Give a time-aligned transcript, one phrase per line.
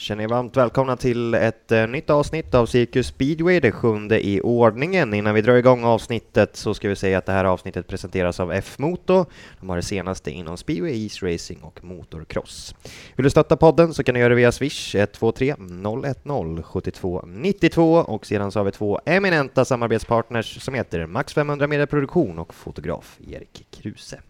[0.00, 4.40] Känner er varmt välkomna till ett eh, nytt avsnitt av Cirkus Speedway, det sjunde i
[4.40, 5.14] ordningen.
[5.14, 8.52] Innan vi drar igång avsnittet så ska vi säga att det här avsnittet presenteras av
[8.52, 9.24] F-Moto.
[9.60, 12.74] De har det senaste inom speedway, East Racing och motocross.
[13.16, 15.54] Vill du stötta podden så kan du göra det via Swish 123
[16.24, 21.66] 010 72 92 och sedan så har vi två eminenta samarbetspartners som heter Max 500
[21.66, 24.20] Media Produktion och fotograf Erik Kruse.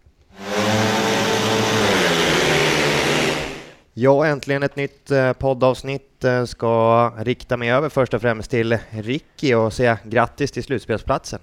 [3.93, 6.23] Ja, äntligen ett nytt eh, poddavsnitt.
[6.23, 11.39] Eh, ska rikta mig över först och främst till Ricky och säga grattis till slutspelsplatsen.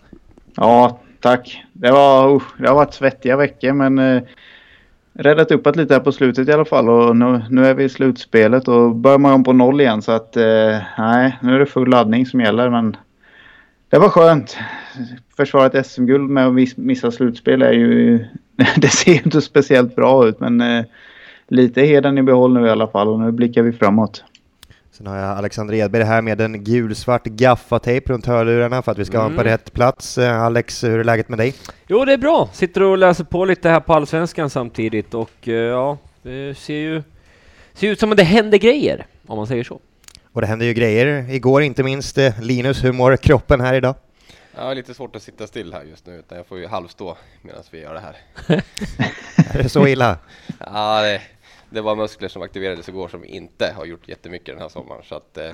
[0.57, 1.65] Ja, tack.
[1.73, 4.23] Det, var, uh, det har varit svettiga veckor men uh,
[5.13, 7.89] räddat upp lite här på slutet i alla fall och nu, nu är vi i
[7.89, 11.67] slutspelet och börjar man om på noll igen så att uh, nej, nu är det
[11.67, 12.97] full laddning som gäller men
[13.89, 14.59] det var skönt.
[15.37, 18.25] Försvara ett SM-guld med att missa slutspel är ju...
[18.77, 20.85] det ser ju inte speciellt bra ut men
[21.49, 24.25] lite heden i behåll nu i alla fall och nu blickar vi framåt.
[24.91, 29.05] Sen har jag Alexander Edberg här med en gulsvart gaffatejp runt hörlurarna för att vi
[29.05, 29.33] ska mm.
[29.33, 30.19] ha på rätt plats.
[30.19, 31.55] Eh, Alex, hur är läget med dig?
[31.87, 32.49] Jo, det är bra.
[32.53, 37.03] Sitter och läser på lite här på Allsvenskan samtidigt och eh, ja, det ser ju
[37.75, 39.81] ser ut som att det händer grejer, om man säger så.
[40.33, 41.31] Och det händer ju grejer.
[41.31, 42.19] Igår inte minst.
[42.19, 43.95] Eh, Linus, hur mår kroppen här idag?
[44.57, 47.17] Jag har lite svårt att sitta still här just nu, utan jag får ju halvstå
[47.43, 48.17] medan vi gör det här.
[49.55, 50.19] är det så illa?
[50.59, 51.21] Ja, det,
[51.71, 55.03] det var muskler som aktiverades igår som inte har gjort jättemycket den här sommaren.
[55.05, 55.53] Så att, eh,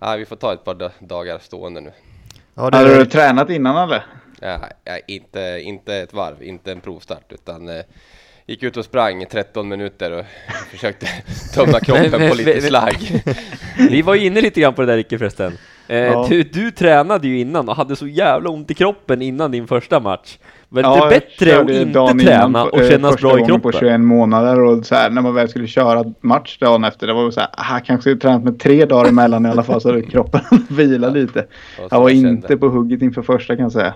[0.00, 1.92] ja, vi får ta ett par dagar stående nu.
[2.54, 2.76] Ja, du...
[2.76, 4.04] Hade du tränat innan eller?
[4.40, 7.84] Ja, ja, inte, inte ett varv, inte en provstart utan eh,
[8.46, 10.24] gick ut och sprang 13 minuter och
[10.70, 11.06] försökte
[11.54, 13.22] tömma kroppen på lite slagg.
[13.90, 15.58] Vi var inne lite grann på det där Ricke förresten.
[15.88, 16.26] Eh, ja.
[16.28, 20.00] du, du tränade ju innan och hade så jävla ont i kroppen innan din första
[20.00, 20.38] match.
[20.74, 23.60] Men ja, det är bättre att inte träna och kännas bra i kroppen.
[23.60, 27.06] på 21 månader och så här, när man väl skulle köra match dagen efter.
[27.06, 29.80] Det var så här, aha, kanske skulle tränat med tre dagar emellan i alla fall
[29.80, 31.46] så att kroppen vila lite.
[31.90, 33.94] Jag var inte på hugget inför första kan jag säga.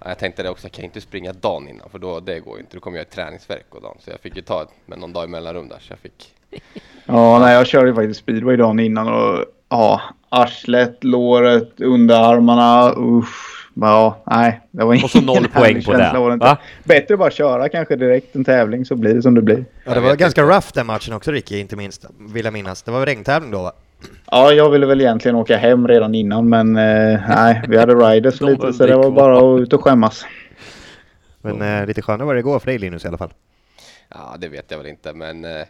[0.00, 2.58] Ja, jag tänkte det också, jag kan inte springa dagen innan för då, det går
[2.58, 2.76] inte.
[2.76, 3.96] Då kommer jag i träningsverk och dagen.
[4.00, 5.78] Så jag fick ju ta med någon dag i mellanrum där.
[5.80, 6.32] Så jag fick...
[7.08, 13.65] Ja, nej, jag körde ju faktiskt speedway dagen innan och ja, arslet, låret, underarmarna, usch.
[13.80, 14.60] Ja, nej.
[14.70, 16.12] Det var och så noll poäng på det.
[16.18, 16.56] Var det inte.
[16.84, 19.64] Bättre att bara köra kanske direkt en tävling så blir det som det blir.
[19.84, 22.82] Ja, det var ganska rough den matchen också Ricky, inte minst, vill jag minnas.
[22.82, 23.72] Det var regntävling då va?
[24.30, 28.38] Ja, jag ville väl egentligen åka hem redan innan men eh, nej, vi hade riders
[28.38, 30.26] De lite så det var bara att ut och skämmas.
[31.42, 33.32] Men eh, lite skönare var det igår för dig Linus i alla fall.
[34.08, 35.66] Ja, det vet jag väl inte men eh,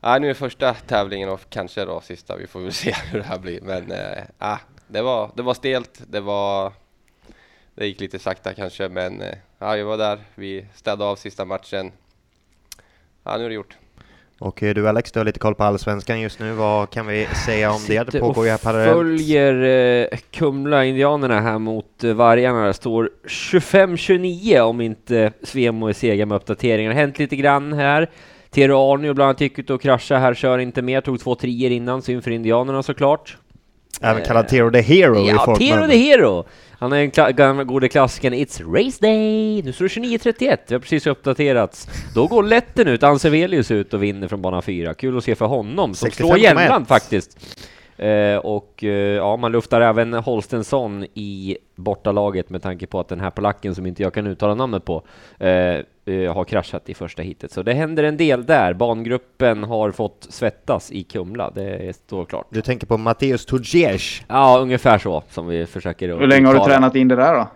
[0.00, 2.36] ja, nu är första tävlingen och kanske då sista.
[2.36, 4.58] Vi får väl se hur det här blir men eh,
[4.88, 6.00] det, var, det var stelt.
[6.06, 6.72] Det var
[7.78, 10.18] det gick lite sakta kanske, men eh, ja, vi var där.
[10.34, 11.92] Vi städade av sista matchen.
[13.24, 13.76] Ja, nu är det gjort.
[14.38, 16.52] Och eh, du Alex, du har lite koll på allsvenskan just nu.
[16.52, 18.10] Vad kan vi säga om det?
[18.10, 18.92] Det pågår ju här parallellt.
[18.92, 19.54] följer
[20.12, 22.66] eh, Kumla-indianerna här mot eh, Vargarna.
[22.66, 26.90] Det står 25-29 om inte Svemo är sega med uppdateringar.
[26.90, 28.10] Det har hänt lite grann här.
[28.50, 31.70] Tero Arnio bland annat gick ut och kraschade här, kör inte mer, tog två trier
[31.70, 33.36] innan, synd för indianerna såklart.
[34.00, 36.44] Även kallad Tero the Hero ja, i Tero the Hero!
[36.80, 39.62] Han är den kla gode klassikern It's Race Day!
[39.62, 41.88] Nu står det 29.31, det har precis uppdaterats.
[42.14, 44.94] Då går Letten ut, Ansevelius ut och vinner från bana 4.
[44.94, 47.56] Kul att se för honom, som slår Jämtland faktiskt.
[47.96, 53.20] Eh, och eh, ja, man luftar även Holstensson i bortalaget med tanke på att den
[53.20, 55.02] här polacken som inte jag kan uttala namnet på
[55.38, 57.52] eh, eh har kraschat i första hitet.
[57.52, 58.72] Så det händer en del där.
[58.72, 62.46] Bangruppen har fått svettas i Kumla, det står klart.
[62.50, 64.22] Du tänker på Matteus Tudjers?
[64.28, 67.48] Ja, ungefär så som vi försöker Hur länge har du tränat in det där då?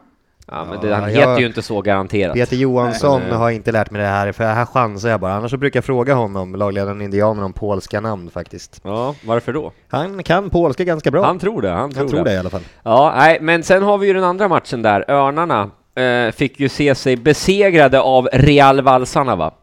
[0.46, 2.34] Ja, men det, han heter jag, ju inte så garanterat.
[2.34, 5.32] Peter Johansson Nej, har inte lärt mig det här, för här chansar jag bara.
[5.32, 8.80] Annars så brukar jag fråga honom, lagledaren indianer, om polska namn faktiskt.
[8.84, 9.72] Ja, varför då?
[9.88, 11.24] Han kan polska ganska bra.
[11.24, 12.30] Han tror det, han tror, han tror det.
[12.30, 12.62] det i alla fall.
[12.82, 16.68] Ja, nej, men sen har vi ju den andra matchen där, Örnarna eh, fick ju
[16.68, 19.54] se sig besegrade av Real Valsarna va?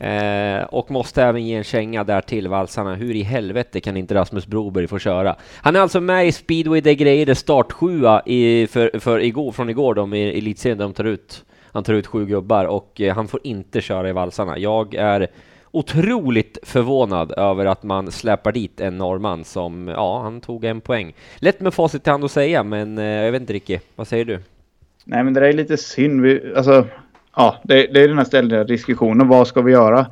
[0.00, 2.94] Eh, och måste även ge en känga där till valsarna.
[2.94, 5.36] Hur i helvete kan inte Rasmus Broberg få köra?
[5.56, 9.94] Han är alltså med i Speedway Det Grejer startsjua i, för, för igår, från igår
[9.94, 13.28] då i elitserien där de tar ut, han tar ut sju gubbar och eh, han
[13.28, 14.58] får inte köra i valsarna.
[14.58, 15.26] Jag är
[15.70, 21.14] otroligt förvånad över att man släpar dit en norrman som, ja, han tog en poäng.
[21.36, 24.24] Lätt med facit i hand att säga, men eh, jag vet inte Ricky, vad säger
[24.24, 24.38] du?
[25.04, 26.20] Nej, men det är lite synd.
[26.20, 26.86] Vi, alltså,
[27.36, 29.28] ja, det, det är den här ständiga diskussionen.
[29.28, 30.06] Vad ska vi göra?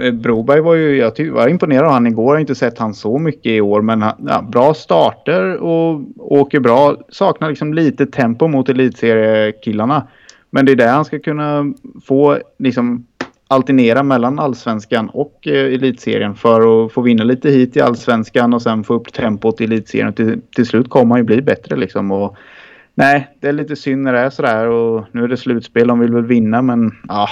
[0.00, 2.26] Eh, Broberg var ju, jag var imponerad av han igår.
[2.26, 3.82] Jag har inte sett han så mycket i år.
[3.82, 6.96] Men han, ja, bra starter och åker bra.
[7.08, 10.06] Saknar liksom lite tempo mot elitseriekillarna.
[10.50, 11.74] Men det är där han ska kunna
[12.04, 13.06] få liksom
[13.48, 18.62] alternera mellan allsvenskan och eh, elitserien för att få vinna lite hit i allsvenskan och
[18.62, 20.12] sen få upp tempot i elitserien.
[20.12, 22.10] Till, till slut kommer han ju bli bättre liksom.
[22.10, 22.36] Och,
[22.98, 25.88] nej, det är lite synd när det är sådär och nu är det slutspel.
[25.88, 27.30] De vill väl vinna men ja.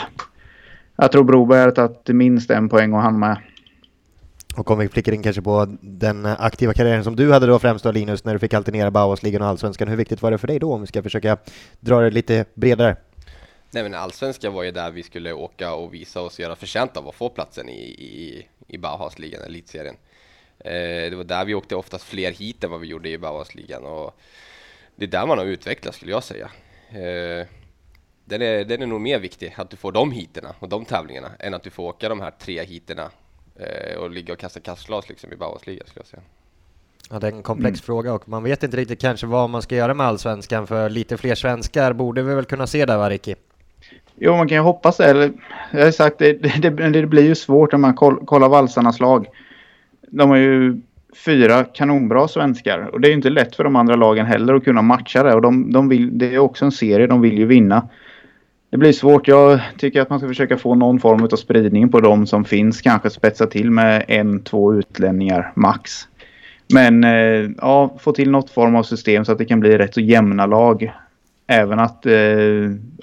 [0.97, 3.37] Jag tror Broberg har tagit minst en poäng och han med.
[4.57, 7.85] Och om vi flickar in kanske på den aktiva karriären som du hade då främst
[7.85, 9.89] då Linus, när du fick alternera Bauhausligan och Allsvenskan.
[9.89, 11.37] Hur viktigt var det för dig då om vi ska försöka
[11.81, 12.97] dra det lite bredare?
[13.71, 17.09] Nej men allsvenskan var ju där vi skulle åka och visa oss göra förtjänta av
[17.09, 19.97] att få platsen i, i, i Bauhausligan, elitserien.
[20.59, 23.85] Eh, det var där vi åkte oftast fler hit än vad vi gjorde i Bauhausligan
[23.85, 24.21] och
[24.97, 26.51] det är där man har utvecklats skulle jag säga.
[26.91, 27.47] Eh,
[28.25, 31.29] den, är, den är nog mer viktig att du får de hiterna och de tävlingarna
[31.39, 33.11] än att du får åka de här tre hiterna
[33.57, 36.23] eh, och ligga och kasta kastglas liksom i Bauhausligan skulle jag säga.
[37.11, 37.85] Ja, det är en komplex mm.
[37.85, 41.17] fråga och man vet inte riktigt kanske vad man ska göra med allsvenskan för lite
[41.17, 43.35] fler svenskar borde vi väl kunna se där va Ricky?
[44.15, 45.33] Jo, man kan ju hoppas det.
[45.73, 49.27] jag har sagt, det, det, det blir ju svårt om man kollar valsarnas lag.
[50.09, 50.81] De har ju
[51.25, 54.65] fyra kanonbra svenskar och det är ju inte lätt för de andra lagen heller att
[54.65, 57.47] kunna matcha det och de, de vill, det är också en serie, de vill ju
[57.47, 57.89] vinna.
[58.71, 59.29] Det blir svårt.
[59.29, 62.81] Jag tycker att man ska försöka få någon form av spridning på de som finns.
[62.81, 66.09] Kanske spetsa till med en, två utlänningar max.
[66.75, 69.95] Men eh, ja, få till något form av system så att det kan bli rätt
[69.95, 70.93] så jämna lag
[71.47, 72.13] även att eh,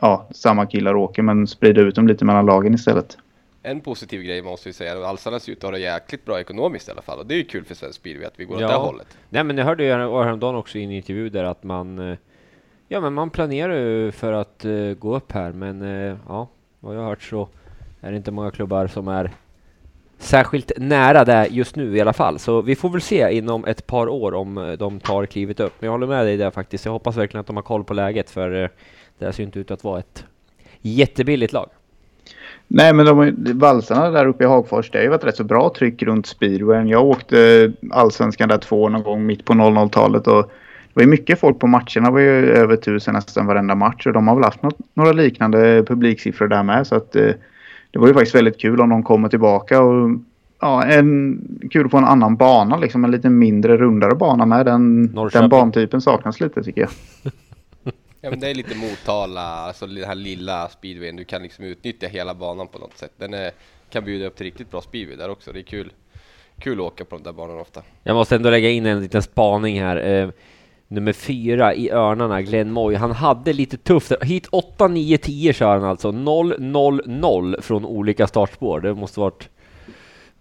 [0.02, 3.18] ja, samma killar åker men sprida ut dem lite mellan lagen istället.
[3.66, 6.88] En positiv grej måste vi säga, Alsarna ser ut att ha det jäkligt bra ekonomiskt
[6.88, 8.68] i alla fall och det är ju kul för svensk speedway att vi går ja.
[8.68, 9.18] åt det hållet.
[9.30, 12.18] Nej men jag hörde ju häromdagen också i en intervju där att man eh,
[12.88, 16.48] Ja men man planerar ju för att uh, gå upp här men uh, ja,
[16.80, 17.50] vad jag har hört så
[18.02, 19.32] är det inte många klubbar som är
[20.18, 22.40] särskilt nära det just nu i alla fall.
[22.40, 25.74] Så vi får väl se inom ett par år om de tar klivet upp.
[25.80, 26.86] Men jag håller med dig där faktiskt.
[26.86, 28.70] Jag hoppas verkligen att de har koll på läget för
[29.18, 30.26] det ser inte ut att vara ett
[30.82, 31.70] jättebilligt lag.
[32.76, 35.74] Nej, men de, valsarna där uppe i Hagfors, det har ju varit rätt så bra
[35.78, 36.88] tryck runt speedwayen.
[36.88, 41.40] Jag åkte allsvenskan där två någon gång mitt på 00-talet och det var ju mycket
[41.40, 42.06] folk på matcherna.
[42.06, 45.12] Det var ju över tusen nästan varenda match och de har väl haft något, några
[45.12, 46.88] liknande publiksiffror där med.
[46.88, 47.32] Så att eh,
[47.92, 49.82] det var ju faktiskt väldigt kul om de kommer tillbaka.
[49.82, 50.10] Och,
[50.62, 51.42] ja, en,
[51.72, 54.66] kul på en annan bana, liksom en lite mindre rundare bana med.
[54.66, 56.90] Den, den bantypen saknas lite tycker jag.
[58.26, 61.16] Ja men det är lite Motala, alltså den här lilla speedwayen.
[61.16, 63.12] Du kan liksom utnyttja hela banan på något sätt.
[63.18, 63.52] Den är,
[63.90, 65.52] kan bjuda upp till riktigt bra speedway där också.
[65.52, 65.92] Det är kul,
[66.60, 67.82] kul att åka på de där banorna ofta.
[68.04, 69.96] Jag måste ändå lägga in en liten spaning här.
[69.98, 70.30] Eh,
[70.88, 72.96] nummer fyra i Örnarna, Glenn Moy.
[72.96, 74.12] Han hade lite tufft.
[74.22, 76.12] Hit 8, 9, 10 kör han alltså.
[76.12, 78.80] 0, 0, 0 från olika startspår.
[78.80, 79.50] Det måste varit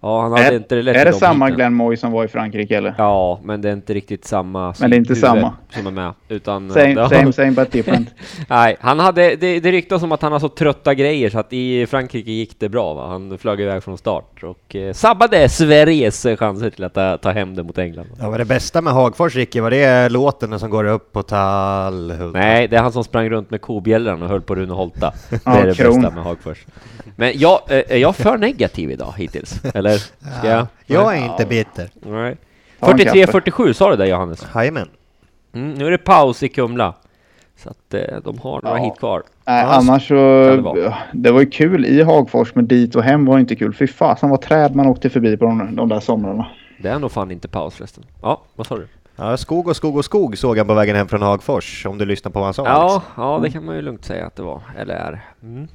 [0.05, 1.57] Ja, han hade är, inte det lätt Är det samma hiten.
[1.57, 2.95] Glenn Moy som var i Frankrike eller?
[2.99, 5.53] Ja, men det är inte riktigt samma Men det är inte samma?
[5.71, 6.71] Som är med, utan...
[6.71, 7.09] Same, ja.
[7.09, 8.09] same, same but different.
[8.49, 11.53] Nej, han hade, det, det ryktas om att han har så trötta grejer så att
[11.53, 13.09] i Frankrike gick det bra va?
[13.09, 17.55] Han flög iväg från start och eh, sabbade Sveriges chanser till att ta, ta hem
[17.55, 18.07] det mot England.
[18.21, 22.35] Ja, vad det bästa med Hagfors, Ricky, var det låten som går upp på Tallhult?
[22.35, 25.13] Nej, det är han som sprang runt med kobjällran och höll på Rune Holta.
[25.31, 26.67] Det är det bästa med Hagfors.
[27.17, 29.65] Men jag, eh, är jag för negativ idag hittills?
[29.75, 29.92] Eller?
[29.99, 30.67] Ska jag?
[30.87, 31.91] Jag är inte bitter.
[31.95, 32.37] Nej.
[32.81, 34.47] 43-47 sa du det Johannes?
[34.55, 34.89] Jajamän.
[35.55, 36.95] Mm, nu är det paus i Kumla.
[37.57, 38.85] Så att eh, de har några ja.
[38.85, 39.23] hit kvar.
[39.47, 40.15] Nej, annars så...
[40.75, 43.75] Det, det var ju kul i Hagfors, men dit och hem var inte kul.
[43.75, 46.47] Fy fasen vad träd man åkte förbi på de, de där somrarna.
[46.79, 48.05] Det är nog fan inte paus förresten.
[48.23, 48.89] Ja, vad sa du?
[49.17, 52.05] Ja, skog och skog och skog såg han på vägen hem från Hagfors, om du
[52.05, 52.67] lyssnar på vad han sa.
[52.67, 53.23] Ja, liksom.
[53.23, 55.21] ja det kan man ju lugnt säga att det var, eller är.
[55.43, 55.69] Mm.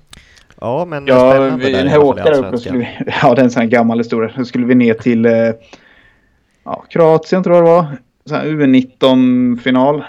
[0.62, 2.88] Ja, men ja, vi, där när jag åkte där uppe skulle vi,
[3.22, 4.32] Ja, det är en sån här gammal historia.
[4.38, 5.52] Då skulle vi ner till eh,
[6.64, 7.98] ja, Kroatien tror jag det var.
[8.44, 10.04] U19-final.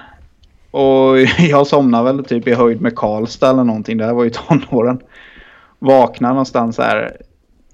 [0.70, 3.98] Och jag somnade väl typ i höjd med Karlstad eller någonting.
[3.98, 5.00] Det här var ju tonåren.
[5.78, 7.16] Vaknade någonstans här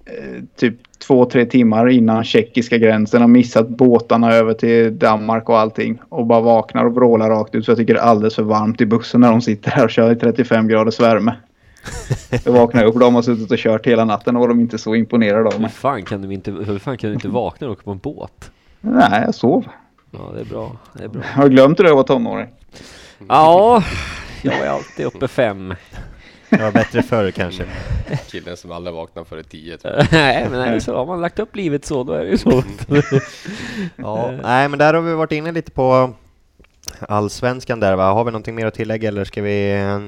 [0.06, 0.74] eh, typ
[1.06, 5.98] två, tre timmar innan tjeckiska gränsen och missat båtarna över till Danmark och allting.
[6.08, 7.64] Och bara vaknar och vrålar rakt ut.
[7.64, 9.90] Så jag tycker det är alldeles för varmt i bussen när de sitter här och
[9.90, 11.34] kör i 35 graders värme.
[12.44, 14.78] Jag vaknade upp och de har suttit och kört hela natten och var de inte
[14.78, 15.62] så imponerade av mig.
[15.62, 17.98] Hur fan kan du inte, hur fan kan du inte vakna och åka på en
[17.98, 18.50] båt?
[18.80, 19.68] Nej, jag sov.
[20.10, 20.76] Ja, det är bra.
[20.92, 21.22] Det är bra.
[21.22, 22.48] Har du glömt hur det var tonåring?
[23.28, 23.82] Ja,
[24.42, 25.74] jag är alltid uppe fem.
[26.50, 27.64] Det var bättre förr kanske.
[28.26, 29.78] Killen som aldrig vaknar före tio.
[30.10, 32.50] nej, men nej, så har man lagt upp livet så, då är det ju så.
[33.96, 36.14] ja, nej, men där har vi varit inne lite på
[37.00, 38.12] allsvenskan där va?
[38.12, 39.98] Har vi någonting mer att tillägga eller ska vi eh,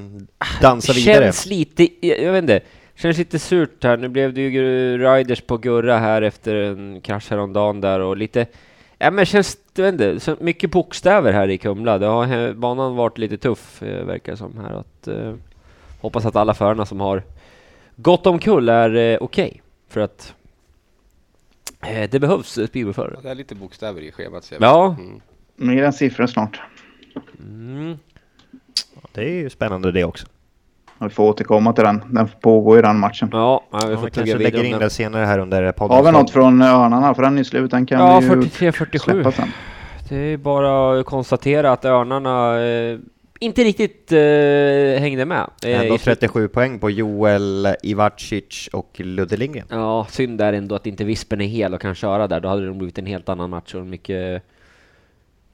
[0.61, 1.25] dansa vidare?
[1.25, 2.61] Känns lite, jag vet inte,
[2.97, 3.97] Känns lite surt här.
[3.97, 8.47] Nu blev det ju riders på Gurra här efter en krasch häromdagen där och lite...
[8.99, 11.99] Ja men känns, jag vet inte, så mycket bokstäver här i Kumla.
[11.99, 14.75] Det har, he- banan varit lite tuff eh, verkar det som här.
[14.81, 15.35] Att, eh,
[16.01, 17.23] hoppas att alla förarna som har
[17.97, 19.63] gått omkull är eh, okej.
[19.89, 20.35] För att
[21.83, 23.17] eh, det behövs eh, speedwayförare.
[23.23, 24.53] Det är lite bokstäver i schemat.
[24.61, 24.97] Ja.
[24.99, 25.21] Mm.
[25.57, 26.61] Mer än siffror snart.
[27.41, 27.97] Mm.
[29.13, 30.27] Det är ju spännande det också.
[31.01, 32.03] Vi får återkomma till den.
[32.11, 33.29] Den pågår ju den matchen.
[33.33, 34.91] Ja, ja, vi Ja, får vi tugga kanske lägger in den.
[34.91, 35.97] senare här under podden.
[35.97, 37.15] Har vi något från Örnarna?
[37.15, 37.71] För den är slut.
[37.71, 38.99] Den kan Ja, vi ju 43-47.
[38.99, 39.49] släppa sen.
[40.09, 42.99] Det är bara att konstatera att Örnarna eh,
[43.41, 45.51] inte riktigt eh, hängde med.
[45.65, 49.67] Eh, Ändå i slut- 37 poäng på Joel Ivacic och Ludde Lindgren.
[49.71, 52.41] Ja, synd där ändå att inte Vispen är hel och kan köra där.
[52.41, 54.43] Då hade det blivit en helt annan match och mycket...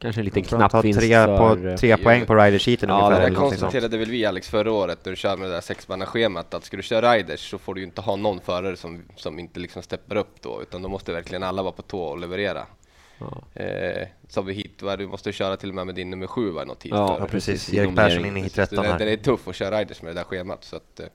[0.02, 1.36] Kanske en liten knapp vinst tre, för...
[1.72, 3.20] på, tre poäng på ridersheeten Ja, ungefär.
[3.24, 6.54] det Det konstaterade väl vi Alex förra året när du kör med det där sexmannaschemat
[6.54, 9.38] att ska du köra riders så får du ju inte ha någon förare som, som
[9.38, 12.66] inte liksom steppar upp då utan då måste verkligen alla vara på tå och leverera.
[13.18, 13.42] Ja.
[13.62, 16.60] Eh, som vi hit, du måste köra till och med med din nummer sju var
[16.60, 17.16] det något tid Ja.
[17.20, 17.74] Ja, precis.
[17.74, 17.96] Erik.
[17.96, 19.06] Persson in i hit Så 13 det, det här.
[19.06, 21.06] är tufft att köra riders med det där schemat så att eh,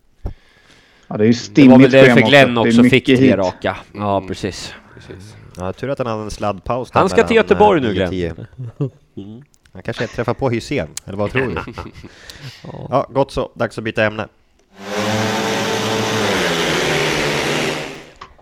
[1.08, 3.36] Ja, det är ju Det var stimmigt väl därför Glenn också fick tre hit.
[3.36, 3.78] raka.
[3.94, 4.28] Ja, Mm.
[4.28, 4.74] precis.
[4.96, 5.36] precis.
[5.58, 6.92] Ja, tur att han hade en sladdpaus.
[6.92, 8.92] Han ska till Göteborg eh, nu, 9 och Glenn.
[9.16, 9.44] 10.
[9.74, 11.74] Han kanske träffar på Hysén, eller vad tror du?
[12.90, 13.52] ja, gott så.
[13.54, 14.28] Dags att byta ämne.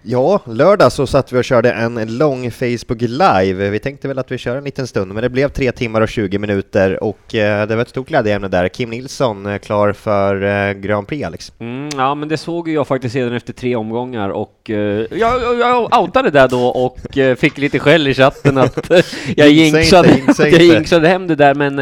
[0.07, 3.69] Ja, lördag så satt vi och körde en lång Facebook Live.
[3.69, 6.09] Vi tänkte väl att vi kör en liten stund, men det blev 3 timmar och
[6.09, 8.67] 20 minuter och eh, det var ett stort glädjeämne där.
[8.67, 11.53] Kim Nilsson eh, klar för eh, Grand Prix, Alex.
[11.59, 16.01] Mm, ja, men det såg jag faktiskt redan efter tre omgångar och jag, jag, jag
[16.01, 16.99] outade där då och
[17.37, 18.89] fick lite skäll i chatten att
[19.35, 21.75] jag Jinxa jinxade, jag jinxade hem det där, men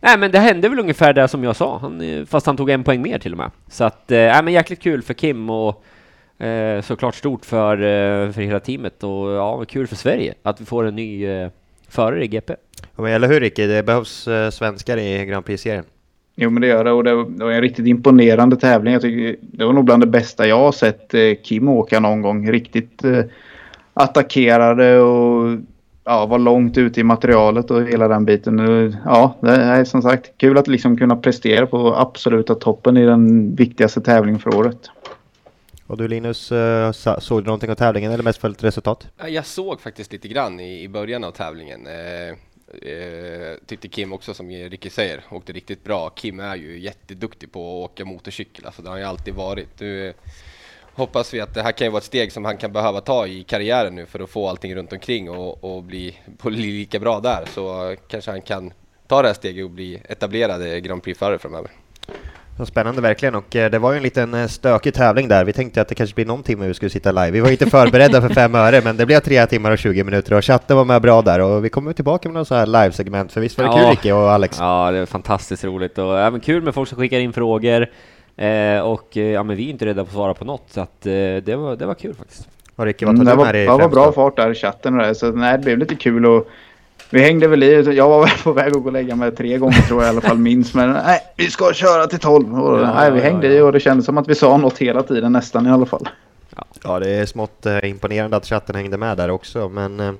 [0.00, 2.84] Nej men det hände väl ungefär det som jag sa, han, fast han tog en
[2.84, 3.50] poäng mer till och med.
[3.70, 5.84] Så att, nej men jäkligt kul för Kim och
[6.40, 10.64] eh, såklart stort för, eh, för hela teamet och ja, kul för Sverige att vi
[10.64, 11.48] får en ny eh,
[11.88, 12.54] förare i GP.
[12.96, 15.84] Ja, men Eller hur Ricky, det behövs eh, svenskar i Grand Prix-serien.
[16.36, 18.92] Jo men det gör det och det var, det var en riktigt imponerande tävling.
[18.92, 22.22] Jag tycker det var nog bland det bästa jag har sett eh, Kim åka någon
[22.22, 22.50] gång.
[22.50, 23.24] Riktigt eh,
[23.94, 25.58] attackerade och
[26.04, 28.58] ja, var långt ute i materialet och hela den biten.
[29.04, 33.54] Ja, det är som sagt kul att liksom kunna prestera på absoluta toppen i den
[33.54, 34.90] viktigaste tävlingen för året.
[35.90, 39.08] Och du Linus, eh, såg du någonting av tävlingen eller mest följt resultat?
[39.26, 41.86] Jag såg faktiskt lite grann i, i början av tävlingen.
[41.86, 42.28] Eh,
[42.92, 46.10] eh, tyckte Kim också, som Ricky säger, åkte riktigt bra.
[46.10, 49.80] Kim är ju jätteduktig på att åka motorcykel, alltså det har han ju alltid varit.
[49.80, 50.14] Nu
[50.94, 53.26] hoppas vi att det här kan ju vara ett steg som han kan behöva ta
[53.26, 57.20] i karriären nu för att få allting runt omkring och, och bli, bli lika bra
[57.20, 57.44] där.
[57.54, 58.72] Så kanske han kan
[59.06, 61.70] ta det här steget och bli etablerad Grand Prix-förare framöver.
[62.60, 65.44] Så spännande verkligen och eh, det var ju en liten eh, stökig tävling där.
[65.44, 67.30] Vi tänkte att det kanske blir någon timme vi skulle sitta live.
[67.30, 70.34] Vi var inte förberedda för fem öre men det blev tre timmar och 20 minuter
[70.36, 73.32] och chatten var med bra där och vi kommer tillbaka med någon så här live-segment
[73.32, 73.76] för visst var det Ja.
[73.78, 74.58] kul Ricky och Alex?
[74.60, 77.86] Ja, det är fantastiskt roligt och även kul med folk som skickar in frågor.
[78.36, 80.80] Eh, och eh, ja, men vi är inte rädda på att svara på något, så
[80.80, 82.48] att eh, det, var, det var kul faktiskt.
[82.76, 84.50] Och Ricky, vad Mm, tar det du var, med dig det var bra fart där
[84.50, 85.14] i chatten och det.
[85.14, 86.48] Så nej, det blev lite kul och
[87.10, 87.96] vi hängde väl i.
[87.96, 90.10] Jag var väl på väg att gå och lägga mig tre gånger tror jag i
[90.10, 90.74] alla fall minst.
[90.74, 92.60] Men nej, vi ska köra till tolv.
[92.60, 93.52] Och, Ja, nej, vi hängde ja.
[93.52, 96.08] i och det kändes som att vi sa något hela tiden nästan i alla fall.
[96.84, 100.12] Ja, det är smått eh, imponerande att chatten hängde med där också, men eh,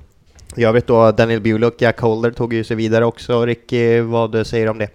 [0.56, 3.47] i övrigt då, Daniel Bullock, Jack Holder tog ju sig vidare också.
[3.47, 4.88] Ricky, vad säger du om det?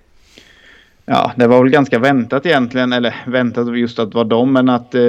[1.06, 2.94] Ja, det var väl ganska väntat egentligen.
[2.94, 5.02] Eller väntat just att det var dem, men att eh,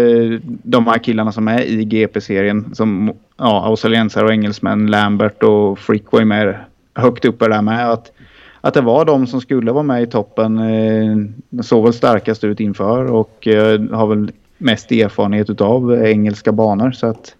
[0.44, 5.78] de här killarna som är i GP-serien som ja, australiensare och engelsmän, Lambert och
[6.18, 6.56] ju med
[6.96, 7.90] högt uppe där med.
[7.90, 8.12] Att,
[8.60, 10.58] att det var de som skulle vara med i toppen.
[10.58, 11.16] Eh,
[11.62, 16.90] såg väl starkast ut inför och eh, har väl mest erfarenhet utav engelska banor.
[16.90, 17.34] Så att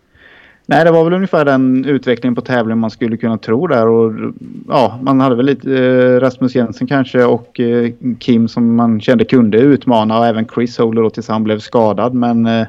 [0.68, 3.88] Nej, det var väl ungefär den utvecklingen på tävlingen man skulle kunna tro där.
[3.88, 4.12] Och,
[4.68, 9.24] ja, man hade väl lite eh, Rasmus Jensen kanske och eh, Kim som man kände
[9.24, 12.14] kunde utmana och även Chris Holder då tills han blev skadad.
[12.14, 12.66] Men eh,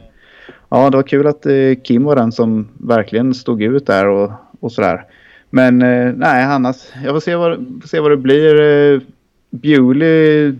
[0.69, 1.53] ja, det var kul att eh,
[1.83, 5.05] Kim var den som verkligen stod ut där och, och sådär.
[5.49, 8.61] Men eh, nej, annars, jag får se vad, får se vad det blir.
[8.61, 9.01] Eh,
[9.49, 10.55] Bewley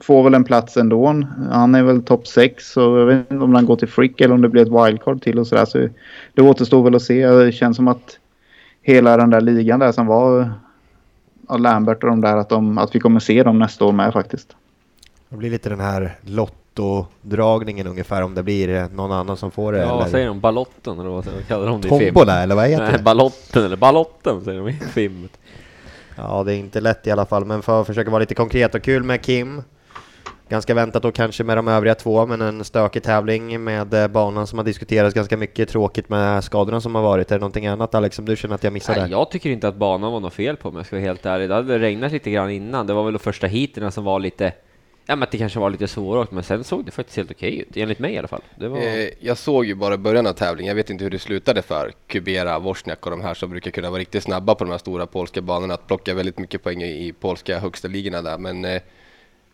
[0.00, 1.24] får väl en plats ändå.
[1.50, 4.34] Han är väl topp 6 så jag vet inte om han går till Frick eller
[4.34, 5.64] om det blir ett wildcard till och sådär.
[5.64, 5.88] Så
[6.34, 7.26] det återstår väl att se.
[7.26, 8.18] Det känns som att
[8.82, 10.52] hela den där ligan där som var
[11.46, 14.12] av Lambert och de där att, de, att vi kommer se dem nästa år med
[14.12, 14.56] faktiskt.
[15.28, 16.18] Det blir lite den här
[16.78, 19.78] lottodragningen ungefär om det blir eh, någon annan som får det.
[19.78, 20.40] Ja, vad eller säger de?
[20.40, 21.88] Ballotten eller vad vad kallar de det?
[21.88, 23.02] Tombola eller vad heter Nej, det?
[23.02, 25.38] ballotten eller ballotten säger de i filmet.
[26.16, 28.74] Ja, det är inte lätt i alla fall, men för att försöka vara lite konkret
[28.74, 29.62] och kul med Kim.
[30.48, 34.46] ganska väntat då kanske med de övriga två, men en stökig tävling med eh, banan
[34.46, 35.68] som har diskuterats ganska mycket.
[35.68, 37.30] Tråkigt med skadorna som har varit.
[37.30, 39.00] Är det någonting annat Alex som du känner att jag missade?
[39.00, 41.26] Nej, jag tycker inte att banan var något fel på om jag ska vara helt
[41.26, 41.48] ärlig.
[41.48, 42.86] Det hade regnat lite grann innan.
[42.86, 44.52] Det var väl de första heaterna som var lite
[45.06, 47.58] Ja men att det kanske var lite svårare, men sen såg det faktiskt helt okej
[47.58, 48.42] ut, enligt mig i alla fall.
[48.58, 48.78] Det var...
[48.78, 50.68] Eh, jag såg ju bara början av tävlingen.
[50.68, 53.90] Jag vet inte hur det slutade för Kubera, Wozniak och de här som brukar kunna
[53.90, 55.74] vara riktigt snabba på de här stora polska banorna.
[55.74, 58.38] Att plocka väldigt mycket poäng i, i polska högsta ligorna där.
[58.38, 58.82] Men eh,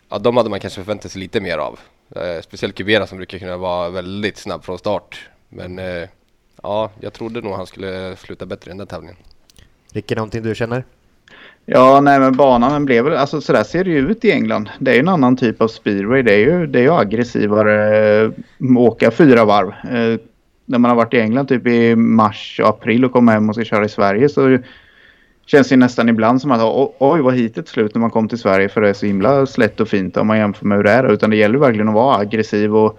[0.09, 1.79] ja, de hade man kanske förväntat sig lite mer av.
[2.17, 5.29] Eh, speciellt Kubera som brukar kunna vara väldigt snabb från start.
[5.49, 5.81] Men
[6.63, 9.17] ja, jag trodde nog han skulle sluta bättre i den där tävlingen.
[9.93, 10.85] Ricky, någonting du känner?
[11.67, 14.71] Ja, nej men banan blev väl, alltså så där ser det ju ut i England.
[14.79, 16.23] Det är ju en annan typ av speedway.
[16.23, 18.31] Det är ju, det är ju aggressivare, äh,
[18.77, 19.69] åka fyra varv.
[19.69, 20.21] Äh,
[20.67, 23.55] när man har varit i England typ i mars och april och kommer hem och
[23.55, 24.59] ska köra i Sverige så
[25.47, 26.61] känns det nästan ibland som att
[26.99, 29.81] oj vad hitet slut när man kom till Sverige för det är så himla slätt
[29.81, 31.13] och fint om man jämför med hur det är.
[31.13, 32.99] Utan det gäller verkligen att vara aggressiv och,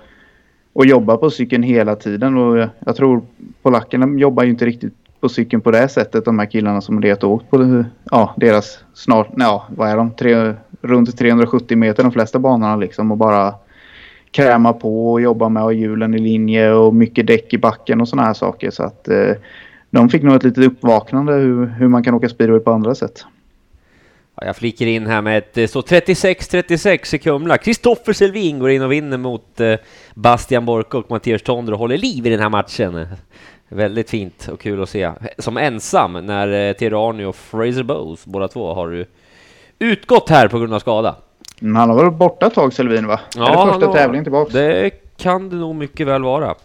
[0.74, 2.38] och jobba på cykeln hela tiden.
[2.38, 3.22] Och jag tror
[3.62, 7.26] polackerna jobbar ju inte riktigt på cykeln på det sättet, de här killarna som har
[7.26, 12.40] åkt på ja, deras snart, ja vad är de, Tre, runt 370 meter de flesta
[12.40, 13.54] banorna liksom och bara
[14.32, 18.02] kräma på och jobba med att ha hjulen i linje och mycket däck i backen
[18.02, 18.72] och sådana här saker.
[18.72, 19.34] Så att eh,
[19.90, 23.26] de fick nog ett litet uppvaknande hur, hur man kan åka speedway på andra sätt.
[24.36, 27.58] Ja, jag fliker in här med ett eh, så 36-36 i Kumla.
[27.58, 29.76] Kristoffer Selvin går in och vinner mot eh,
[30.14, 33.08] Bastian Borke och Mattias Tondro och håller liv i den här matchen.
[33.74, 35.12] Väldigt fint och kul att se.
[35.38, 39.06] Som ensam när eh, Tirani och Fraser Bowes, båda två, har
[39.80, 41.16] utgått här på grund av skada.
[41.60, 43.20] Men han har varit borta ett tag, Selvin va?
[43.36, 44.52] Ja, det första har, tävlingen tillbaka?
[44.52, 46.56] Det kan det nog mycket väl vara.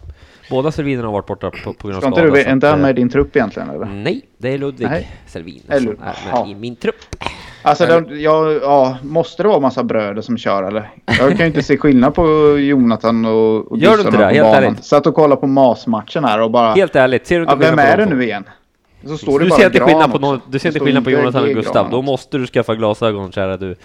[0.49, 2.39] Båda Selvinerna har varit borta på, på grund av skada.
[2.51, 3.85] Inte du, han med i din trupp egentligen eller?
[3.85, 5.11] Nej, det är Ludvig Nej.
[5.25, 6.95] Selvin som är med i min trupp.
[7.69, 10.89] Alltså, de, ja, ja, måste det vara massa bröder som kör eller?
[11.05, 14.25] Jag kan ju inte se skillnad på Jonathan och, och Gör du inte det?
[14.25, 14.63] Helt banan.
[14.63, 14.85] ärligt.
[14.85, 16.73] Satt och kollade på MAS-matchen här och bara...
[16.73, 18.43] Helt ärligt, ser du inte ja, Vem är det nu igen?
[19.05, 21.11] Så står det du, bara ser inte skillnad på någon, du ser inte skillnad på
[21.11, 21.89] Jonathan och Gustav.
[21.89, 23.75] Då måste du skaffa glasögon, kära du.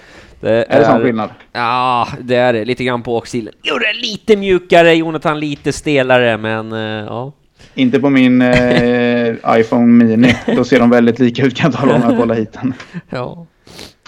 [0.40, 1.31] Det är, är det sån skillnad?
[1.53, 2.64] Ja, det är det.
[2.64, 3.55] Lite grann på åksilen.
[3.62, 7.33] Gjorde det lite mjukare, Jonathan lite stelare, men uh, ja.
[7.75, 10.37] Inte på min eh, iPhone Mini.
[10.57, 12.75] Då ser de väldigt lika ut kan jag tala om när jag kollar hit den.
[13.11, 13.47] Ja.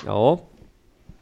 [0.06, 0.40] Ja.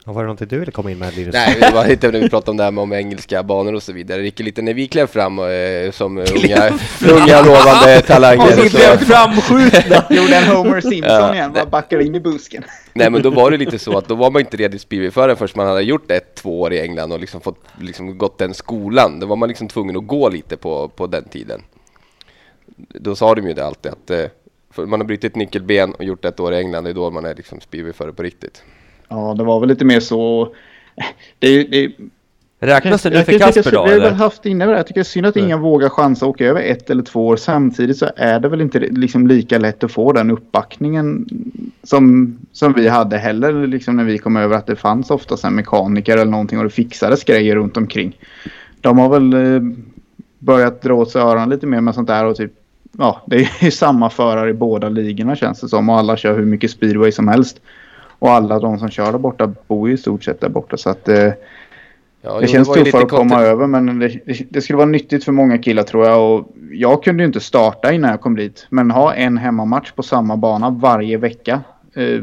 [0.07, 1.33] Och var det någonting du ville komma in med Linus?
[1.35, 3.83] Nej, det var lite när vi pratade om det här med om engelska banor och
[3.83, 4.23] så vidare.
[4.23, 6.79] Ricky, lite när vi klev fram eh, som unga,
[7.12, 8.59] unga lovande talanger.
[8.59, 10.05] Och vi blev framskjutna!
[10.11, 12.64] Gjorde en Homer Simpson ja, igen, bara backade in i busken.
[12.92, 15.37] Nej men då var det lite så att då var man inte redo speedway förrän
[15.37, 18.55] först man hade gjort ett, två år i England och liksom fått liksom gått den
[18.55, 19.21] skolan.
[19.21, 21.62] Då var man liksom tvungen att gå lite på, på den tiden.
[22.77, 24.11] Då sa de ju det alltid att
[24.79, 27.25] eh, man har brutit nyckelben och gjort ett år i England, det är då man
[27.25, 28.63] är liksom speedwayförare på riktigt.
[29.09, 30.55] Ja, det var väl lite mer så.
[31.39, 31.93] Det, det,
[32.65, 33.85] Räknas det nu för Kasper då?
[33.85, 34.73] Vi har väl haft inne det.
[34.73, 37.27] Jag tycker det är synd att ingen vågar chansa att åka över ett eller två
[37.27, 37.37] år.
[37.37, 41.27] Samtidigt så är det väl inte liksom lika lätt att få den uppbackningen
[41.83, 44.57] som, som vi hade heller liksom när vi kom över.
[44.57, 48.19] Att det fanns oftast en mekaniker eller någonting och det fixades grejer runt omkring.
[48.81, 49.63] De har väl eh,
[50.39, 52.53] börjat dra åt sig öronen lite mer med sånt där och typ
[52.98, 55.88] ja, det är ju samma förare i båda ligorna känns det som.
[55.88, 57.61] Och alla kör hur mycket speedway som helst.
[58.18, 60.76] Och alla de som kör där borta bor ju i stort sett där borta.
[60.76, 61.33] Så att eh, ja,
[62.22, 65.33] det jo, känns det tuffare att komma över men det, det, skulle vara nyttigt för
[65.33, 66.33] många killar tror jag.
[66.33, 68.66] Och jag kunde ju inte starta innan jag kom dit.
[68.70, 71.61] Men ha en hemmamatch på samma bana varje vecka
[71.94, 72.22] eh,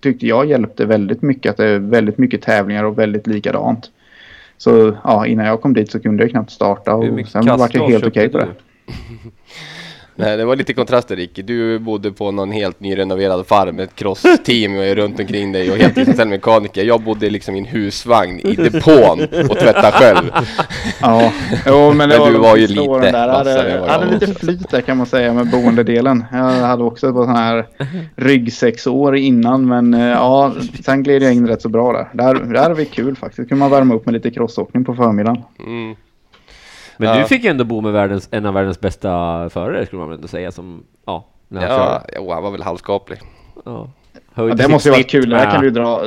[0.00, 1.50] tyckte jag hjälpte väldigt mycket.
[1.50, 3.90] Att det är väldigt mycket tävlingar och väldigt likadant.
[4.58, 6.94] Så ja, innan jag kom dit så kunde jag knappt starta.
[6.94, 8.48] Och sen var det helt okej okay på det.
[10.20, 11.42] Nej, det var lite kontraster Ricky.
[11.42, 16.28] Du bodde på någon helt nyrenoverad farm med ett crossteam runt omkring dig och helt
[16.28, 16.84] mekaniker.
[16.84, 20.30] Jag bodde liksom i en husvagn i depån och tvättade själv.
[21.00, 21.32] Ja,
[21.66, 23.28] jo, men, det men du var ju lite där.
[23.28, 26.24] Jag hade, hade lite flyt där kan man säga med boendedelen.
[26.32, 27.66] Jag hade också på sån här
[28.16, 30.52] ryggsäcksår innan men eh, ja,
[30.84, 32.08] sen gled jag in rätt så bra där.
[32.12, 33.48] Där, där hade vi kul faktiskt.
[33.48, 35.42] kunde man värma upp med lite crossåkning på förmiddagen.
[35.66, 35.96] Mm.
[36.98, 37.18] Men ja.
[37.18, 39.08] du fick ju ändå bo med världens, en av världens bästa
[39.50, 42.62] förare skulle man väl ändå säga som, ja, när han ja, jo, han var väl
[42.62, 43.18] halvskaplig.
[43.64, 43.90] Ja.
[44.34, 46.02] ja det måste ju varit kul, där kan du dra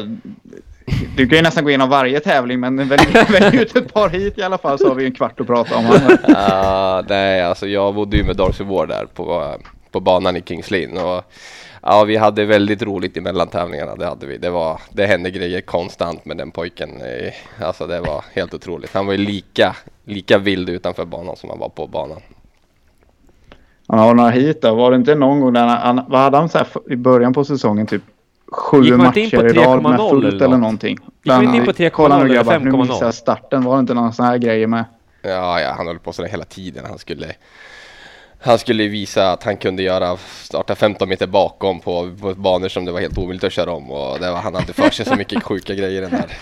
[1.17, 4.37] du kan ju nästan gå igenom varje tävling men välj, välj ut ett par hit
[4.37, 5.85] i alla fall så har vi en kvart att prata om.
[5.85, 9.55] uh, nej, alltså jag bodde ju med Darcy Ward där på,
[9.91, 11.23] på banan i Kings Lynn och
[11.83, 13.95] Ja, vi hade väldigt roligt i mellantävlingarna.
[13.95, 14.37] Det hade vi.
[14.37, 16.89] Det, var, det hände grejer konstant med den pojken.
[17.61, 18.93] Alltså det var helt otroligt.
[18.93, 19.75] Han var ju lika,
[20.11, 22.21] lika vild utanför banan som han var på banan.
[23.87, 24.75] Han har några hit då.
[24.75, 27.45] Var det inte någon gång där han, vad hade han så här i början på
[27.45, 28.01] säsongen typ
[28.51, 30.59] sju Gick matcher i rad 3,0 med fullt eller eller, något?
[30.59, 30.97] någonting.
[31.23, 32.87] man inte in på 3,0 Kolla nu eller grabbar, nu 5,0?
[32.87, 33.63] missar jag starten.
[33.63, 34.85] Var det inte någon sån här grejer med?
[35.21, 36.85] Ja, ja, han höll på sådär hela tiden.
[36.85, 37.33] Han skulle,
[38.41, 42.85] han skulle visa att han kunde göra, starta 15 meter bakom på, på banor som
[42.85, 43.91] det var helt omöjligt att köra om.
[43.91, 46.37] Och det var, han hade för sig så mycket sjuka grejer den där.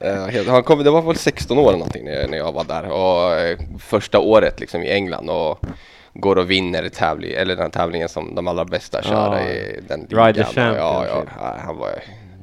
[0.00, 2.90] Eh, Han kom, det var väl 16 år eller någonting när, jag var där.
[2.90, 5.28] Och eh, första året liksom i England.
[5.30, 5.58] Och
[6.14, 10.06] går och vinner tävling, eller den tävlingen som de allra bästa kör Ja, i den
[10.10, 10.70] Rider ligan.
[10.70, 11.30] Och Ja, ja, Championship.
[11.40, 11.90] ja, han var,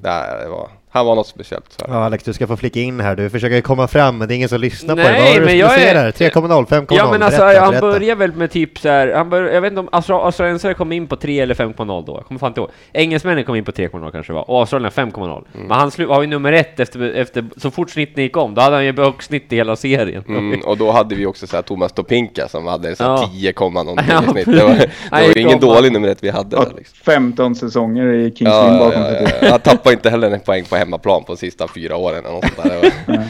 [0.02, 1.66] där, det var, han var något speciellt.
[1.80, 1.86] Så.
[1.90, 3.16] Ja, Alex, du ska få flika in här.
[3.16, 5.22] Du försöker komma fram, men det är ingen som lyssnar på Nej, dig.
[5.24, 6.12] Vad du men skulle jag är- där?
[6.12, 6.86] 3,0, 5,0?
[6.98, 7.88] Ja men alltså Berätta, han berätta.
[7.92, 10.92] börjar väl med typ så här, han bör, jag vet inte om Austra- australiensare kom
[10.92, 12.70] in på 3 eller 5,0 då, jag kommer fan inte ihåg.
[12.94, 16.54] Engelsmännen kom in på 3,0 kanske var, och australierna 5,0 Men han var ju nummer
[16.54, 19.56] ett efter, efter, så fort snitten gick om, då hade han ju högst snitt i
[19.56, 20.24] hela serien.
[20.28, 23.30] Mm, och då hade vi också så här Thomas Topinka som hade så här Ja.
[23.34, 24.46] 10, någonting Ja, i snitt.
[24.46, 25.74] Det var, det var ingen bra.
[25.76, 26.98] dålig nummer ett vi hade där liksom.
[27.06, 29.48] 15 säsonger i Kings Ja, bakom ja, ja, ja.
[29.52, 32.64] Han tappade inte heller en poäng på hemmaplan på de sista fyra åren eller något
[32.64, 32.92] där.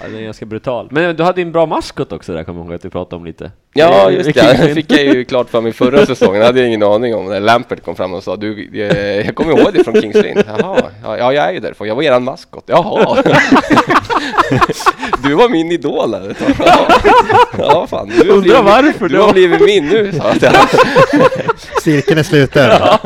[0.00, 0.88] Ja, det är ganska brutal.
[0.90, 3.16] Men du hade ju en bra maskot också där, kommer jag ihåg att vi pratade
[3.16, 3.50] om lite.
[3.74, 4.56] Ja, just det.
[4.66, 6.40] Det fick jag ju klart för mig förra säsongen.
[6.40, 7.26] Det hade jag ingen aning om.
[7.26, 10.42] När Lampert kom fram och sa du, eh, jag kommer ihåg det från Kings Lynn.
[10.46, 11.88] Jaha, ja, ja, jag är ju därifrån.
[11.88, 12.64] Jag var eran maskot.
[12.66, 13.22] Jaha.
[15.22, 16.14] Du var min idol.
[16.14, 16.36] här.
[16.58, 16.88] Ja,
[17.58, 18.08] ja fan.
[18.08, 19.22] Du har Undrar blivit- varför Du då?
[19.22, 20.54] har blivit min nu, sa jag.
[21.82, 22.70] Cirkeln är sluten.
[22.80, 22.98] Ja,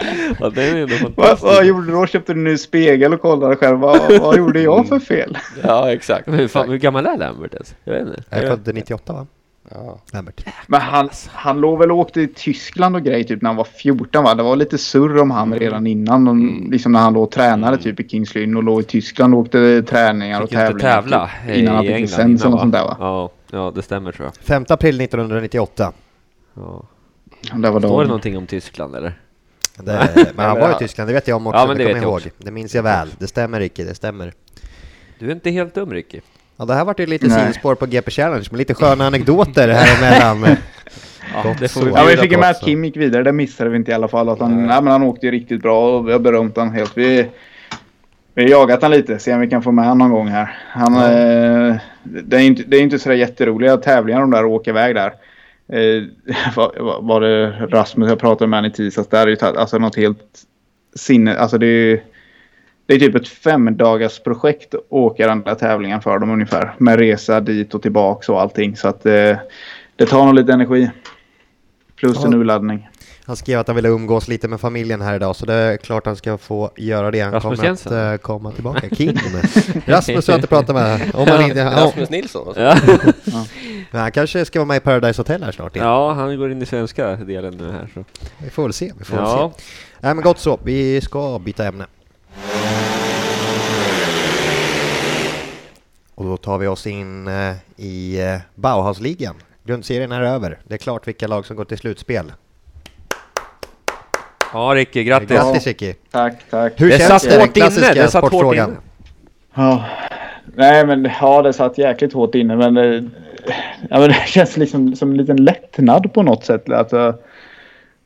[0.54, 2.06] det är ändå Vad, vad gjorde du då?
[2.06, 3.78] Köpte du en ny spegel och kollade själv?
[3.78, 5.38] Vad, vad gjorde jag för fel?
[5.62, 6.26] Ja, exakt.
[6.26, 7.74] Men hur, fan, hur gammal är Lambert ens?
[7.84, 8.22] Jag vet inte.
[8.30, 9.26] Jag är född 98 va?
[9.70, 9.98] Ja.
[10.12, 10.46] Lambert.
[10.66, 13.64] Men han, han låg väl och åkte i Tyskland och grej typ när han var
[13.64, 14.34] 14 va?
[14.34, 16.24] Det var lite surr om han redan innan.
[16.24, 19.34] De, liksom när han låg och tränade typ i Kings Lynn och låg i Tyskland
[19.34, 21.00] och åkte träningar och Fick inte tävlingar.
[21.02, 22.96] tävla typ, innan han fick England licens innan, och sånt där va?
[23.00, 24.44] Ja, ja, det stämmer tror jag.
[24.44, 25.92] 5 april 1998.
[26.54, 26.82] Ja.
[27.54, 29.12] Där var Står det någonting om Tyskland eller?
[29.76, 31.58] Det, men han var i Tyskland, det vet jag om också.
[31.58, 32.30] Ja, men det kommer jag ihåg.
[32.38, 33.08] Det minns jag väl.
[33.18, 34.32] Det stämmer Ricky, det stämmer.
[35.18, 36.20] Du är inte helt dum Ricky.
[36.56, 37.40] Ja, det här vart ju lite Nej.
[37.40, 40.56] sidospår på GP Challenge med lite sköna anekdoter här emellan.
[41.42, 42.66] Gott det får vi Ja, vi fick ju med att också.
[42.66, 43.22] Kim gick vidare.
[43.22, 44.28] Det missade vi inte i alla fall.
[44.28, 46.96] Att han, nej, men han åkte ju riktigt bra och vi har berömt han helt.
[46.96, 47.26] Vi,
[48.34, 49.18] vi har jagat han lite.
[49.18, 50.58] Se om vi kan få med han någon gång här.
[50.68, 54.70] Han, eh, det är inte, det är inte sådär jätteroliga tävlingar de där och åka
[54.70, 55.12] iväg där.
[55.68, 56.02] Eh,
[56.56, 59.08] var, var- det Rasmus jag pratade med i tisdags.
[59.08, 60.42] Där är ju alltså något helt
[60.96, 61.36] sinne.
[61.38, 62.02] Alltså det är
[62.86, 66.74] det är typ ett femdagars projekt att åka den där tävlingen för dem ungefär.
[66.78, 68.76] Med resa dit och tillbaks och allting.
[68.76, 69.36] Så att eh,
[69.96, 70.90] det tar nog lite energi.
[71.96, 72.26] Plus Ja.
[72.26, 72.88] en urladdning.
[73.26, 76.06] Han skrev att han ville umgås lite med familjen här idag, så det är klart
[76.06, 77.20] han ska få göra det.
[77.20, 78.12] Han Rasmus kommer att Jensen?
[78.12, 78.88] eh, komma tillbaka.
[78.88, 79.18] Kim.
[79.86, 81.14] Rasmus har jag inte pratat med.
[81.14, 82.48] Om han, inte, ja, Rasmus Nilsson.
[82.48, 82.62] alltså.
[83.24, 83.46] Ja.
[83.90, 85.88] men han kanske ska vara med i Paradise Hotel här snart igen.
[85.88, 88.04] ja, han går in i svenska delen nu här så.
[88.38, 88.92] Vi får väl se.
[88.98, 89.52] Vi får väl Ja.
[89.56, 89.64] se.
[90.00, 91.86] Nej men gott så, vi ska byta ämne.
[96.14, 99.34] Och då tar vi oss in eh, i eh, Bauhausligan.
[99.64, 100.58] Grundserien är över.
[100.68, 102.32] Det är klart vilka lag som går till slutspel.
[104.54, 105.28] Ja Ricky, grattis!
[105.28, 105.94] Grattis Ricky!
[106.10, 106.80] Tack, tack.
[106.80, 107.40] Hur Det känns satt det?
[107.40, 108.76] Hårt inne, det satt hårt inne.
[109.54, 109.84] Ja.
[110.56, 113.02] Nej men ja det satt jäkligt hårt inne men, eh,
[113.90, 116.70] ja, men det känns liksom som en liten lättnad på något sätt.
[116.70, 117.14] Alltså,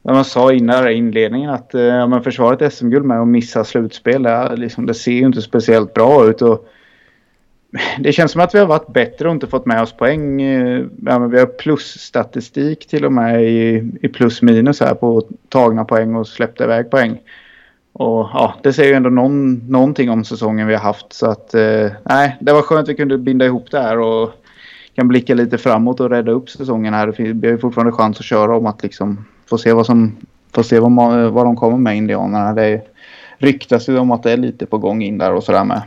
[0.03, 3.65] när man sa innan i inledningen att eh, ja, men försvaret SM-guld med och missa
[3.65, 4.23] slutspel.
[4.23, 6.43] Det, är liksom, det ser ju inte speciellt bra ut.
[6.43, 6.69] Och
[7.99, 10.43] det känns som att vi har varit bättre och inte fått med oss poäng.
[10.43, 15.23] Eh, ja, men vi har plusstatistik till och med i, i plus minus här på
[15.49, 17.19] tagna poäng och släppta iväg poäng.
[17.93, 21.13] Och ja, det säger ju ändå någon, någonting om säsongen vi har haft.
[21.13, 24.31] Så att eh, nej, det var skönt att vi kunde binda ihop det här och
[24.95, 27.15] kan blicka lite framåt och rädda upp säsongen här.
[27.19, 30.17] Vi har ju fortfarande chans att köra om att liksom få se vad som
[30.55, 32.53] få se vad, man, vad de kommer med indianerna.
[32.53, 32.83] Det
[33.39, 35.83] ryktas ju om att det är lite på gång in där och sådär med.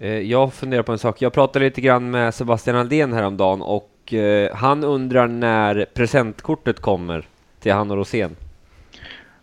[0.00, 1.22] Eh, Jag funderar på en sak.
[1.22, 7.24] Jag pratade lite grann med Sebastian Aldén häromdagen och eh, han undrar när presentkortet kommer
[7.60, 8.36] till han och Rosén.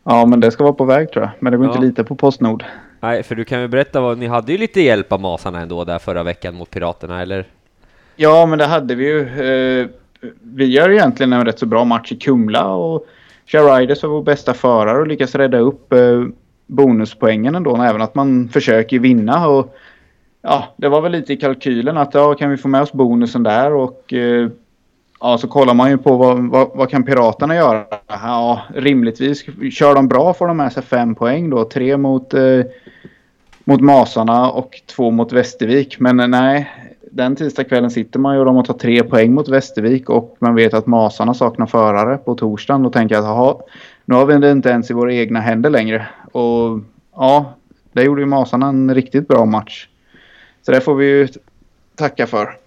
[0.04, 1.32] Ja, men det ska vara på väg tror jag.
[1.40, 1.72] Men det går Ja.
[1.72, 2.64] inte lita på Postnord.
[3.00, 5.84] Nej, för du kan ju berätta vad, ni hade ju lite hjälp av Masarna ändå
[5.84, 7.46] där förra veckan mot Piraterna, eller?
[8.16, 9.20] Ja, men det hade vi ju.
[9.22, 9.88] Eh,
[10.42, 13.06] vi gör egentligen en rätt så bra match i Kumla och
[13.46, 15.94] Share Riders var vår bästa förare och lyckas rädda upp
[16.68, 17.78] bonuspoängen ändå.
[17.82, 19.48] Även att man försöker vinna.
[19.48, 19.76] Och,
[20.42, 23.44] ja, det var väl lite i kalkylen att ja, kan vi få med oss bonusen
[23.44, 24.50] där och eh,
[25.20, 27.86] ja, så kollar man ju på vad, vad, vad kan Piraterna göra?
[28.08, 31.66] Ja, rimligtvis kör de bra får de med sig fem poäng då.
[31.66, 32.62] Tre mot, eh,
[33.64, 36.00] mot Masarna och två mot Västervik.
[36.00, 36.72] Men eh, nej,
[37.12, 40.56] den tisdagskvällen sitter man ju och de har tagit tre poäng mot Västervik och man
[40.56, 42.84] vet att Masarna saknar förare på torsdagen.
[42.84, 43.56] Då tänker jag att jaha,
[44.06, 46.08] nu har vi det inte ens i våra egna händer längre.
[46.32, 46.80] Och
[47.16, 47.54] ja,
[47.92, 49.88] där gjorde ju Masarna en riktigt bra match.
[50.68, 51.28] Så det får vi ju
[51.96, 52.58] tacka för.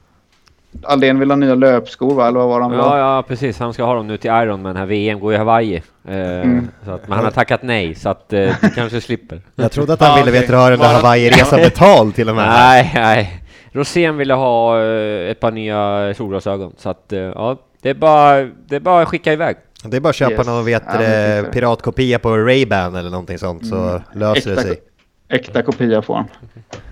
[0.83, 2.29] Aldén vill ha nya löpskor va?
[2.29, 3.59] Eller vad var han Ja, ja, precis.
[3.59, 5.75] Han ska ha dem nu till Iron men här VM går i Hawaii.
[6.09, 6.69] Eh, Mm.
[6.85, 9.41] så att, men han har tackat nej, så att eh, du kanske slipper.
[9.55, 10.41] Jag trodde att han ville okej.
[10.41, 12.49] vet du, ha den där Hawaii-resan betald till och med.
[12.49, 13.43] Nej, nej.
[13.73, 18.43] Rosén ville ha eh, ett par nya solglasögon, så att eh, ja, det är bara,
[18.43, 19.57] det är bara att skicka iväg.
[19.85, 20.47] Det är bara att köpa Yes.
[20.47, 24.01] någon vet, Ja, det det, tycker piratkopia på Ray-Ban eller någonting sånt så Mm.
[24.15, 24.81] löser det Äkta, sig.
[25.29, 26.29] äkta kopia får han.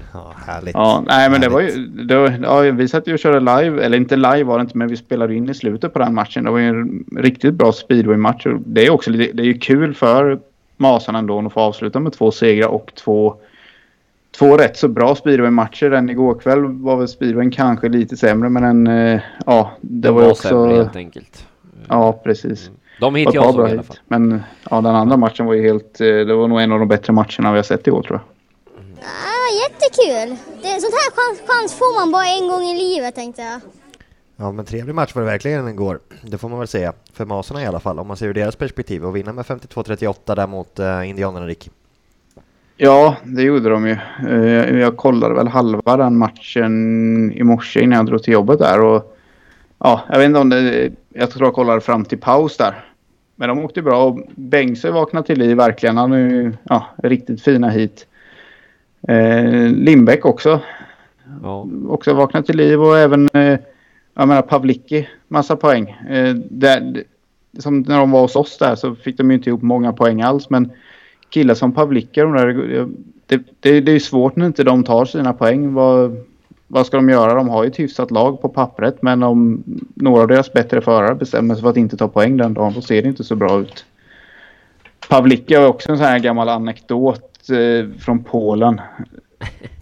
[0.12, 0.74] Ja, härligt.
[0.74, 1.76] Ja, nej men det var Härligt.
[1.76, 2.04] ju...
[2.04, 4.78] Det var, ja, vi satt ju och körde live, eller inte live var det inte,
[4.78, 6.44] men vi spelade in i slutet på den matchen.
[6.44, 8.46] Det var ju en riktigt bra speedway-match.
[8.66, 10.38] Det är också det är ju kul för
[10.76, 13.34] Masarna ändå att få avsluta med två segrar och två,
[14.38, 15.90] två rätt så bra speedway-matcher.
[15.90, 20.14] Den igår kväll var väl speedwayen kanske lite sämre, men den, eh, ja, det De
[20.14, 20.76] var sämre också...
[20.76, 21.46] helt enkelt.
[21.88, 22.70] Ja, precis.
[23.00, 23.96] De Det hit var ett jag såg bra i alla fall.
[24.08, 25.98] Men ja, den andra matchen var ju helt...
[25.98, 28.38] Det var nog en av de bättre matcherna vi har sett i år tror jag.
[29.48, 30.36] Ja, jättekul.
[30.62, 33.60] Det, sånt här chans, chans får man bara en gång i livet tänkte jag.
[34.36, 36.00] Ja, men trevlig match var det verkligen igår.
[36.22, 36.92] Det får man väl säga.
[37.12, 39.04] För Masarna i alla fall, om man ser ur deras perspektiv.
[39.04, 41.70] Och vinna med 52-38 där mot uh, Indianerna, Rick.
[42.76, 43.96] Ja, det gjorde de ju.
[44.28, 48.80] Eh, Jag kollade väl halva den matchen i morse innan jag drog till jobbet där.
[48.80, 49.16] Och,
[49.78, 50.90] ja, jag vet inte om det...
[51.08, 52.84] Jag tror jag kollade fram till paus där.
[53.36, 55.96] Men de åkte bra och Bengtsson vaknade till liv verkligen.
[55.96, 58.07] Han är ju ja, riktigt fina hit.
[59.08, 60.60] Eh, Lindbäck också.
[61.42, 61.66] Ja.
[61.88, 63.58] Också vaknat till liv och även eh,
[64.14, 65.08] jag menar Pavlicki.
[65.28, 65.90] Massa poäng.
[65.90, 67.04] Eh, där,
[67.58, 70.22] som när de var hos oss där så fick de ju inte ihop många poäng
[70.22, 70.50] alls.
[70.50, 70.72] Men
[71.30, 72.86] killar som Pavlicki, de där,
[73.26, 75.74] det, det, det är ju svårt när inte de tar sina poäng.
[75.74, 76.16] Vad,
[76.66, 77.34] vad ska de göra?
[77.34, 79.02] De har ju ett hyfsat lag på pappret.
[79.02, 79.62] Men om
[79.94, 82.80] några av deras bättre förare bestämmer sig för att inte ta poäng den dagen, då
[82.80, 83.84] ser det inte så bra ut.
[85.08, 87.27] Pavlicki har också en sån här gammal anekdot eh,
[87.98, 88.80] från Polen.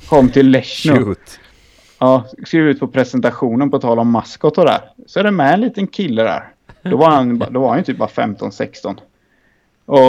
[0.09, 1.15] Kom till Leszno.
[1.99, 4.81] Ja, skrev ut på presentationen på tal om maskot och där.
[5.07, 6.49] Så är det med en liten kille där.
[6.83, 8.97] Då var han, då var han ju typ bara 15-16.
[9.87, 10.01] Och,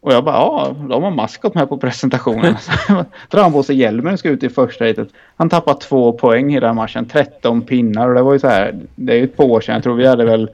[0.00, 2.56] och jag bara, ja, de har maskot med på presentationen.
[3.28, 5.08] Drar han på sig hjälmen och ska ut i första heatet.
[5.36, 8.08] Han tappar två poäng i den matchen, 13 pinnar.
[8.08, 9.74] Och det var ju så här, det är ju ett par år sedan.
[9.74, 10.50] Jag tror vi hade väl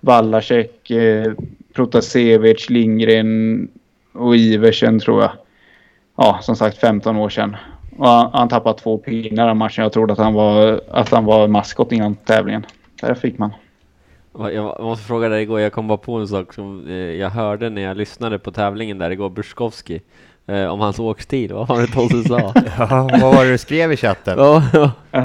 [0.00, 1.32] Wallacek, eh,
[1.74, 3.68] Protasevich, Lindgren
[4.12, 5.30] och Iversen tror jag.
[6.22, 7.56] Ja, som sagt 15 år sedan.
[7.98, 9.82] Och han, han tappade två pinnar den matchen.
[9.82, 12.66] Jag trodde att han var, att han var maskot innan tävlingen.
[13.00, 13.50] Där fick man.
[14.38, 17.70] Jag måste fråga dig igår, jag kom bara på en sak som eh, jag hörde
[17.70, 20.00] när jag lyssnade på tävlingen där igår, Bruskowski,
[20.46, 21.52] eh, om hans åkstil.
[21.52, 22.52] Vad var det Tosse sa?
[22.78, 24.38] Ja, vad var det du skrev i chatten?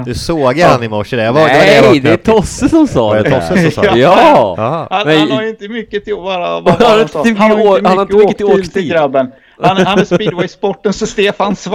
[0.04, 1.16] Du såg han i morse?
[1.16, 2.16] Det var, det var det Nej, det är.
[2.16, 3.30] Tosse som sa Var det det.
[3.30, 3.98] Tosse som sa det?
[3.98, 4.54] Ja!
[4.90, 8.16] Han, han har inte mycket till bara har han har inte han har mycket inte
[8.16, 8.82] mycket till åkstil åkstil.
[8.82, 9.30] till grabben.
[9.62, 11.56] Han, han är speedway-sporten så Stefan.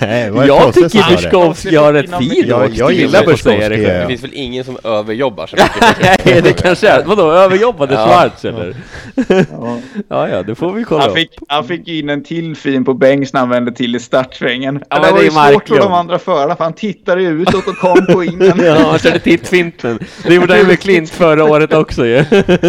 [0.00, 1.16] Nej, var det jag Tosse som tycker sa det?
[1.16, 4.00] Bruskowski har Inom- fin Jag- åkstil, jag gillar om får säga det själv.
[4.00, 6.24] Det finns väl ingen som överjobbar så mycket.
[6.26, 7.04] Nej, det kanske är.
[7.04, 8.06] Vadå, överjobbade Ja.
[8.06, 8.74] Schwarz eller?
[9.50, 9.78] Ja.
[10.08, 11.16] Ja, ja, det får vi kolla Han upp.
[11.16, 14.80] fick, han fick in en till fin på Bengts när han vände till i startsvängen.
[14.88, 15.80] Ja, det var det ju är svårt för Marklund.
[15.82, 18.60] de andra förarna för han tittade ju utåt och kom på innen.
[18.64, 19.98] Ja, han körde tittfinten.
[20.26, 22.24] Det gjorde han ju med Klint förra året också ju.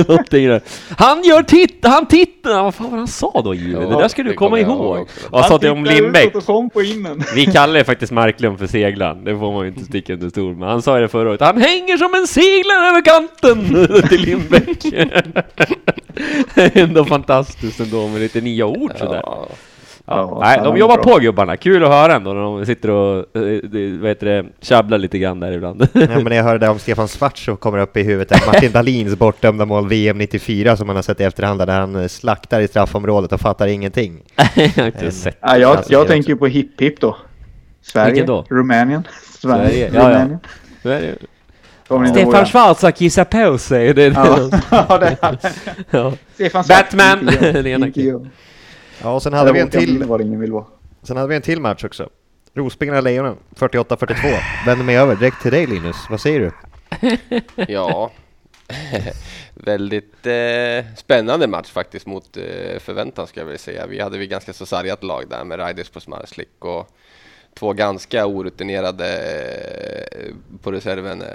[0.07, 0.61] Någonting där.
[0.97, 2.63] Han gör titt, han tittar!
[2.63, 3.81] Vad fan var det han sa då Jive?
[3.83, 5.07] Ja, det där ska du det komma ihåg.
[5.29, 6.33] Vad sa du om tittade Lindbäck?
[7.35, 10.55] Vi kallar ju faktiskt Marklund för seglaren, det får man ju inte sticka under stol
[10.55, 10.69] med.
[10.69, 14.85] Han sa det förra året, han hänger som en seglare över kanten till Lindbäck.
[16.75, 19.23] Ändå fantastiskt ändå med lite nya ord sådär.
[20.05, 20.37] Ja.
[20.41, 21.03] Nej, de jobbar bra.
[21.13, 24.45] på gubbarna, kul att höra ändå när de sitter och, eh, det- vad heter det,
[24.61, 25.81] tjabblar lite grann där ibland.
[25.93, 28.71] Ja, men när jag hörde det om Stefan Schwarz så kommer upp i huvudet Martin
[28.73, 32.61] Dahlins bortdömda mål VM 94 som man har sett i efterhand där han eh, slaktar
[32.61, 34.21] i straffområdet och fattar ingenting.
[34.55, 37.17] jag har inte sett Ja, jag, jag det tänker ju på Hipp Hipp då.
[37.81, 38.45] Sverige, då?
[38.49, 39.03] Rumänien.
[39.39, 40.99] Sverige, Sverige, ja, ja.
[41.87, 42.13] Rumänien.
[42.15, 42.45] Det ihåg Stefan?
[42.45, 43.93] Schwarz har kissat på sig.
[43.93, 44.61] Det är Ja, det.
[44.89, 45.37] ja, det är han.
[45.91, 46.13] Ja.
[46.33, 47.29] Stefan Batman!
[47.83, 48.27] inte jag,
[49.03, 50.65] Ja, och sen hade vi en till, var ingen vill vara.
[51.01, 52.09] sen hade vi en till match också.
[52.53, 54.15] Rospiggarna Lejonen, 48-42.
[54.65, 56.51] Vänder mig över direkt till dig Linus, vad säger du?
[57.67, 58.11] Ja,
[59.53, 63.87] väldigt eh, spännande match faktiskt mot eh, förväntan ska jag vilja säga.
[63.87, 66.89] Vi hade vi ganska så sargat lag där med Riders på Smarslick och
[67.53, 69.62] två ganska orutinerade eh,
[70.63, 71.21] på reserven.
[71.21, 71.27] eh.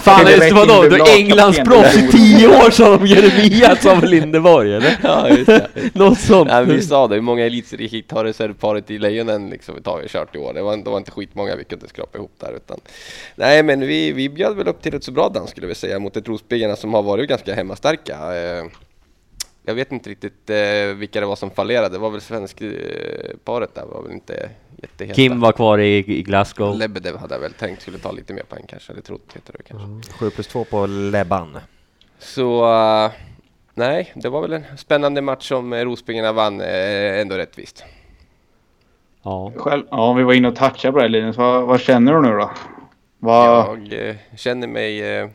[0.00, 0.84] Fan, Det det vadå?
[0.84, 4.96] inte Du är Englandsproffs i tio år sa de Jeremias av Lindeborg, eller?
[5.02, 5.68] Ja, just det.
[5.94, 6.48] Något sånt.
[6.50, 10.34] Nej, vi sa det, hur många elitserieheat har reservparet i Lejonen liksom vi har kört
[10.34, 10.54] i år?
[10.54, 12.80] Det var, det var inte skitmånga vi kunde skrapa ihop där utan
[13.34, 15.98] Nej men vi, vi bjöd väl upp till ett så bra dans skulle vi säga
[15.98, 18.18] mot ett Rosbyggarna som har varit ganska hemmastarka.
[19.64, 23.74] Eh, jag vet inte riktigt eh, vilka det var som fallerade, det var väl svenskparet
[23.74, 24.50] där var väl inte
[24.82, 25.14] jätteheta.
[25.14, 26.76] Kim var kvar i, i Glasgow.
[26.76, 29.62] Lebedev hade jag väl tänkt skulle ta lite mer poäng kanske, eller trott heter det
[29.62, 30.12] kanske.
[30.12, 31.58] 7 plus 2 på Leban.
[32.18, 33.10] Så eh,
[33.74, 37.84] nej, det var väl en spännande match som eh, Rosbyggarna vann eh, ändå rättvist.
[39.22, 39.52] Ja.
[39.56, 41.36] Själv, ja, vi var inne och touchade på det Linus.
[41.36, 42.50] Vad, vad känner du nu då?
[43.18, 45.28] Vad, Jag eh, känner mig eh,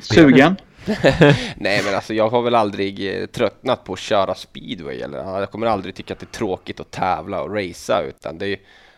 [0.00, 0.56] Sugen?
[1.56, 5.40] Nej men alltså jag har väl aldrig eh, tröttnat på att köra speedway eller ja,
[5.40, 8.48] jag kommer aldrig tycka att det är tråkigt att tävla och racea utan det är
[8.48, 8.56] ju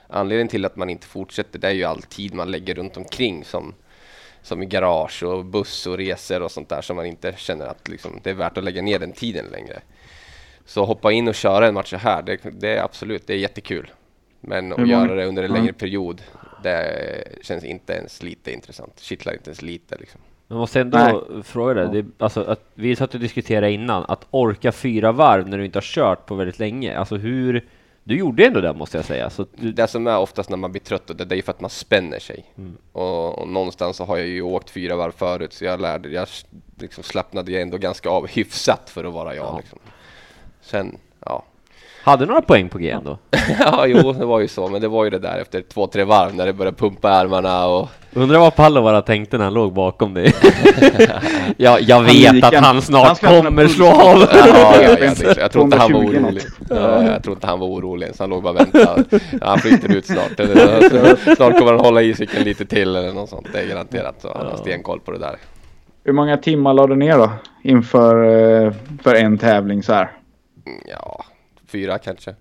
[0.09, 3.45] anledningen till att man inte fortsätter det är ju all tid man lägger runt omkring
[3.45, 3.75] som
[4.47, 7.89] som i garage och buss och resor och sånt där som man inte känner att
[7.89, 9.81] liksom, det är värt att lägga ner den tiden längre.
[10.65, 13.39] Så hoppa in och köra en match så här, det, det är absolut, det är
[13.39, 13.91] jättekul.
[14.41, 16.23] Men att göra det under en längre period,
[16.63, 19.01] det känns inte ens lite intressant.
[19.01, 20.21] Kittlar inte ens lite liksom.
[20.49, 21.43] Jag måste ändå Nej.
[21.43, 25.59] fråga dig, det, alltså, att vi satt och diskuterade innan, att orka fyra varv när
[25.59, 27.65] du inte har kört på väldigt länge, alltså hur...
[28.05, 30.73] Du gjorde ändå det måste jag säga, så du, Det som är oftast när man
[30.73, 32.45] blir trött, det, det är ju för att man spänner sig.
[32.93, 36.29] Och, och någonstans så har jag ju åkt fyra varv förut, så jag lärde, jag
[36.79, 39.47] liksom slappnade ju ändå ganska av hyfsat för att vara jag.
[39.47, 39.59] Ja.
[39.59, 39.79] Liksom.
[40.61, 41.45] Sen, ja.
[42.07, 43.19] Hade några poäng på G ändå?
[43.61, 46.05] ja, jo, det var ju så, men det var ju det där efter två, tre
[46.05, 50.15] varv när det började pumpa armarna och Undrar vad Pallovara tänkte när han låg bakom
[50.15, 50.35] dig?
[51.57, 54.19] ja, jag vet gick att han- han snart han kommer slå av!
[54.33, 56.43] Ja, ja, ja, det, jag tror inte han var 220 orolig.
[56.71, 59.05] Ja, jag tror inte han var orolig, så han låg bara och väntade.
[59.41, 60.33] Ja, han flyter ut snart.
[61.37, 63.47] Snart kommer han hålla i cykeln lite till eller något sånt.
[63.53, 64.15] Det är garanterat.
[64.23, 65.37] Så han har stenkoll på det där.
[66.05, 67.31] Hur många timmar lade du ner då?
[67.65, 68.25] Inför
[68.67, 70.11] eh, för en tävling så här?
[70.91, 71.25] Ja,
[71.77, 72.35] fyra kanske.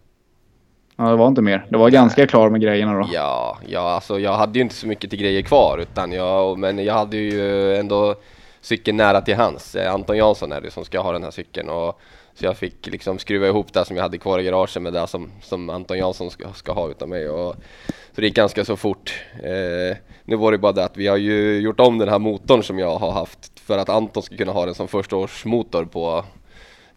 [0.96, 1.66] Ja, det var inte mer.
[1.70, 3.10] Det var ganska klar med grejerna då.
[3.14, 6.80] Ja, ja, alltså jag hade ju inte så mycket till grejer kvar utan jag, men
[6.80, 8.16] jag hade ju ändå
[8.62, 9.76] cykeln nära till hans.
[9.76, 12.00] Eh, Anton Jansson är det som ska ha den här cykeln och
[12.34, 15.08] så jag fick liksom skruva ihop det som jag hade kvar i garaget med det
[15.08, 17.56] som, som Anton Jansson ska, ska ha utav mig och
[17.88, 19.24] så det gick ganska så fort.
[19.44, 22.64] Eh, nu var det bara det att vi har ju gjort om den här motorn
[22.64, 25.86] som jag har haft för att Anton ska kunna ha den som första års motor
[25.86, 26.26] på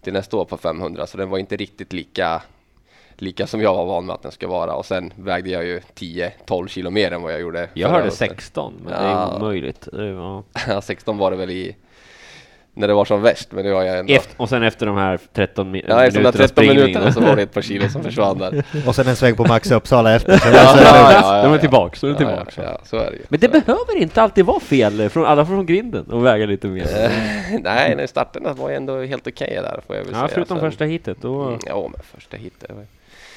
[0.03, 2.43] till nästa år på 500 så den var inte riktigt lika
[3.21, 5.81] lika som jag var van med att den ska vara och sen vägde jag ju
[5.95, 8.15] 10-12 kilo mer än vad jag gjorde Jag hörde året.
[8.15, 9.33] 16, men det Ja.
[9.33, 9.89] är omöjligt.
[9.93, 10.09] Det.
[10.69, 11.77] Ja, 16 var det väl i
[12.79, 14.97] när det var som värst men det var jag ändå Efter, och sen efter de
[14.97, 17.55] här 13 mi- Ja efter de där minuterna 13 springning, minuterna så var det ett
[17.55, 18.65] par kilo som försvann där.
[18.87, 20.39] Och sen en sväng på Max Uppsala efter.
[20.39, 20.83] Så Ja, ja, lugnt.
[21.23, 21.59] ja, De är ja.
[21.59, 22.53] tillbaka, så är de Ja, tillbaka.
[22.57, 23.23] Ja, ja, så är det ju.
[23.29, 26.83] Men det behöver inte alltid vara fel, från alla från grinden, och väga lite mer.
[27.05, 27.11] Eh,
[27.63, 30.29] Nej, nej, starterna var ju ändå helt okej där får jag väl Ja, säga.
[30.35, 31.43] förutom Sen- första hitet, då...
[31.43, 32.71] Mm, Ja, men första hitet.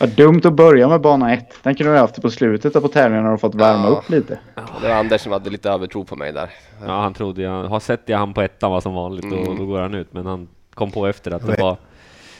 [0.01, 1.45] Vad dumt att börja med bana 1.
[1.63, 3.89] Den kunde du ha haft på slutet på tävlingen när du fått värma Ja.
[3.89, 4.39] upp lite.
[4.81, 6.49] Det var Anders som hade lite övertro på mig där.
[6.87, 7.63] Ja, han trodde jag...
[7.63, 9.57] Har sett jag han på ettan var som vanligt, och Mm.
[9.57, 11.77] då går han ut, men han kom på efter att det var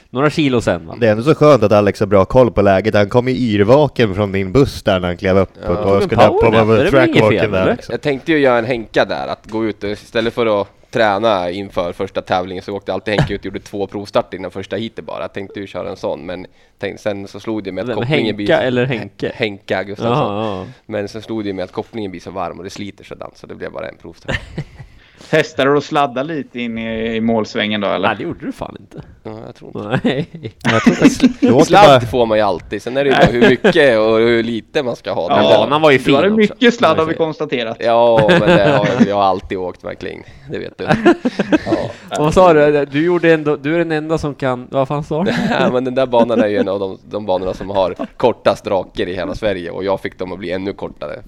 [0.09, 0.95] några kilo sen va?
[0.99, 2.95] Det är ändå så skönt att Alex har bra koll på läget.
[2.95, 5.69] Han kom ju yrvaken från din buss där när han klev upp Ja.
[5.69, 7.71] och, och skulle på fel, trackwalken där.
[7.71, 7.93] Liksom.
[7.93, 11.51] Jag tänkte ju göra en Henka där, att gå ut och istället för att träna
[11.51, 15.05] inför första tävlingen så åkte alltid Henke ut och gjorde två provstarter innan första heatet
[15.05, 15.27] bara.
[15.27, 18.47] Tänkte ju köra en sån men tänkte, sen så slog det med att kopplingen blir...
[18.47, 19.31] Henka eller Henke?
[19.35, 20.35] Henka Gustafsson.
[20.35, 20.67] Jaha, ja.
[20.85, 23.47] Men sen slog det med att kopplingen blir så varm och det sliter sådant så
[23.47, 24.39] det blev bara en provstart.
[25.31, 28.07] Testade du att sladda lite in i, i målsvängen då eller?
[28.07, 29.01] Nej, det gjorde du fan inte.
[29.23, 29.99] Ja, jag tror inte.
[30.03, 30.27] Nej.
[31.39, 33.99] Du åkte Sladd bara, får man ju alltid, sen är det ju bara hur mycket
[33.99, 35.27] och hur lite man ska ha.
[35.29, 36.37] Ja, det- banan var ju Du fin hade också.
[36.37, 37.77] mycket sladd har vi konstaterat.
[37.79, 40.23] Ja, men det har jag, jag har alltid åkt med kling.
[40.51, 40.85] Det vet du.
[41.71, 42.85] Och Vad sa du?
[42.85, 43.55] Du gjorde ändå...
[43.55, 44.67] Du är den enda som kan...
[44.71, 45.31] Vad fan sa du?
[45.49, 48.67] Ja, men den där banan är ju en av de, de banorna som har kortast
[48.67, 51.19] raker i hela Sverige och jag fick dem att bli ännu kortare.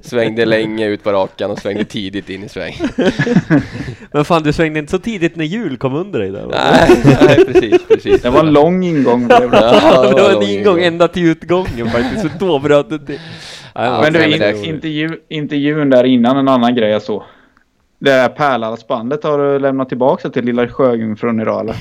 [0.00, 2.74] Svängde länge ut på rakan och svängde tidigt in i sväng.
[4.12, 6.54] Men fan, du svängde inte så tidigt när jul kom under dig där va?
[6.54, 8.22] Nej, nej precis, precis.
[8.22, 9.26] Det var en lång ingång.
[9.26, 9.56] blev det.
[9.82, 13.20] Ja, det var en ingång ända till utgången faktiskt, så då bröt det till.
[13.74, 17.22] Ja, Men du, in, intervju, intervjun där innan, en annan grej jag såg.
[18.00, 21.76] Det där pärlhalsbandet har du lämnat tillbaka till lilla Sjöjungfrun idag eller?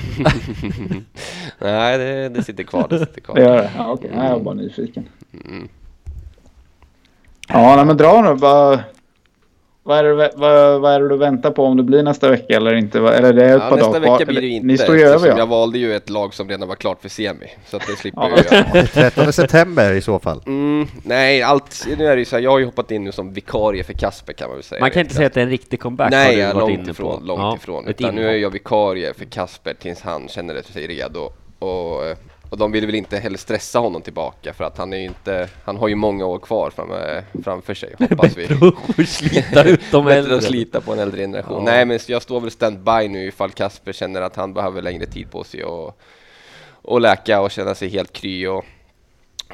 [1.61, 2.87] Nej, det, det sitter kvar.
[2.89, 3.35] Det sitter kvar.
[3.35, 3.71] Det gör det?
[3.77, 4.11] Ja, okej.
[4.15, 5.05] Nej, jag var bara nyfiken.
[5.45, 5.67] Mm.
[7.47, 8.79] Ja, nej, men dra nu bara.
[9.87, 12.55] Vad, är det, vad, vad är det du väntar på om det blir nästa vecka
[12.55, 12.99] eller inte?
[12.99, 14.17] Eller det är ett Ja, par nästa dagar kvar.
[14.19, 14.67] vecka blir det ju inte.
[14.67, 15.45] Ni står ju över Jag ja.
[15.45, 17.47] valde ju ett lag som redan var klart för semi.
[17.67, 18.29] Så att det slipper Ja.
[18.51, 18.87] jag göra.
[18.93, 20.41] 13 september i så fall.
[20.45, 23.11] Mm, nej, allt, nu är det ju så här, jag har ju hoppat in nu
[23.11, 24.81] som vikarie för Kasper kan man väl säga.
[24.81, 26.13] Man kan inte säga att det är en riktig comeback.
[26.13, 27.19] har Nej, du jag är varit långt inne ifrån.
[27.19, 27.25] på.
[27.25, 27.87] Långt Ja, ifrån.
[27.87, 31.29] Utan nu är jag vikarie för Kasper tills han känner sig redo.
[31.59, 32.03] Och,
[32.49, 35.49] och de vill väl inte heller stressa honom tillbaka för att han är ju inte,
[35.65, 36.89] han har ju många år kvar fram,
[37.43, 38.47] framför sig hoppas vi.
[38.47, 40.35] Bättre att slita ut de Bättre äldre.
[40.35, 41.65] att slita på en äldre generation.
[41.65, 41.71] Ja.
[41.71, 45.31] Nej men jag står väl standby nu ifall Kasper känner att han behöver längre tid
[45.31, 45.99] på sig och,
[46.81, 48.65] och läka och känna sig helt kry och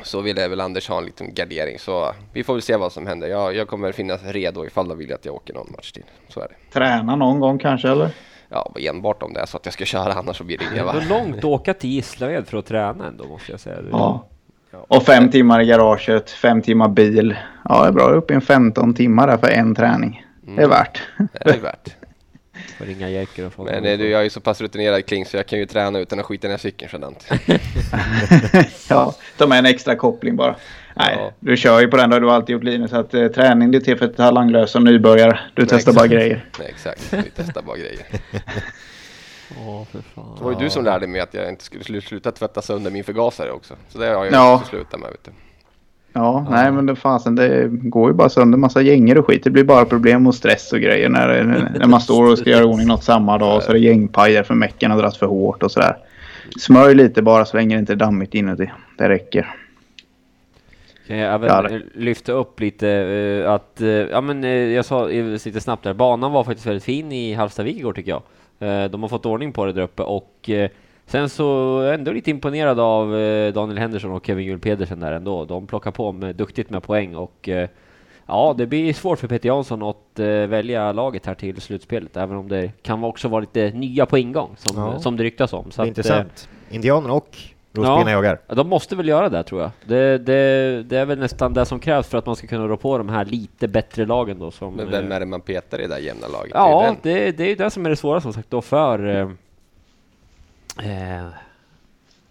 [0.04, 3.08] så vill väl Anders ha en liten gardering så vi får väl se vad som
[3.08, 3.28] händer.
[3.28, 6.04] Jag, jag kommer finnas redo ifall de vill att jag åker någon match till.
[6.30, 6.74] Så är det.
[6.74, 8.10] Träna någon gång kanske eller?
[8.54, 10.72] Ja, enbart om det är så att jag ska köra annars så blir det Det
[10.74, 11.02] inga är va?
[11.02, 13.78] ändå långt att åka till Gislaved för att träna ändå måste jag säga.
[13.92, 14.26] Ja.
[14.88, 17.36] Och fem timmar i garaget, fem timmar bil.
[17.70, 18.10] Ja, det är bra.
[18.10, 20.26] Upp i en 15 timmar där för en träning.
[20.42, 21.02] Det är värt.
[21.18, 21.90] Det är värt.
[22.78, 23.72] Får ringa Jerker och fråga.
[23.72, 26.20] Men du, jag är ju så pass rutinerad kring så jag kan ju träna utan
[26.20, 27.28] att skita ner cykeln sådant.
[28.90, 30.56] ja, ta med en extra koppling bara.
[30.96, 31.32] Nej, Ja.
[31.40, 32.10] du kör ju på den.
[32.10, 32.94] Det har du alltid gjort Linus.
[32.94, 35.40] Att, eh, träning det är till för talanglösa nybörjare.
[35.54, 36.12] Du testar bara exakt.
[36.22, 36.46] grejer.
[36.60, 38.02] Nej, exakt, vi testar bara grejer.
[39.68, 40.36] Åh, för fan.
[40.38, 42.92] Det var ju du som lärde mig att jag inte skulle slu- sluta tvätta sönder
[42.92, 43.74] min förgasare också.
[43.90, 44.56] Så det har jag Ja.
[44.56, 45.32] också slutat med vet du.
[46.14, 49.44] Ja, nej men det fasen det går ju bara sönder massa gänger och skit.
[49.44, 51.44] Det blir bara problem och stress och grejer när,
[51.80, 53.64] när man står och ska göra i ordning något samma dag.
[53.64, 55.98] Så är det gängpajer för mecken har dragit för hårt och sådär.
[56.60, 58.72] Smörj lite bara så länge det inte är dammigt inuti.
[58.98, 59.56] Det räcker.
[61.14, 64.50] Kan jag även Ja, det- eh, lyfta upp lite eh, att, eh, ja men eh,
[64.50, 68.22] jag sa lite snabbt där, banan var faktiskt väldigt fin i Hallstavik igår tycker jag.
[68.92, 70.50] De har fått ordning på det där uppe och
[71.06, 73.10] sen så är jag ändå lite imponerad av
[73.54, 75.46] Daniel Henderson och Kevin Juhl Pedersen där ändå.
[75.46, 77.50] De plockar på med duktigt med poäng och
[78.28, 82.48] ja, det blir svårt för Peter Jansson att välja laget här till slutspelet, även om
[82.50, 85.00] det kan också vara lite nya på ingång som, Ja.
[85.00, 85.66] som det ryktas om.
[85.66, 86.50] Det Så är att, intressant.
[86.70, 87.38] Indianerna och
[87.74, 88.40] Rospina jagar.
[88.48, 89.72] Ja, de måste väl göra det tror jag.
[89.86, 92.78] Det, det, det är väl nästan det som krävs för att man ska kunna rå
[92.78, 94.52] på de här lite bättre lagen då.
[94.52, 96.54] Som, Men vem eh, är det man petar i det där jämna laget?
[96.54, 98.62] Det är Ja, det, det är ju det som är det svåra som sagt då
[98.62, 99.08] för...
[99.08, 99.28] Eh, eh,
[100.78, 101.34] för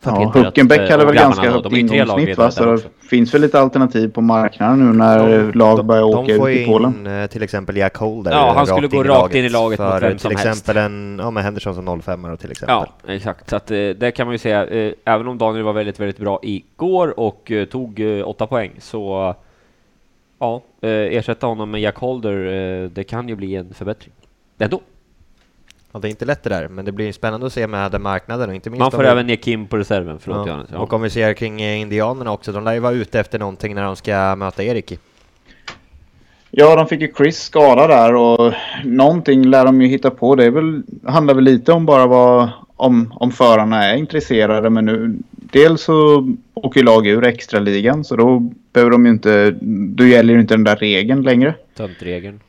[0.05, 1.50] Ja, Huckenbeck eh, hade väl grabbarna ganska då.
[1.53, 2.50] högt De ingångssnitt va?
[2.50, 6.50] Så det finns väl lite alternativ på marknaden nu när lag börjar De åka får
[6.50, 6.94] ut i Polen.
[7.00, 10.03] in eh, till exempel Jack Holder Ja, han skulle gå rakt in i laget mot
[10.03, 10.46] vem till som helst.
[10.46, 12.86] exempel en, ja med Henderson som 05 och till exempel.
[13.07, 13.50] Ja, exakt.
[13.50, 16.18] Så att, eh, det kan man ju säga, eh, även om Daniel var väldigt, väldigt
[16.18, 19.34] bra igår och eh, tog eh, åtta poäng, så
[20.38, 22.46] ja, eh, ersätta honom med Jack Holder,
[22.82, 24.12] eh, det kan ju bli en förbättring.
[24.59, 24.80] Ändå.
[25.93, 28.03] Ja, det är inte lätt det där, men det blir spännande att se med den
[28.03, 30.47] marknaden och inte minst Man får vi- även ner Kim på reserven, förlåt ja.
[30.47, 30.68] Johannes.
[30.72, 30.78] Ja.
[30.78, 33.74] Och om vi ser kring eh, indianerna också, de lär ju vara ute efter någonting
[33.74, 34.99] när de ska möta Erik.
[36.51, 38.53] Ja, de fick ju Chris skada där och
[38.84, 40.34] någonting lär de ju hitta på.
[40.34, 44.70] Det är väl, handlar väl lite om bara vad, om, om förarna är intresserade.
[44.70, 48.38] Men nu, dels så åker ju lag ur extraligan så då
[48.72, 49.55] behöver de ju inte,
[49.97, 51.55] då gäller ju inte den där regeln längre.
[51.76, 52.40] Töntregeln.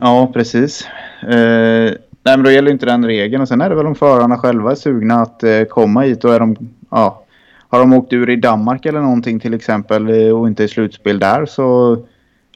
[0.00, 0.86] Ja, precis.
[1.22, 3.42] Eh, nej, men då gäller inte den regeln.
[3.42, 6.34] Och sen är det väl om förarna själva är sugna att eh, komma hit och
[6.34, 6.56] är de,
[6.90, 7.24] ja,
[7.68, 11.18] har de åkt ur i Danmark eller någonting till exempel eh, och inte i slutspel
[11.18, 11.98] där så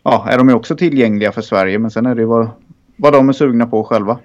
[0.02, 1.78] ja, är de ju också tillgängliga för Sverige.
[1.78, 2.48] Men sen är det ju vad,
[2.96, 4.18] vad de är sugna på själva.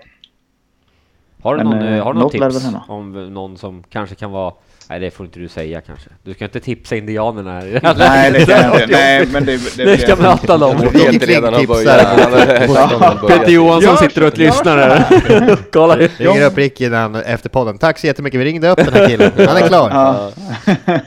[1.42, 4.32] Har du Men, någon, eh, eh, har du någon tips om någon som kanske kan
[4.32, 4.54] vara...
[4.92, 6.10] Nej, det får inte du säga kanske.
[6.24, 7.80] Du ska inte tipsa indianerna här.
[7.98, 8.88] Nej, det kan jag inte.
[8.96, 10.78] Nej, men det, det, Det ska möta dem.
[10.94, 13.28] Vet inte redan har börjat.
[13.28, 15.58] Peter Johansson sitter och lyssnar här.
[15.72, 15.96] Kolla.
[15.96, 17.78] Ringer upp Ricky innan, efter podden.
[17.78, 19.32] Tack så jättemycket, vi ringde upp den här killen.
[19.38, 19.90] Han är klar.
[19.90, 20.32] Ja.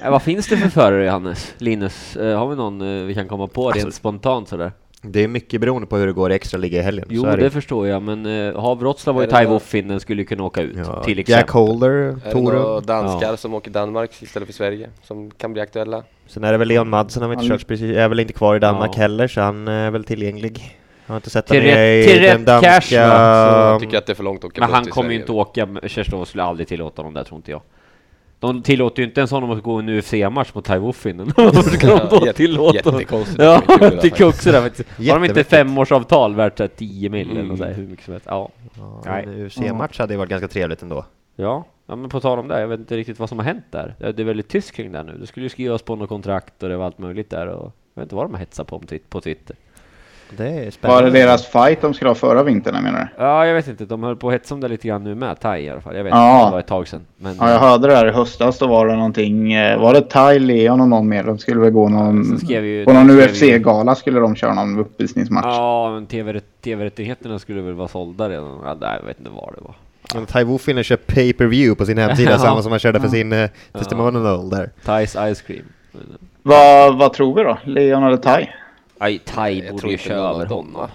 [0.05, 1.55] Eh, Vad finns det för förare, Johannes?
[1.59, 2.17] Linus?
[2.17, 4.73] Eh, har vi någon eh, vi kan komma på rent Alltså, spontant sådär?
[5.07, 7.07] Det är mycket beroende på hur det går i extra liga i helgen.
[7.11, 7.51] Jo, så det det.
[7.51, 10.27] förstår jag, men uh, har Wroclaw och Är det Tai någon- Woffin, den skulle ju
[10.27, 11.53] kunna åka ut, Ja, till Jack exempel.
[11.55, 12.43] Holder, det Toru.
[12.59, 13.37] några danskar Ja.
[13.37, 16.03] som åker Danmark istället för Sverige som kan bli aktuella?
[16.27, 18.57] Sen är det väl Leon Madsen, har vi inte kört precis, är väl inte kvar
[18.57, 19.01] i Danmark Ja.
[19.01, 20.79] heller, så han är väl tillgänglig.
[21.07, 22.81] Jag har inte sett Till honom rätt- i till den rätt danska...
[22.81, 23.71] cash, va?
[23.71, 25.69] Jag tycker att det är för långt att åka Men han kommer ju inte åka,
[25.87, 27.61] Kerstin skulle aldrig tillåta honom där, tror inte jag.
[28.47, 31.33] De tillåter ju inte ens honom att gå en UFC-match mot Tai Woffin.
[31.37, 32.77] Varför ska de då Ja, tillåta?
[32.77, 33.43] Jättekonstigt.
[33.43, 34.23] Ja, det tycker faktiskt.
[34.23, 34.89] också det faktiskt.
[35.11, 37.57] Har de inte femårsavtal värt så här 10 mil eller Mm.
[37.57, 38.27] så här, hur mycket som helst?
[38.31, 38.51] Ja.
[38.79, 39.25] Ja, Nej.
[39.25, 41.05] en UFC-match hade ju varit ganska trevligt ändå.
[41.37, 41.65] Ja.
[41.87, 43.95] ja, men på tal om det, jag vet inte riktigt vad som har hänt där.
[43.99, 45.17] Det är väldigt tyst kring det nu.
[45.21, 48.01] Det skulle ju skrivas på något kontrakt och det var allt möjligt där och jag
[48.01, 49.57] vet inte vad de har hetsat på på Twitter.
[50.37, 51.11] Det är Var spännande.
[51.11, 53.23] det deras fight de skulle ha förra vintern menar du?
[53.25, 53.85] Ja, jag vet inte.
[53.85, 55.97] De höll på att hetsa om det lite grann nu med, Thai i alla fall.
[55.97, 56.35] Jag vet Ja.
[56.37, 57.01] inte, det var ett tag sedan.
[57.17, 58.59] Men, Ja, jag hörde det här i höstas.
[58.59, 59.53] Då var det någonting.
[59.53, 61.23] eh, Var det Ty, Leon och någon mer?
[61.25, 62.17] De skulle väl gå någon...
[62.49, 65.45] Ju- På någon skrev ju- UFC-gala skulle de köra någon uppvisningsmatch.
[65.47, 68.61] Ja, men TV TV-rättigheterna skulle väl vara sålda redan.
[68.65, 69.75] Ja, nej, jag vet inte vad det var.
[70.15, 73.49] Men Tai Woofiner kör pay-per-view på sin hemsida, samma som han körde för sin uh,
[73.73, 74.71] testimonial där.
[74.85, 75.63] Thais Ice Cream.
[76.43, 77.59] Vad, vad tror vi då?
[77.65, 78.47] Leon eller Ty?
[79.05, 80.89] Aj, Thai Jag borde tror ju köra över honom.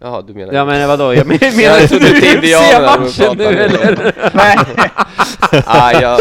[0.00, 0.52] Jaha, du menar...
[0.52, 4.12] Ja men vadå, jag men- menar Jag du du UFC-matchen nu eller?
[4.34, 4.56] Nej.
[5.66, 6.18] ah, jag,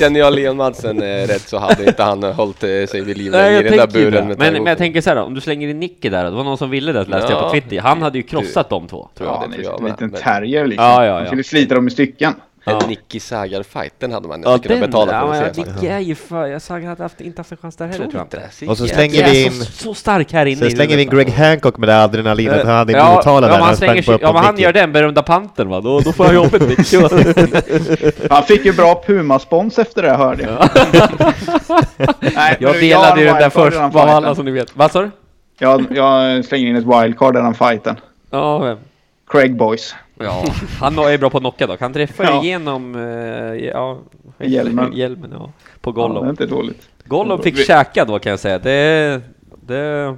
[0.00, 3.34] känner jag Leon Madsen eh, rätt så hade inte han hållit eh, sig vid liv
[3.34, 3.92] i jag den där det.
[3.92, 6.30] buren med Men, men jag tänker så här om du slänger in Nicky där det
[6.30, 7.50] var någon som ville det läste jag på Ja.
[7.50, 7.80] Twitter.
[7.80, 9.08] Han hade ju krossat de två.
[9.16, 10.84] tror jag, Ja, den tror är jag en liten terrier liksom.
[10.86, 11.20] Ja, ja, ja.
[11.20, 12.34] De skulle slita dem i stycken.
[12.68, 12.80] Ja.
[12.82, 15.64] En Nicky Sagar-fight, den hade man Ja, kunnat betala ja, för att se.
[15.64, 18.14] Nicky är ju för, jag sa hade haft, inte haft en chans där heller Tror
[18.14, 18.70] jag inte inte.
[18.70, 19.52] Och så slänger Jag vi in...
[19.52, 20.66] så, så stark här inne.
[20.66, 21.08] I slänger vi in.
[21.10, 24.12] Greg Hancock med det adrenalinet han hade i Ja, Motala ja, där han slänger på
[24.12, 24.62] ja, men han Nicky.
[24.64, 26.96] gör den berömda panten va, då, då får han jobbet Nicky.
[28.30, 30.68] Han fick ju bra Puma-spons efter det hörde jag.
[32.34, 34.76] Nej, Jag delade ju den en där först, vad alla som ni vet.
[34.76, 35.10] Vad sa du?
[35.58, 37.96] Jag, jag slänger in ett wildcard i den fighten.
[38.30, 38.78] Ja, vem?
[39.30, 39.94] Craig Boys.
[40.18, 40.44] Ja,
[40.80, 41.80] han är bra på att knocka dock.
[41.80, 42.42] Han träffar Ja.
[42.42, 43.02] igenom eh,
[43.68, 43.98] ja,
[44.38, 44.92] Hjälmen.
[44.92, 46.30] hjälmen ja, på Ja, det är Gollum.
[46.30, 46.88] inte dåligt.
[47.04, 48.58] Gollum fick Vi- käka då kan jag säga.
[48.58, 49.20] Det...
[49.66, 50.16] det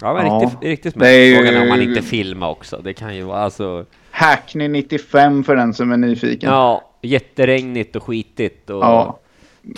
[0.00, 0.40] ja, men Ja.
[0.42, 2.80] riktigt, riktigt ju- Frågan är om man inte filmar också.
[2.84, 3.84] Det kan ju vara alltså...
[4.10, 6.50] Hackney 95 för den som är nyfiken.
[6.50, 8.82] Ja, jätteregnigt och skitigt och...
[8.84, 9.18] Ja.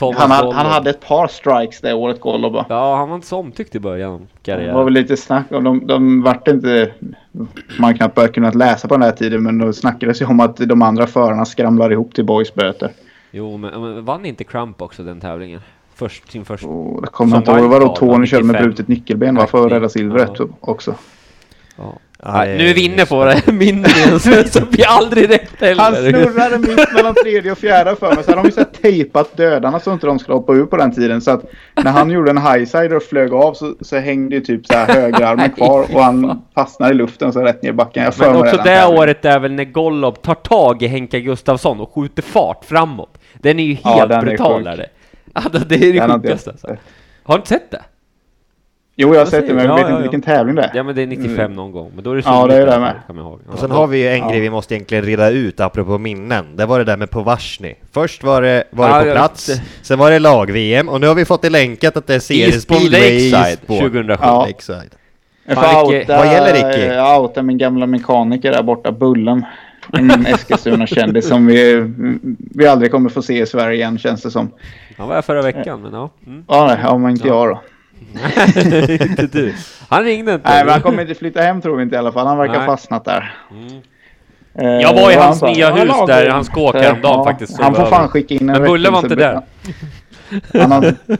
[0.01, 0.57] Han, ha- Gollum.
[0.57, 2.67] han hade ett par strikes det året, Golloba.
[2.69, 4.85] Ja, han var inte så omtyckt i början av Det var karriären.
[4.85, 6.93] väl lite snack om de, de vart inte...
[7.79, 10.57] Man knappt börjat kunnat läsa på den här tiden men då snackades ju om att
[10.57, 12.91] de andra förarna skramlar ihop till Boys böter.
[13.31, 15.61] Jo, men, men vann inte Crump också den tävlingen?
[15.95, 16.67] Först, sin första...
[16.69, 17.61] Och det kommer inte ihåg.
[17.61, 18.65] Vadå wildcard, Tony körde med 95.
[18.65, 19.47] brutet nyckelben va?
[19.47, 20.47] För att rädda silvret Ja.
[20.61, 20.95] också.
[21.77, 21.93] Ja.
[22.23, 23.91] Ja, Nej, nu är vi inne på det, mindre
[24.47, 25.83] så, blir aldrig rätt heller.
[25.83, 28.25] Han snurrade mitt mellan tredje och fjärde för mig.
[28.25, 30.77] Så hade de ju så här tejpat dödarna så inte de skulle hoppa ur på
[30.77, 31.21] den tiden.
[31.21, 31.45] Så att
[31.85, 34.87] när han gjorde en highsider och flög av så, så hängde ju typ så här
[35.01, 38.05] högerarmen kvar och han fastnade i luften så rätt ner i backen.
[38.05, 38.99] Jag Men också det tävlingen.
[39.03, 43.19] året är väl när Gollob tar tag i Henka Gustafsson och skjuter fart framåt.
[43.35, 44.59] Den är ju Ja, helt den är brutal.
[44.59, 44.67] sjuk.
[44.73, 44.87] är det.
[45.33, 46.51] Alltså, det är det sjukaste.
[46.51, 46.77] Alltså.
[47.23, 47.83] Har du inte sett det?
[49.01, 50.63] Jo, jag har sett det men jag säger- vet ja, inte ja, vilken tävling det
[50.63, 50.71] är.
[50.75, 51.91] Ja men det är 95 någon gång.
[51.95, 52.95] Men då är det Ja, det är det med.
[53.53, 54.31] Och sen har vi ju en Ja.
[54.31, 56.57] grej vi måste egentligen reda ut apropå minnen.
[56.57, 57.75] Det var det där med Povarsny.
[57.93, 59.51] Först var det, var det Ja, på plats,
[59.83, 63.01] sen var det lag-VM och nu har vi fått det länkat att det är seriespeedway
[63.01, 63.81] i Lakeside Eastbourne.
[63.91, 64.25] 2007.
[64.27, 64.47] Ja.
[64.47, 64.91] Lakeside.
[65.45, 66.85] Jag får outa, Vad gäller Ricky?
[66.87, 69.45] Jag outar min gamla mekaniker där borta, Bullen.
[69.93, 71.85] En Eskilstuna-kändis som vi,
[72.55, 74.51] vi aldrig kommer få se i Sverige igen känns det som.
[74.99, 76.11] Han var här förra veckan, men ja.
[76.27, 76.45] Mm.
[76.49, 77.61] Ja, nej, ja men inte jag då.
[79.11, 79.55] inte du.
[79.89, 80.49] Han ringde inte.
[80.49, 82.27] Nej, men han kommer inte flytta hem tror vi inte i alla fall.
[82.27, 82.61] Han verkar Nej.
[82.67, 83.35] ha fastnat där.
[83.51, 83.81] Mm.
[84.55, 86.75] Eh, Jag var i och hans han nya "Ja, hus lag- där i hans kåk
[86.75, 89.41] Eh, häromdagen faktiskt, Han får fan skicka in en Men Bulle var inte där.
[90.53, 90.95] Han har,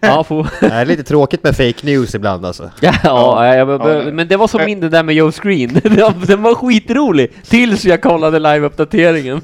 [0.00, 0.46] Ja, får...
[0.60, 2.70] Det är lite tråkigt med fake news ibland alltså.
[2.80, 4.66] Ja, ja, Ja, det- men det var som Eh.
[4.66, 5.80] min det där med Joe Screen.
[6.26, 9.40] Den var skitrolig tills jag kollade live-uppdateringen.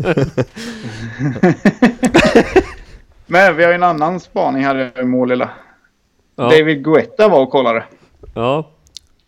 [3.26, 5.50] men vi har ju en annan spaning här i mål lilla.
[6.38, 6.44] Ja.
[6.44, 7.84] David Guetta var och kollade.
[8.34, 8.70] ja.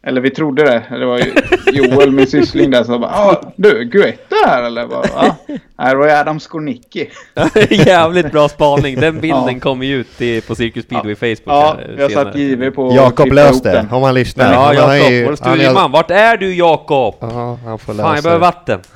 [0.02, 0.82] Eller vi trodde det.
[0.98, 1.32] Det var ju
[1.72, 4.86] Joel, min syssling där, som bara ah, du, Guetta här eller?
[4.86, 5.34] Bara, ah.
[5.48, 7.10] Nej, det var ju Adam Skornicki.
[7.70, 9.00] Jävligt bra spaning.
[9.00, 9.60] Den bilden Ja.
[9.60, 11.40] kom ju ut i, på Cirkus Speedway Facebook.
[11.46, 12.24] Ja, här vi har senare.
[12.24, 13.90] satt JW på Jakob klippa lös ihop det, den.
[13.90, 14.52] om han lyssnar.
[14.52, 15.90] Ja, har Jakob, ju- vår studieman.
[15.92, 17.14] Vart är du Jakob?
[17.20, 18.80] Ja, han får lösa Fan, jag behöver vatten.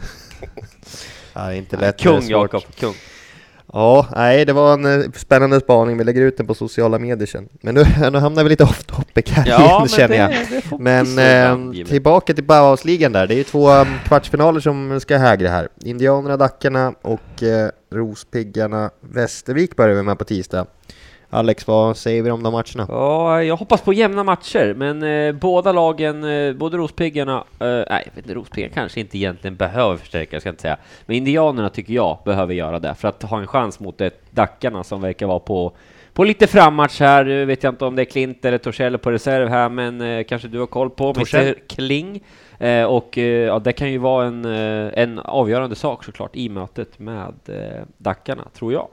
[1.34, 2.00] Ja, inte lätt.
[2.00, 2.26] Kung.
[2.28, 2.94] Jakob, kung.
[3.74, 5.98] Ja, nej, det var en eh, spännande spaning.
[5.98, 7.48] Vi lägger ut den på sociala medier sen.
[7.60, 10.30] Men nu, nu hamnar vi lite off topic här igen, känner jag.
[10.30, 13.26] det bli Men eh, tillbaka till Bauhausligan där.
[13.26, 15.68] Det är ju två um, kvartsfinaler som ska hägra här.
[15.84, 20.66] Indianerna, Dackarna och eh, Rospiggarna Västervik börjar vi med på tisdag.
[21.34, 22.86] Alex, vad säger vi om de matcherna?
[22.88, 28.08] Ja, jag hoppas på jämna matcher, men eh, båda lagen, eh, både Rospiggarna, eh, nej,
[28.26, 30.76] Rospiggarna kanske inte egentligen behöver förstärka, ska jag inte säga.
[31.06, 34.84] Men Indianerna tycker jag behöver göra det, för att ha en chans mot ett Dackarna
[34.84, 35.72] som verkar vara på,
[36.12, 37.24] på lite frammatch här.
[37.24, 40.24] Nu vet jag inte om det är Klint eller Torssell på reserv här, men eh,
[40.24, 41.54] kanske du har koll på Torssell.
[41.68, 42.22] Kling.
[42.58, 46.98] Eh, och eh, ja, det kan ju vara en, en avgörande sak såklart i mötet
[46.98, 48.88] med eh, Dackarna, tror jag.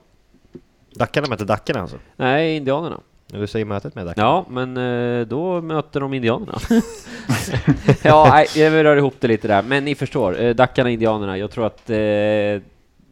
[0.96, 1.98] Dackarna möter Dackarna alltså?
[2.16, 3.00] Nej, Indianerna.
[3.28, 4.28] Du säger mötet med Dackarna?
[4.28, 6.58] Ja, men eh, då möter de indianerna.
[8.04, 10.42] ja, nej, jag rör ihop det lite där, men ni förstår.
[10.42, 11.38] eh, Dackarna, indianerna.
[11.38, 11.98] Jag tror att eh,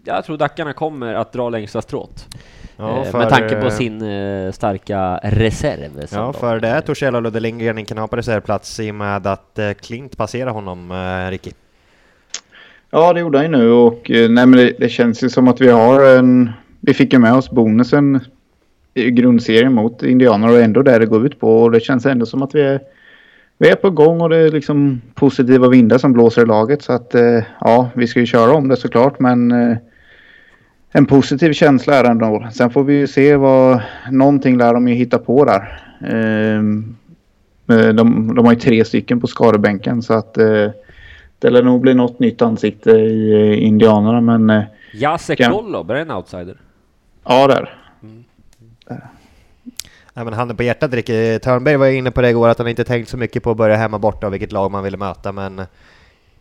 [0.04, 2.28] jag tror Dackarna kommer att dra längsta strået.
[2.78, 6.08] Ja, för, med tanke på sin eh, starka reserv.
[6.12, 9.28] Ja, för det är Torshäll och Ludde Lindgren kan ha på reservplats i och med
[9.28, 11.52] att eh, Klint passerar honom, eh, Ricky.
[12.92, 15.62] Ja, det gjorde han ju nu och nej, men det, det känns ju som att
[15.62, 16.52] vi har en...
[16.82, 18.20] Vi fick ju med oss bonusen
[18.94, 22.26] i grundserien mot Indianer och ändå där det går ut på och det känns ändå
[22.26, 22.80] som att vi är,
[23.58, 26.94] vi är på gång och det är liksom positiva vindar som blåser i laget så
[26.94, 29.78] att eh, ja, vi ska ju köra om det såklart men eh,
[30.92, 32.48] en positiv känsla är det ändå.
[32.52, 35.82] Sen får vi ju se vad någonting lär de ju hitta på där.
[36.08, 36.96] Ehm,
[37.70, 40.34] eh, de, de har ju tre stycken på skadebänken så att
[41.40, 44.64] det lär nog bli något nytt ansikte i Indianerna men
[44.94, 46.56] Jacek Gollob, är det en outsider?
[47.30, 47.76] Ja där.
[50.14, 52.68] Nej, men handen på hjärtat Ricky, Törnberg var ju inne på det igår att han
[52.68, 55.32] inte tänkt så mycket på att börja hemma borta och vilket lag man ville möta
[55.32, 55.62] men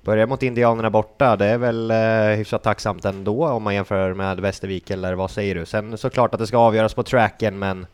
[0.04, 4.40] börja mot Indianerna borta, det är väl eh, hyfsat tacksamt ändå om man jämför med
[4.40, 5.66] Västervik eller vad säger du?
[5.66, 7.86] Sen såklart att det ska avgöras på tracken men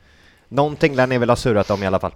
[0.48, 2.12] någonting lär ni väl ha surrat om i alla fall?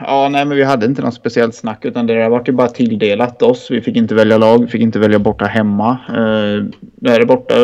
[0.00, 2.68] Ja, nej men vi hade inte något speciellt snack utan det där vart ju bara
[2.68, 3.70] tilldelat oss.
[3.70, 5.90] Vi fick inte välja lag, vi fick inte välja borta hemma.
[6.08, 7.54] Eh, där är borta.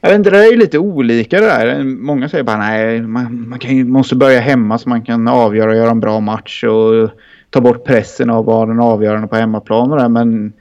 [0.00, 1.84] Jag vet inte, det är ju lite olika det där.
[1.84, 5.76] Många säger bara nej, man, man kan måste börja hemma så man kan avgöra och
[5.76, 7.10] göra en bra match och
[7.50, 10.08] ta bort pressen av att vara den avgörande på hemmaplan och det.
[10.08, 10.52] Men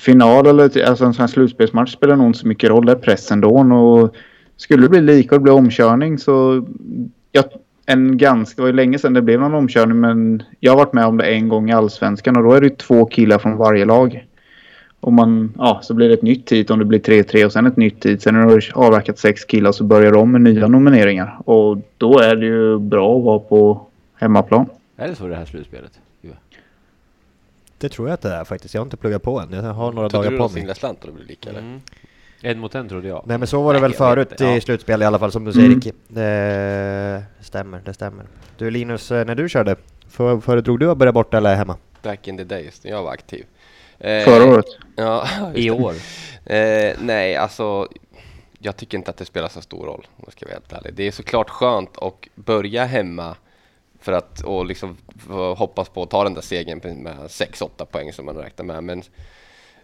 [0.00, 2.86] final eller alltså en sån här slutspelsmatch spelar nog inte så mycket roll.
[2.86, 3.50] Det är pressen då.
[3.50, 4.14] Och
[4.56, 6.66] skulle det bli lika och det blir omkörning så
[7.32, 7.44] jag,
[7.86, 10.92] en ganska, det var ju länge sedan det blev någon omkörning men jag har varit
[10.92, 13.56] med om det en gång i Allsvenskan och då är det ju två killar från
[13.56, 14.26] varje lag.
[15.02, 17.66] Och man, ja, så blir det ett nytt hit om det blir 3-3 och sen
[17.66, 18.22] ett nytt hit.
[18.22, 21.38] Sen när du har avverkat sex killar så börjar de med nya nomineringar.
[21.44, 24.66] Och då är det ju bra att vara på hemmaplan.
[24.96, 25.92] Är det så det här slutspelet?
[27.78, 29.92] Det tror jag att det är faktiskt, jag har inte pluggat på än, jag har
[29.92, 30.52] några Trodde dagar du på mig.
[30.52, 31.60] singla slant och det blir lika eller?
[31.60, 31.80] Mm.
[32.42, 33.22] En mot en trodde jag.
[33.26, 34.60] Nej men så var det Nej, väl förut i ja.
[34.60, 35.78] slutspel i alla fall som du säger Mm.
[35.80, 35.92] Ricky.
[36.08, 38.24] Det stämmer, det stämmer.
[38.58, 39.76] Du Linus, eh, när du körde,
[40.08, 41.76] för, föredrog du att börja borta eller hemma?
[42.02, 43.44] Back in the days när jag var aktiv.
[44.02, 44.66] Eh, Förra året.
[44.96, 45.94] Ja, I år.
[46.44, 47.88] Eh, nej, alltså
[48.58, 50.94] jag tycker inte att det spelar så stor roll om jag ska vara helt ärlig.
[50.94, 53.36] Det är såklart skönt att börja hemma
[54.00, 54.96] för att och liksom
[55.28, 58.84] få hoppas på att ta den där segern med 6-8 poäng som man räknar med.
[58.84, 59.02] Men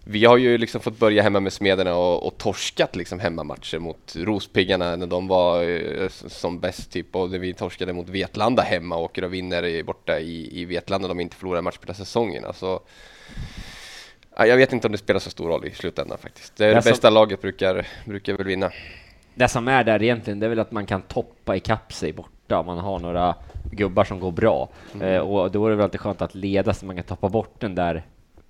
[0.05, 4.17] vi har ju liksom fått börja hemma med Smederna och, och torskat liksom hemmamatcher mot
[4.17, 9.03] Rospiggarna när de var eh, som bäst typ och vi torskade mot Vetlanda hemma och
[9.03, 12.45] åker och vinner borta i, i Vetlanda de inte förlorar en match på säsongen.
[12.45, 12.81] Alltså,
[14.47, 16.57] jag vet inte om det spelar så stor roll i slutändan faktiskt.
[16.57, 18.71] Det, är det Alltså- bästa laget brukar, brukar väl vinna.
[19.35, 22.59] Det som är där egentligen, det är väl att man kan toppa ikapp sig borta
[22.59, 23.35] om man har några
[23.73, 24.69] gubbar som går bra.
[24.95, 25.09] Mm.
[25.15, 27.55] Eh, och då är det väl alltid skönt att leda så man kan tappa bort
[27.61, 28.03] den där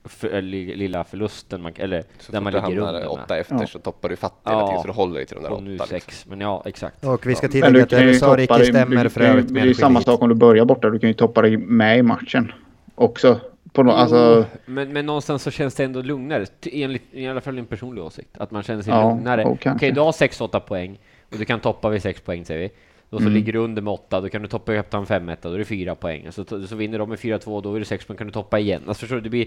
[0.05, 3.11] för, eh, li- lilla förlusten, man, eller Så där fort man du ligger hamnar under.
[3.13, 3.67] åtta efter Ja.
[3.67, 4.67] så toppar du fatt hela Ja.
[4.67, 5.87] tiden så du håller dig till de där och nu åtta.
[5.87, 6.31] sex, Liksom.
[6.31, 7.05] men ja exakt.
[7.05, 9.61] Och vi ska tillägga du att det du sa Ricky stämmer du för övrigt Det
[9.61, 10.91] är ju samma sak om du börjar borta.
[10.91, 12.53] Du kan ju toppa dig med i matchen
[12.95, 13.41] också.
[13.73, 17.59] På no, alltså, Men, men någonstans så känns det ändå lugnare, enligt, i alla fall
[17.59, 19.45] en personlig åsikt, att man känner sig Ja, lugnare.
[19.45, 19.91] Okej, kanske.
[19.91, 20.99] du har 6-8 poäng
[21.33, 22.71] och du kan toppa vid 6 poäng säger vi.
[23.11, 23.35] Och så Mm.
[23.35, 25.65] ligger du under med 8, då kan du toppa upp en 5 då är det
[25.65, 26.27] 4 poäng.
[26.33, 28.83] Så, så vinner de med 4-2, då är det 6 poäng, kan du toppa igen.
[28.87, 29.47] Alltså förstår du, det blir...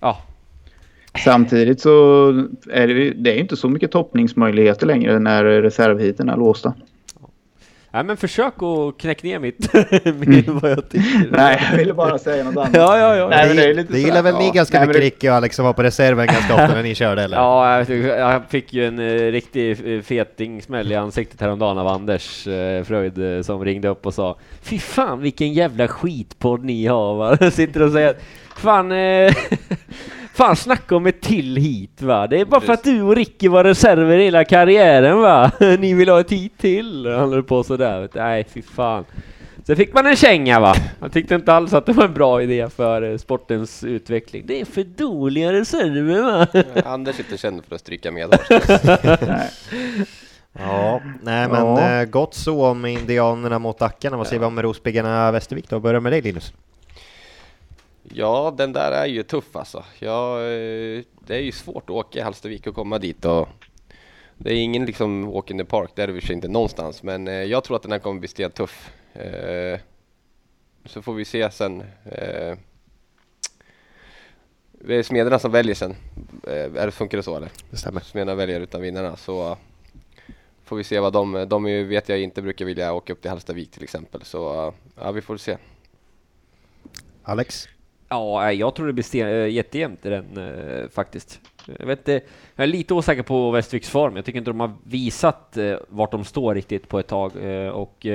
[0.00, 0.18] Ja,
[1.24, 2.28] samtidigt så
[2.70, 6.74] är det, ju- det är inte så mycket toppningsmöjligheter längre när reservheaten är låsta.
[7.92, 9.72] Nej men försök att knäcka ner mitt,
[10.26, 11.28] min, vad jag tycker.
[11.30, 12.70] Nej, jag ville bara säga något annat.
[12.74, 13.28] Ja, ja, ja.
[13.28, 14.52] Nej, men det, är lite det gillar väl ni ja.
[14.52, 16.94] ganska Nej, mycket det- Ricky och Alex som var på reserven ganska ofta när ni
[16.94, 17.36] körde eller?
[17.40, 22.46] Ja, jag, jag fick ju en eh, riktig eh, fetingsmäll i ansiktet häromdagen av Anders
[22.46, 27.14] eh, Fröjd eh, som ringde upp och sa Fy fan vilken jävla skitpodd ni har
[27.14, 27.50] va?
[27.50, 28.14] Sitter och säger
[28.56, 28.92] Fan,
[30.34, 32.26] fan snacka om ett till hit va?
[32.26, 35.50] Det är bara för att du och Ricky var reserver hela karriären va?
[35.60, 37.06] Ni vill ha ett hit till?
[37.06, 38.08] Han höll på sådär.
[38.14, 39.04] Nej, fy fan.
[39.66, 40.74] Sen fick man en känga va?
[41.00, 44.44] Jag tyckte inte alls att det var en bra idé för eh, sportens utveckling.
[44.46, 46.46] Det är för dåliga reserver va?
[46.84, 48.28] Anders är inte känd för att stryka med.
[50.52, 52.00] Ja, nej men Ja.
[52.00, 54.16] eh, gott så om Indianerna mot Dackarna.
[54.16, 55.80] Vad säger vi om Rospiggarna Västervik då?
[55.80, 56.52] Börjar med dig Linus.
[58.14, 59.84] Ja, den där är ju tuff alltså.
[59.98, 63.48] Ja, eh, det är ju svårt att åka i Hallstavik och komma dit och
[64.36, 66.36] det är ingen liksom walk in the park, det är det i och för sig
[66.36, 68.92] inte någonstans, men eh, jag tror att den här kommer bli stentuff.
[69.12, 69.80] Eh,
[70.84, 71.84] Så får vi se sen.
[74.72, 75.96] Det är Smederna som väljer sen.
[76.46, 77.50] Är det, funkar det så eller?
[77.70, 78.00] Det stämmer.
[78.00, 79.56] Smederna väljer utan vinnarna så
[80.64, 83.70] får vi se vad de, de vet jag inte brukar vilja åka upp till Hallstavik
[83.70, 85.56] till exempel så ja, vi får se.
[87.22, 87.68] Alex?
[88.12, 91.40] Ja, jag tror det blir sten, äh, jättejämnt i den eh, faktiskt.
[91.78, 92.20] Jag, vet inte,
[92.56, 94.16] jag är lite osäker på Västerviks form.
[94.16, 97.32] Jag tycker inte de har visat eh, vart de står riktigt på ett tag.
[97.36, 98.06] Eh, och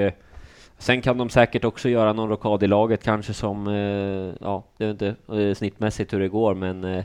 [0.77, 4.87] sen kan de säkert också göra någon rockad i laget kanske som, eh, ja, jag
[4.87, 7.03] vet inte snittmässigt hur det går, men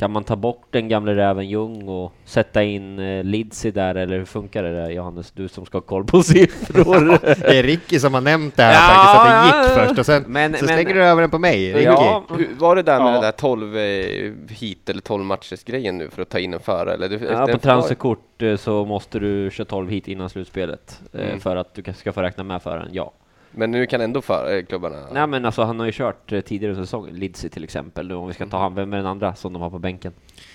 [0.00, 4.18] kan man ta bort den gamle räven Ljung och sätta in eh, Lidsi där, eller
[4.18, 5.30] hur funkar det där Johannes?
[5.30, 7.18] Du som ska ha koll på siffror.
[7.50, 8.78] Det är Ricky som har nämnt det här Ja,
[9.14, 9.86] faktiskt, att det ja, gick ja.
[9.88, 11.72] först och sen Men- så men- slänger du över den på mig.
[11.72, 11.84] Ricky.
[11.84, 12.24] Ja,
[12.58, 13.12] var det där med Ja.
[13.12, 16.60] den där 12 eh, hit eller 12 matchers grejen nu för att ta in en
[16.60, 16.94] före?
[16.94, 17.08] Eller?
[17.08, 21.40] Det, Ja, på transferkort eh, så måste du köra 12 hit innan slutspelet eh, Mm.
[21.40, 23.12] för att du ka- ska få räkna med föraren, ja.
[23.50, 24.96] Men nu kan ändå för, eh, klubbarna...
[25.12, 28.28] Nej men alltså han har ju kört eh, tidigare säsongen, Lidsi till exempel, nu om
[28.28, 30.12] vi ska ta han, vem är den andra som de har på bänken?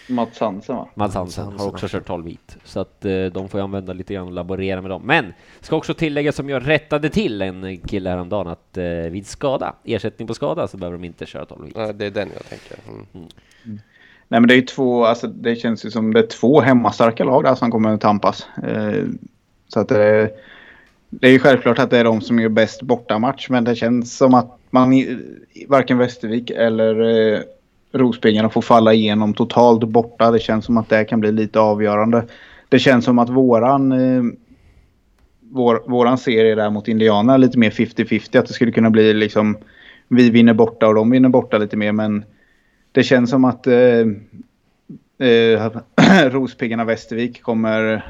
[0.10, 0.88] Mats Hansen va?
[0.93, 4.14] Mads Hansen har också kört 12 hit, så att eh, de får ju använda lite
[4.14, 5.02] grann och laborera med dem.
[5.06, 9.76] Men, ska också tillägga som jag rättade till en kille häromdagen att eh, vid skada,
[9.84, 11.74] ersättning på skada, så behöver de inte köra 12 hit.
[11.78, 12.78] Ja, det är den jag tänker.
[13.14, 13.28] Mm.
[14.28, 17.24] Nej men det är ju två, alltså det känns ju som det är två hemmastarka
[17.24, 18.48] lag där som kommer att tampas.
[18.64, 19.04] Eh,
[19.68, 20.32] så att det är,
[21.10, 24.18] det är ju självklart att det är de som gör bäst bortamatch men det känns
[24.18, 25.18] som att man i,
[25.68, 27.01] varken Västervik eller
[27.34, 27.39] eh,
[27.93, 30.32] Rospiggarna får falla igenom totalt borta.
[30.32, 32.26] Det känns som att det kan bli lite avgörande.
[32.70, 34.24] Det känns som att våran eh,
[35.51, 38.39] vår, våran serie där mot Indiana är lite mer 50-50.
[38.39, 39.58] Att det skulle kunna bli liksom
[40.08, 42.26] vi vinner borta och de vinner borta lite mer men
[42.91, 44.06] det känns som att eh,
[45.28, 45.72] eh,
[46.30, 48.06] Rospiggarna Västervik kommer,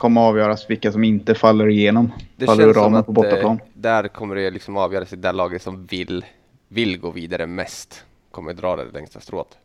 [0.00, 2.12] kommer avgöras vilka som inte faller igenom.
[2.36, 3.56] Det faller känns som ramen att på bortaplan.
[3.56, 6.24] eh, där kommer det liksom avgöras i det laget som vill,
[6.68, 8.04] vill gå vidare mest.
[8.30, 9.58] Kommer dra det längsta strået.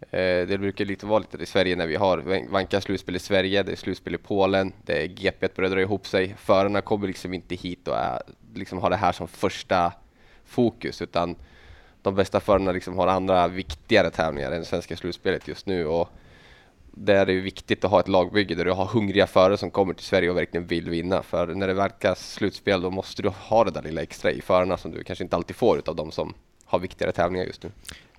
[0.00, 3.62] Eh, det brukar lite vara lite i Sverige när vi har Vanka slutspel i Sverige,
[3.62, 6.34] det är slutspel i Polen, det är GP börjar dra ihop sig.
[6.38, 8.22] Förarna kommer liksom inte hit och är,
[8.54, 9.92] liksom har det här som första
[10.44, 11.36] fokus utan
[12.02, 15.86] de bästa förarna liksom har andra viktigare tävlingar än svenska slutspelet just nu.
[15.86, 16.08] Och
[16.92, 19.94] där är det viktigt att ha ett lagbygge där du har hungriga förare som kommer
[19.94, 21.22] till Sverige och verkligen vill vinna.
[21.22, 24.76] För när det verkar slutspel då måste du ha det där lilla extra i förarna
[24.76, 26.34] som du kanske inte alltid får utav de som
[26.64, 27.70] har viktigare tävlingar just nu.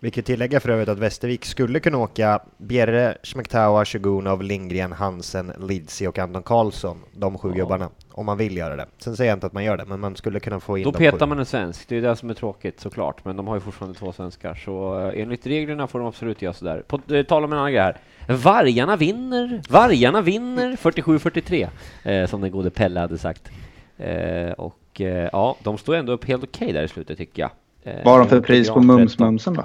[0.04, 5.52] Vi kan tillägga för övrigt att Västervik skulle kunna åka Bjerre, Schmektawa, Shogunov, Lindgren, Hansen,
[5.60, 8.86] Lidsi och Anton Karlsson, de sju gubbarna, om man vill göra det.
[8.98, 10.92] Sen säger jag inte att man gör det, men man skulle kunna få in Då
[10.92, 11.26] petar sju.
[11.26, 14.00] man en svensk, det är det som är tråkigt såklart, men de har ju fortfarande
[14.00, 16.84] två svenskar, så eh, enligt reglerna får de absolut göra sådär.
[16.88, 17.98] På eh, tal om en annan grej här.
[18.28, 21.68] Vargarna vinner, Vargarna vinner 47-43,
[22.04, 23.52] eh, som den gode Pelle hade sagt.
[23.98, 27.52] Eh, och eh, ja, de står ändå upp helt okej där i slutet tycker jag.
[27.84, 29.28] Eh, Vad har de för pris på Gran 13.
[29.28, 29.64] Mums-Mumsen då?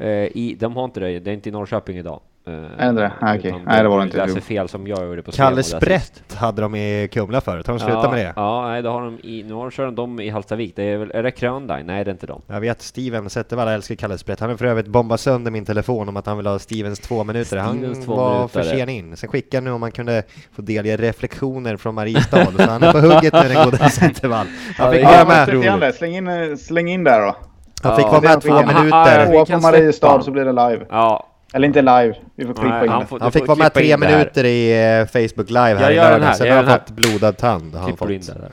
[0.00, 2.20] Eh, i, de har inte det, det är inte i Norrköping idag.
[2.46, 2.54] Eh,
[2.86, 3.12] Är det?
[3.20, 3.50] Ah, okej.
[3.50, 4.26] utan Nej, det var det inte.
[4.26, 5.62] läser fel som jag gjorde på Kalle.
[5.62, 8.32] Sprätt hade de i Kumla förut, har de slutat ja, med det?
[8.36, 10.72] Ja, nej, det har de i, nu har- kör de dem i Hallstavik.
[10.76, 11.86] Det är väl, är det Kröndain?
[11.86, 12.42] Nej, det är inte de.
[12.46, 14.40] Jag vet Steven Zettervall älskar Kalle Sprätt.
[14.40, 17.24] Han har för övrigt bombat sönder min telefon om att han vill ha Stevens två
[17.24, 17.56] minuter.
[17.56, 18.62] Han Stevens två var minuter.
[18.62, 19.16] för sen in.
[19.16, 20.22] Sen skickade han nu om man kunde
[20.52, 22.46] få delge reflektioner från Mariestad.
[22.56, 24.46] så han är på hugget nu den gode Zettervall.
[24.76, 25.64] Han Ja, fick med.
[25.64, 25.92] Ja, det.
[25.92, 27.36] Släng in, eh, släng in där då.
[27.82, 29.44] Han fick vara med två minuter.
[29.56, 30.86] på Mariestad så blir det live.
[30.90, 32.14] Ja, Eller inte live.
[32.34, 33.06] Vi får klippa Nej, in han det.
[33.06, 35.94] får- Han fick vara med tre in minuter i eh, Facebook live här Jag i
[35.94, 36.26] gör den lördag.
[36.26, 37.74] här, Sen jag har han fått blodad tand.
[37.74, 38.36] Han in fått.
[38.36, 38.50] det där.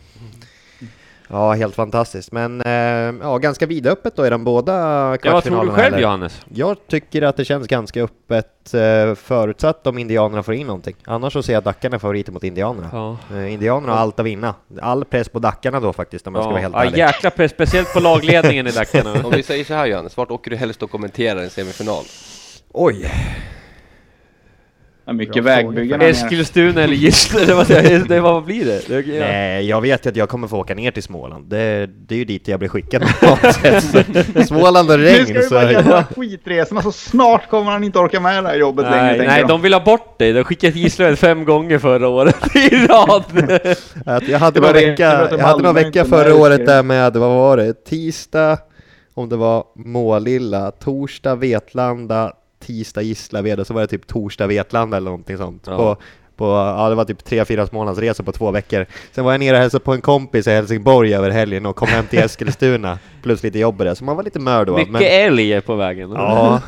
[1.27, 2.31] Ja, helt fantastiskt.
[2.31, 2.71] Men eh,
[3.21, 5.31] ja, ganska vidöppet då i de båda Ja, kvartsfinalerna.
[5.31, 6.03] vad tror du själv eller?
[6.03, 6.41] Johannes?
[6.53, 10.95] Jag tycker att det känns ganska öppet eh, förutsatt om Indianerna får in någonting.
[11.05, 12.89] Annars så ser jag Dackarna favoriter mot Indianerna.
[12.91, 13.17] Ja.
[13.37, 14.55] Eh, Indianerna har allt att vinna.
[14.81, 16.97] All press på Dackarna då faktiskt om jag ska vara helt ja, ärlig.
[16.97, 19.13] jäkla press, speciellt på lagledningen i Dackarna.
[19.25, 22.03] Om vi säger så här Johannes, vart åker du helst och kommenterar en semifinal?
[22.73, 23.11] Oj!
[25.07, 26.01] Ja, mycket vägbyggen.
[26.01, 28.87] Eskilstuna eller var, det, vad blir det?
[28.87, 29.19] det ja.
[29.19, 31.45] Nej, jag vet ju att jag kommer få åka ner till Småland.
[31.45, 33.03] Det, det är ju dit jag blir skickad.
[34.35, 35.53] Så Småland och Nu ska regn vi så...
[35.53, 39.17] bara göra skitresorna så snart kommer han inte orka med det här jobbet längre Nej,
[39.17, 39.47] tänker nej, de.
[39.47, 40.33] de vill ha bort dig.
[40.33, 43.23] De skickade till Gislaved fem gånger förra året i rad.
[44.27, 47.57] Jag hade någon vecka, jag hade någon vecka förra märker året där med, vad var
[47.57, 48.57] det, tisdag,
[49.13, 54.97] om det var Målilla, torsdag Vetlanda, tisdag Gislaved och så var det typ torsdag Vetlanda
[54.97, 55.63] eller någonting sånt.
[55.67, 55.77] Ja.
[55.77, 55.97] På,
[56.35, 58.85] på, ja det var typ tre, fyra månadsresor på två veckor.
[59.11, 61.87] Sen var jag nere och hälsade på en kompis i Helsingborg över helgen och kom
[61.87, 64.77] hem till Eskilstuna, plus lite jobb det, så man var lite mör då.
[64.77, 66.11] Mycket älg på vägen.
[66.11, 66.61] Ja,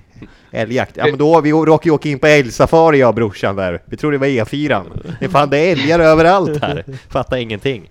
[0.50, 0.96] älgjakt.
[0.96, 3.82] Ja men då, vi råkade ju åka in på älgsafari jag och brorsan där.
[3.84, 4.84] Vi trodde det var E4.
[5.20, 6.84] Det fan det är älgar överallt här.
[7.08, 7.90] Fattar ingenting.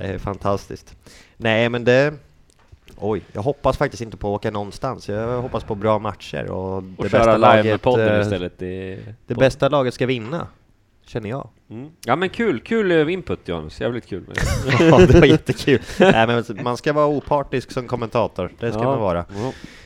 [0.00, 0.96] Det är fantastiskt.
[1.36, 2.14] Nej men det...
[3.04, 5.08] Oj, jag hoppas faktiskt inte på att åka någonstans.
[5.08, 7.82] Jag hoppas på bra matcher och, Och det bästa laget...
[7.82, 8.62] podden eh, istället.
[8.62, 10.46] I, Det bästa laget ska vinna.
[11.06, 11.48] känner jag.
[11.70, 11.88] Mm.
[12.04, 14.24] Ja men kul, kul eh, input Johannes, jävligt kul.
[14.80, 15.80] ja, det var jättekul.
[15.98, 18.84] Nej, men man ska vara opartisk som kommentator, det ska Ja.
[18.84, 19.24] man vara.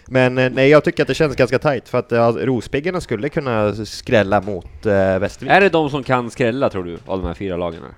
[0.09, 3.29] Men eh, nej, jag tycker att det känns ganska tajt för att ja, Rospiggarna skulle
[3.29, 5.53] kunna skrälla mot eh, Västervik.
[5.53, 7.83] Är det de som kan skrälla tror du, av de här fyra lagen?
[7.83, 7.93] här?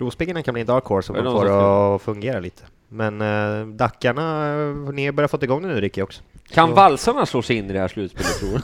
[0.00, 2.62] Rospiggarna kan bli en dark horse om de får det att fungera lite.
[2.88, 4.54] Men eh, Dackarna,
[4.92, 6.22] ni har börjat fått igång det nu Ricky också.
[6.54, 8.60] Kan Så- valsarna slå sig in i det här slutspelet tror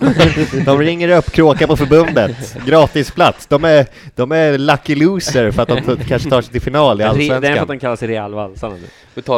[0.54, 0.60] du?
[0.64, 3.46] De ringer upp Kråka på förbundet, gratisplats.
[3.46, 7.04] De är, de är lucky loser för att de kanske tar sig till final i
[7.04, 7.66] Re- Det är för att Allsvenskan.
[7.68, 8.80] de kallar sig Real Valsarna nu.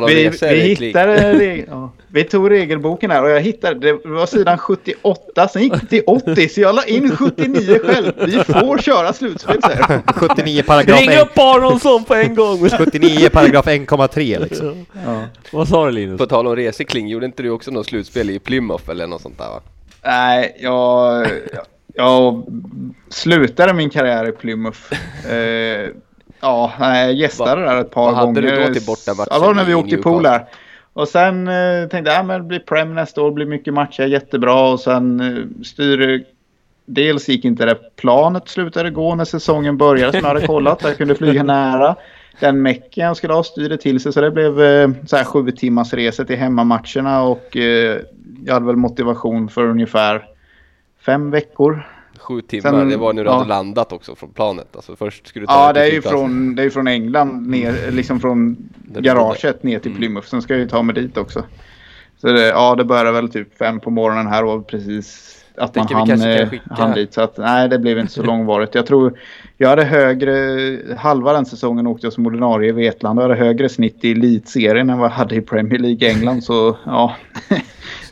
[0.06, 0.74] Vi, vi, Lee.
[0.74, 1.64] hittade,
[2.08, 6.02] vi tog regelboken här och jag hittade, det var sidan 78, sen gick det till
[6.06, 8.12] 80, så jag la in 79 själv.
[8.26, 10.00] Vi får köra slutspel här.
[10.14, 12.68] 79 paragraf, Ring upp Aronsson på en gång!
[12.78, 14.86] 79 paragraf 1,3 liksom.
[15.06, 15.22] Ja.
[15.52, 16.18] Vad sa du Linus?
[16.18, 19.22] På tal om resor Kling, gjorde inte du också något slutspel i Plymouth eller något
[19.22, 19.60] sånt där va?
[20.04, 21.26] Nej, jag,
[21.94, 22.46] jag
[23.08, 24.80] slutade min karriär i Plymouth.
[25.30, 25.90] Eh,
[26.40, 28.56] ja, jag gästade där ett par vad hade gånger.
[28.56, 30.44] du då till bortamatchen Ja, var när vi åkte i pool där.
[30.92, 34.02] Och sen eh, tänkte jag, ja, men det blir Prem nästa år, blir mycket matcher,
[34.02, 34.70] jättebra.
[34.70, 36.24] Och sen eh, styr...
[36.90, 40.82] Dels gick inte det planet slutade gå när säsongen började som jag hade kollat.
[40.82, 41.96] Jag kunde flyga nära.
[42.40, 45.50] Den mecken jag skulle ha styrde till sig så det blev eh, så här sju
[45.50, 48.00] timmars resa till hemmamatcherna och eh,
[48.44, 50.24] jag hade väl motivation för ungefär
[51.00, 51.82] fem veckor.
[52.20, 53.36] Sju timmar, Sen- det var när du ja.
[53.36, 54.68] hade landat också från planet.
[54.76, 57.90] Alltså först skulle du ta Ja, det är ju från, det är från England ner,
[57.90, 58.56] liksom från
[58.98, 60.00] garaget ner till Mm.
[60.00, 60.28] Plymouth.
[60.28, 61.42] Sen ska jag ju ta mig dit också.
[62.20, 65.86] Så det, ja, det började väl typ fem på morgonen här och precis att man
[65.92, 67.14] hann, eh, hann dit.
[67.14, 68.74] Så att, nej, det blev inte så långvarigt.
[68.74, 69.18] Jag tror
[69.56, 73.68] jag hade högre, halva den säsongen åkte jag som ordinarie i Vetlanda och hade högre
[73.68, 76.44] snitt i elitserien än vad jag hade i Premier League England.
[76.44, 77.14] Så ja,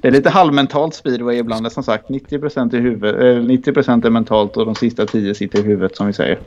[0.07, 1.65] det är lite halvmentalt speedway ibland.
[1.65, 5.35] Det är som sagt 90% i huvudet, eh, 90% är mentalt och de sista 10
[5.35, 6.39] sitter i huvudet som vi säger.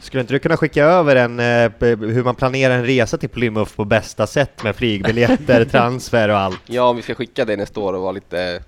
[0.00, 1.72] Skulle inte du kunna skicka över en, eh,
[2.08, 6.60] hur man planerar en resa till Plymouth på bästa sätt med flygbiljetter, transfer och allt?
[6.66, 8.62] Ja, om vi ska skicka dig nästa år och vara lite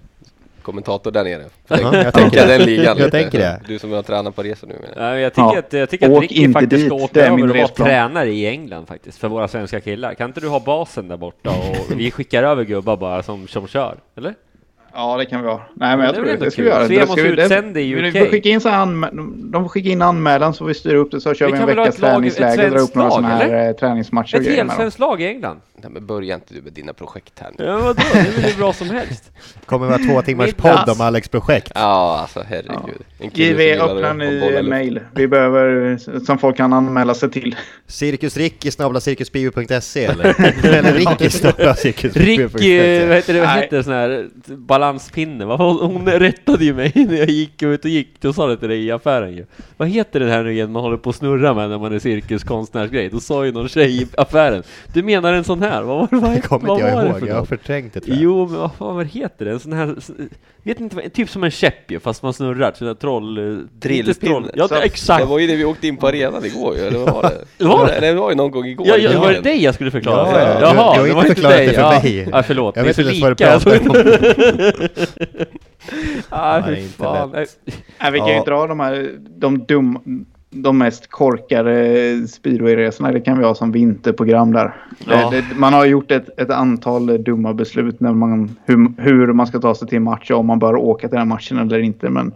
[0.67, 1.45] kommentator där nere.
[1.69, 3.61] Ja, jag Tänker den ligan Jag tänker det.
[3.69, 5.05] Du som har tränat på resor nu jag.
[5.05, 5.59] Ja, jag tycker Ja.
[5.59, 8.31] att, jag tycker att Ricky faktiskt dit, ska åka det är över och vara tränare
[8.31, 10.15] i England faktiskt, för våra svenska killar.
[10.15, 13.69] Kan inte du ha basen där borta och vi skickar över gubbar bara som, som
[13.69, 13.97] kör?
[14.17, 14.35] Eller?
[14.99, 15.67] Ja, det kan vi ha.
[15.75, 16.65] Nej, men det är jag tror det, det ska kul.
[16.65, 16.87] vi göra.
[16.87, 18.19] Svemos Det ska vi- det- utsände i vi UK.
[18.19, 19.11] får skicka in så här anmä-
[19.53, 21.97] de får skicka in anmälan så vi styr upp det så kör Vi en veckas
[21.97, 23.69] träningsläger och drar upp några sådana här eller?
[23.69, 25.61] eh, träningsmatcher Ett helsvenskt lag i England?
[25.83, 27.65] Nej, men börja inte du med dina projekt här nu.
[27.65, 27.93] Ja, vadå?
[28.13, 29.33] Det är väl hur bra som helst?
[29.67, 31.73] kommer vara två timmars podd om Alex projekt.
[31.75, 33.03] Ja, alltså herregud.
[33.33, 35.01] JV öppnar att ny eh, mail.
[35.15, 37.57] Vi behöver, som folk kan anmäla sig till.
[37.87, 40.25] Cirkusricky snabla cirkusbio.se eller?
[40.79, 42.21] eller Ricky snabla cirkusbio.se.
[42.21, 44.29] Ricky, vad heter det, vad heter det sån här
[44.87, 45.45] balanspinne?
[45.45, 48.69] Vad Hon rättade ju mig när jag gick ut och gick, då sa det till
[48.69, 49.47] dig i affären ju.
[49.77, 51.99] Vad heter det här nu igen man håller på att snurra med när man är
[51.99, 53.09] cirkuskonstnärsgrej?
[53.09, 54.63] Då sa ju någon tjej i affären,
[54.93, 55.83] du menar en sån här?
[55.83, 56.17] Vad var det?
[56.17, 58.23] Vad, Det kommer vad inte jag ihåg, jag har förträngt det tror jag.
[58.25, 59.51] Jo, men vad fan vad heter det?
[59.51, 59.97] En sån här,
[60.71, 63.39] vet inte vad, typ som en käpp ju, fast man snurrar, sån där troll...
[63.39, 63.45] eh,
[63.79, 64.49] Drillpinne.
[64.55, 65.27] Ja, Det exakt!
[65.27, 67.51] var ju det vi åkte in på arenan igår ju, eller vad var det?
[67.65, 68.01] Var det?
[68.01, 68.87] Det var ju någon gång igår.
[68.89, 70.27] Ja, ja, var det dig jag skulle förklara?
[70.29, 70.41] Ja, för?
[70.41, 70.55] ja.
[70.59, 71.67] Du- Jaha, du har det inte var inte förklarat dig.
[71.67, 71.91] det för ja.
[72.03, 72.29] mig.
[72.33, 72.77] Ja, förlåt.
[72.77, 73.71] Jag vet så inte ens vad du alltså.
[76.29, 77.31] Ah, Nej, fy inte fan.
[77.33, 77.57] lätt.
[78.01, 80.27] Nej, vi kan ju dra de här, de dum,
[80.63, 83.13] de mest korkade speedwayresorna.
[83.13, 84.75] Det kan vi ha som vinterprogram där.
[85.07, 85.31] Ja.
[85.31, 89.47] Det, det, man har gjort ett, ett antal dumma beslut när man, hur, hur man
[89.47, 92.11] ska ta sig till match och om man bör åka till den matchen eller inte.
[92.11, 92.33] Men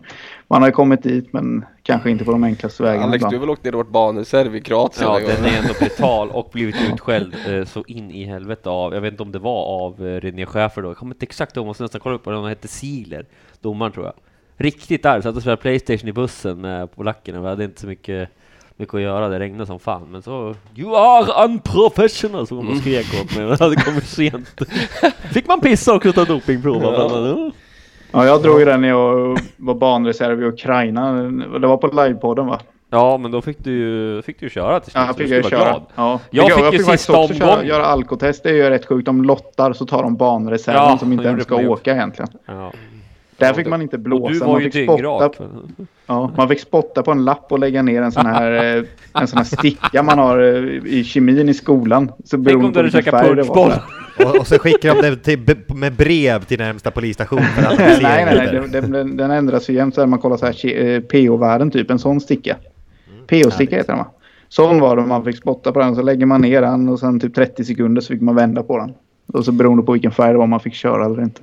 [0.48, 3.32] man har ju kommit dit men kanske inte på de enklaste vägarna Alex, ibland.
[3.32, 5.10] du har väl åkt ner och varit baneserv i Kroatien?
[5.10, 9.00] Ja, den är ändå brutal och blivit utskälld eh, så in i helvete av, jag
[9.00, 11.66] vet inte om det var av eh, René Schäfer då, jag kommer inte exakt ihåg,
[11.66, 13.26] måste nästan kolla upp vad han hette, Siler,
[13.60, 14.14] domaren tror jag.
[14.60, 18.28] Riktigt arg, satt och spelade Playstation i bussen med polackerna, vi hade inte så mycket,
[18.76, 23.06] mycket att göra, det regnade som fan, men så You are unprofessional, så de skrek
[23.22, 24.60] åt mig, och det hade kommit sent.
[25.32, 26.82] Fick man pissa också och ta dopingprov?
[26.82, 27.50] Ja.
[28.12, 31.12] Ja, jag drog ju den när jag var banreserv i Ukraina.
[31.58, 32.60] Det var på livepodden va?
[32.90, 35.28] ja, men då fick du ju fick du ju köra till slut, Ja, jag fick
[35.30, 35.60] jag köra.
[35.70, 35.82] glad.
[35.94, 36.20] Ja.
[36.30, 37.66] Jag fick ju faktiskt sista också köra, omgången.
[37.68, 38.42] göra alkotest.
[38.42, 39.06] Det är ju rätt sjukt.
[39.06, 41.68] De lottar så tar de banreserven Ja, som inte ens ska ju.
[41.68, 42.30] åka egentligen.
[42.46, 42.72] Ja.
[43.40, 44.46] Där fick man inte blåsa.
[44.46, 45.38] man, fick spotta, dyngrak.
[46.06, 48.84] ja, man fick spotta på en lapp och lägga ner en sån här, eh,
[49.14, 52.12] en sån här sticka man har eh, i kemin i skolan.
[52.24, 53.72] Så Tänk om du på hade käkat punchboll.
[54.18, 58.00] Och, och så skickar de det till, med brev till närmsta polisstation för att nej,
[58.02, 58.68] nej, nej.
[58.68, 61.90] Den, den, den ändras ju jämt så här man kollar så här eh, PO-värden typ.
[61.90, 62.56] En sån sticka.
[63.26, 64.10] PO-sticka heter den va?
[64.48, 65.94] Sån var det man fick spotta på den.
[65.94, 68.78] Så lägger man ner den och sen typ 30 sekunder så fick man vända på
[68.78, 68.94] den.
[69.32, 71.42] Och så beroende på vilken färg det var man fick köra eller inte.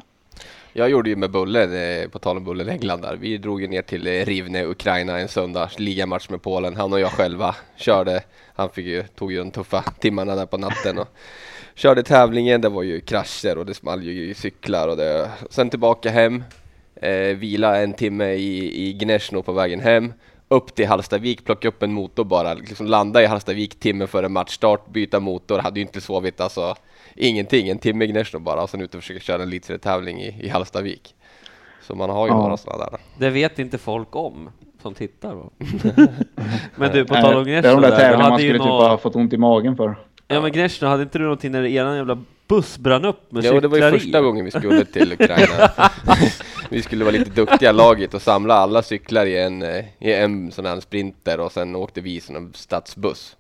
[0.80, 3.16] Jag gjorde ju med Bullen, eh, på tal om Bullen England där.
[3.16, 6.76] Vi drog ju ner till eh, Rivne, Ukraina en söndag, ligamatch med Polen.
[6.76, 8.24] Han och jag själva körde.
[8.56, 11.08] Han fick ju, tog ju de tuffa timmarna där på natten och
[11.76, 12.62] körde tävlingen.
[12.62, 15.32] Det var ju krascher och det small ju i cyklar och det.
[15.50, 16.44] Sen tillbaka hem,
[16.96, 20.14] eh, vila en timme i, i Gnesno på vägen hem.
[20.50, 24.88] Upp till Hallstavik, plocka upp en motor bara, liksom landa i Hallstavik timme före matchstart,
[24.90, 26.76] byta motor, hade ju inte sovit alltså
[27.16, 30.36] ingenting, en timme i Gnesno bara och sen ut och försöka köra en elitserietävling i,
[30.42, 31.16] i Hallstavik.
[31.88, 32.38] Så man har ju Ja.
[32.38, 33.00] några sådana där.
[33.18, 34.50] Det vet inte folk om
[34.82, 35.34] som tittar.
[35.36, 35.50] Va?
[36.76, 38.98] Men du, på tal om Det är de Gnesno där tävlingarna man skulle typ ha
[38.98, 39.96] fått ont i magen för.
[40.28, 43.60] Ja men Gnesno, hade inte du någonting när eran jävla buss brann upp med Jo,
[43.60, 44.00] det var ju cyklar i?
[44.00, 45.70] första gången vi skulle till Ukraina.
[46.70, 50.52] vi skulle vara lite duktiga laget och samla alla cyklar i en, eh, i en
[50.52, 53.36] sån här sprinter och sen åkte vi i en stadsbuss.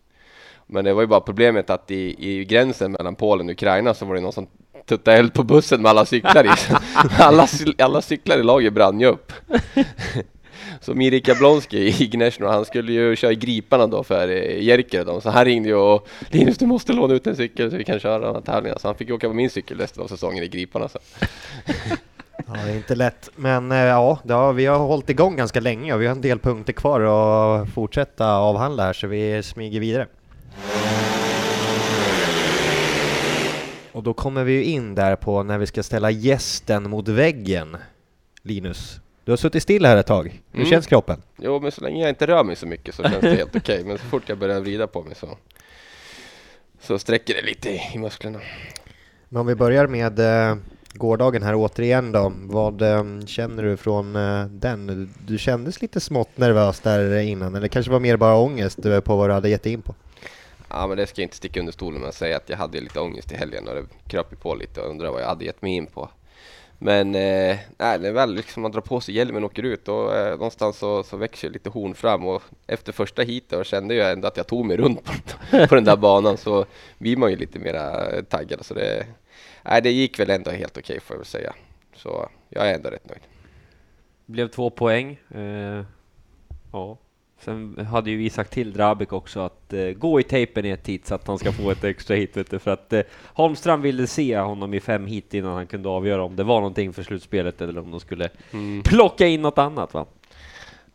[0.68, 4.06] Men det var ju bara problemet att i, i gränsen mellan Polen och Ukraina så
[4.06, 4.48] var det någon som
[4.86, 6.50] tuttade eld på bussen med alla cyklar i.
[7.18, 7.48] alla,
[7.78, 9.34] alla cyklar i laget brann ju upp.
[10.82, 14.62] Så Mirik Jablonski i Gnesno, han skulle ju köra i Griparna då för eh, Jerker
[14.62, 15.22] Jerker dem.
[15.22, 18.00] Så han ringde ju och Linus du måste låna ut en cykel så vi kan
[18.00, 18.80] köra de här tävlingarna.
[18.80, 20.88] Så han fick åka på min cykel resten av säsongen i Griparna.
[20.88, 21.00] Så.
[22.48, 25.60] Ja, det är inte lätt, men eh, ja, det har, vi har hållit igång ganska
[25.60, 29.80] länge och vi har en del punkter kvar att fortsätta avhandla här, så vi smyger
[29.80, 30.08] vidare.
[33.92, 37.78] Och då kommer vi ju in där på när vi ska ställa gästen mot väggen.
[38.42, 40.42] Linus, du har suttit still här ett tag.
[40.52, 40.70] Hur Mm.
[40.72, 41.22] känns kroppen?
[41.38, 43.84] Jo, men så länge jag inte rör mig så mycket så känns det helt okej.
[43.84, 45.38] Men så fort jag börjar vrida på mig så,
[46.82, 48.40] så sträcker det lite i, i musklerna.
[49.30, 50.56] Men om vi börjar med eh,
[50.98, 52.34] gårdagen här återigen då.
[52.36, 55.14] Vad ehm, känner du från eh, den?
[55.28, 59.16] Du, kändes lite smått nervös där innan, eller kanske var mer bara ångest eh, på
[59.16, 59.96] vad du hade gett dig in på?
[60.70, 62.82] Ja, men det ska jag inte sticka under stolen med att säga att jag hade
[62.82, 65.46] lite ångest i helgen och det kröp ju på lite och undrade vad jag hade
[65.46, 66.10] gett mig in på.
[66.80, 70.30] Men eh, nej, väl liksom man drar på sig hjälmen och åker ut och eh,
[70.30, 74.38] någonstans så, så växer lite horn fram och efter första heatet kände jag ändå att
[74.38, 75.14] jag tog mig runt på,
[75.68, 76.66] på den där banan så
[76.98, 78.66] blir man ju lite mera taggad.
[78.66, 79.06] Så det,
[79.68, 81.54] nej, det gick väl ändå helt okej får jag väl säga.
[81.96, 83.22] Så jag är ändå rätt nöjd.
[84.26, 85.20] Blev två poäng.
[85.36, 85.84] Eh,
[86.72, 86.98] ja.
[87.40, 91.08] Sen hade ju Isak till Drabik också att eh, gå i tejpen i ett hit
[91.08, 92.38] så att han ska få ett extra hit.
[92.38, 95.90] Vet du, för att eh, Holmström ville se honom i fem hit innan han kunde
[95.90, 98.30] avgöra om det var någonting för slutspelet eller om de skulle
[98.84, 99.94] plocka in något annat.
[99.94, 100.06] Va?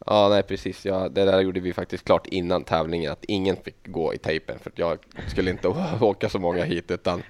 [0.06, 0.86] Ja, nej precis.
[0.86, 4.58] Ja, det där gjorde vi faktiskt klart innan tävlingen att ingen fick gå i tejpen
[4.58, 4.98] för att jag
[5.28, 5.68] skulle inte
[6.00, 7.22] åka så många hit utan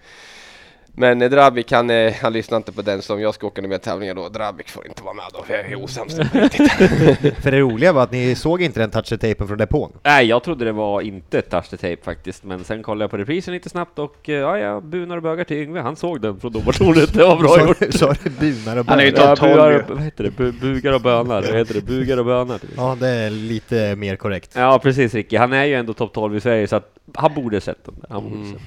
[0.95, 3.83] men eh, Drabik han, eh, han lyssnar inte på den som jag ska åka med
[3.83, 4.29] tävlingar då.
[4.29, 6.15] Drabik får inte vara med då för jag är osams.
[7.43, 9.93] För det roliga var att ni såg inte den touch-tejpen från depån.
[10.03, 13.17] Nej, jag trodde det var inte touch the tape faktiskt, men sen kollade jag på
[13.17, 15.81] reprisen lite snabbt och eh, ja, jag bunar och bögar till Yngve.
[15.81, 17.15] Han såg den från domartornet.
[17.15, 17.95] Det var bra Så- gjort.
[17.95, 19.79] Så det bunar och Han är ju topp Ja, 12 bugar, ju.
[19.79, 20.31] och- vad heter det?
[20.31, 21.43] Bu- Bugar och bönar.
[21.43, 21.81] Vad heter det?
[21.87, 22.61] Bugar och bönar.
[22.77, 24.51] Ja, det är lite mer korrekt.
[24.55, 25.37] Ja, precis Ricky.
[25.37, 27.95] Han är ju ändå topp 12 i Sverige, så att han borde sett den.
[28.11, 28.53] Han borde Mm.
[28.53, 28.67] sett den.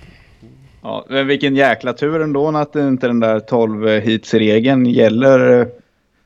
[0.86, 5.68] Ja, men vilken jäkla tur ändå att inte den där 12 hits-regeln gäller, eh,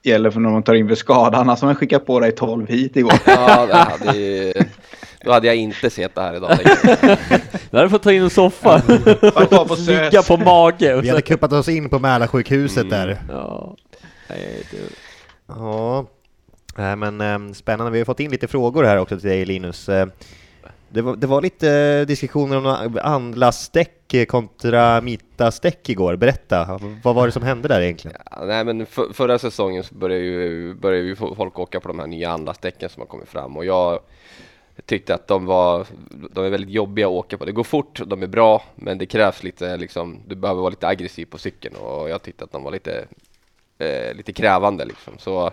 [0.04, 1.38] gäller för när man tar in för skada.
[1.38, 3.14] Annars har man skickat på dig 12 hit igår.
[3.26, 4.54] Ja, det hade ju,
[5.26, 6.50] då hade jag inte sett det här idag.
[6.60, 7.18] Där
[7.72, 8.82] hade du fått ta in en soffa.
[9.22, 10.96] Vara på Ligga på mage.
[10.96, 13.18] och Vi hade kuppat oss in på Mälarsjukhuset där.
[13.30, 13.76] Ja.
[14.30, 14.78] Nej, det...
[15.48, 16.06] Ja,
[16.76, 17.92] Nej, men eh, spännande.
[17.92, 19.90] Vi har fått in lite frågor här också till dig Linus.
[20.92, 26.16] Det var, det var lite diskussioner om Andlas-däck kontra Mitta-däck igår.
[26.16, 28.18] Berätta, vad var det som hände där egentligen?
[28.32, 32.00] Ja, nej, men för, förra säsongen så började ju, började ju folk åka på de
[32.00, 34.00] här nya anlasdäcken som har kommit fram och jag
[34.86, 35.88] tyckte att de var,
[36.32, 37.46] de är väldigt jobbiga att åka på.
[37.46, 40.88] Det går fort, de är bra, men det krävs lite liksom, du behöver vara lite
[40.88, 43.06] aggressiv på cykeln och jag tyckte att de var lite,
[43.78, 45.14] eh, lite krävande liksom.
[45.18, 45.52] Så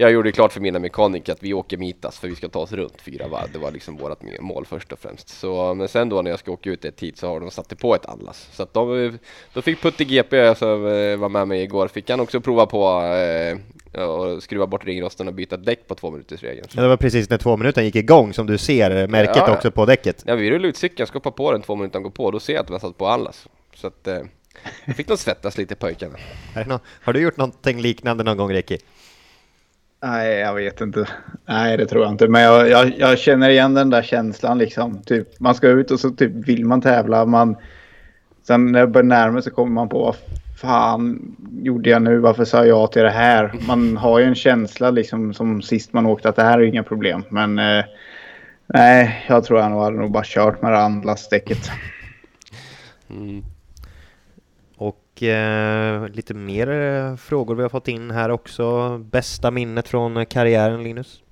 [0.00, 2.72] jag gjorde klart för mina mekaniker att vi åker mitas för vi ska ta oss
[2.72, 3.52] runt fyra varv.
[3.52, 5.28] Det var liksom vårt mål först och främst.
[5.28, 7.78] Så, men sen då när jag ska åka ut ett hit så har de satt
[7.78, 8.48] på ett allas.
[8.52, 9.18] Så att de,
[9.52, 13.02] då fick Putte GP som eh, var med mig igår, fick han också prova på
[13.92, 16.66] eh, och skruva bort ringrosten och byta däck på två minuters regeln.
[16.74, 19.54] Ja, Det var precis när två minuter gick igång som du ser märket Ja, ja.
[19.54, 20.22] också på däcket.
[20.26, 22.60] Ja, vi rullade ut cykeln, skopade på den två minuter går på, då ser jag
[22.60, 23.48] att de har satt på allas.
[23.74, 24.20] Så att eh,
[24.96, 26.18] fick de svettas lite pojkarna.
[27.02, 28.78] Har du gjort någonting liknande någon gång Ricky?
[30.02, 31.08] Nej, jag vet inte.
[31.46, 32.28] Nej, det tror jag inte.
[32.28, 35.02] Men jag, jag, jag känner igen den där känslan liksom.
[35.02, 37.24] Typ, man ska ut och så typ vill man tävla.
[37.24, 37.56] Man,
[38.42, 40.16] sen när det börjar närma sig kommer man på vad
[40.60, 42.18] fan gjorde jag nu?
[42.18, 43.54] Varför sa jag till det här?
[43.66, 46.82] Man har ju en känsla liksom som sist man åkte att det här är inga
[46.82, 47.24] problem.
[47.28, 47.84] Men eh,
[48.66, 51.70] nej, jag tror jag nog hade nog bara kört med det andra däcket.
[53.10, 53.44] Mm.
[55.18, 58.98] Och eh, lite mer eh, frågor vi har fått in här också.
[58.98, 61.22] Bästa minnet från eh, karriären, Linus?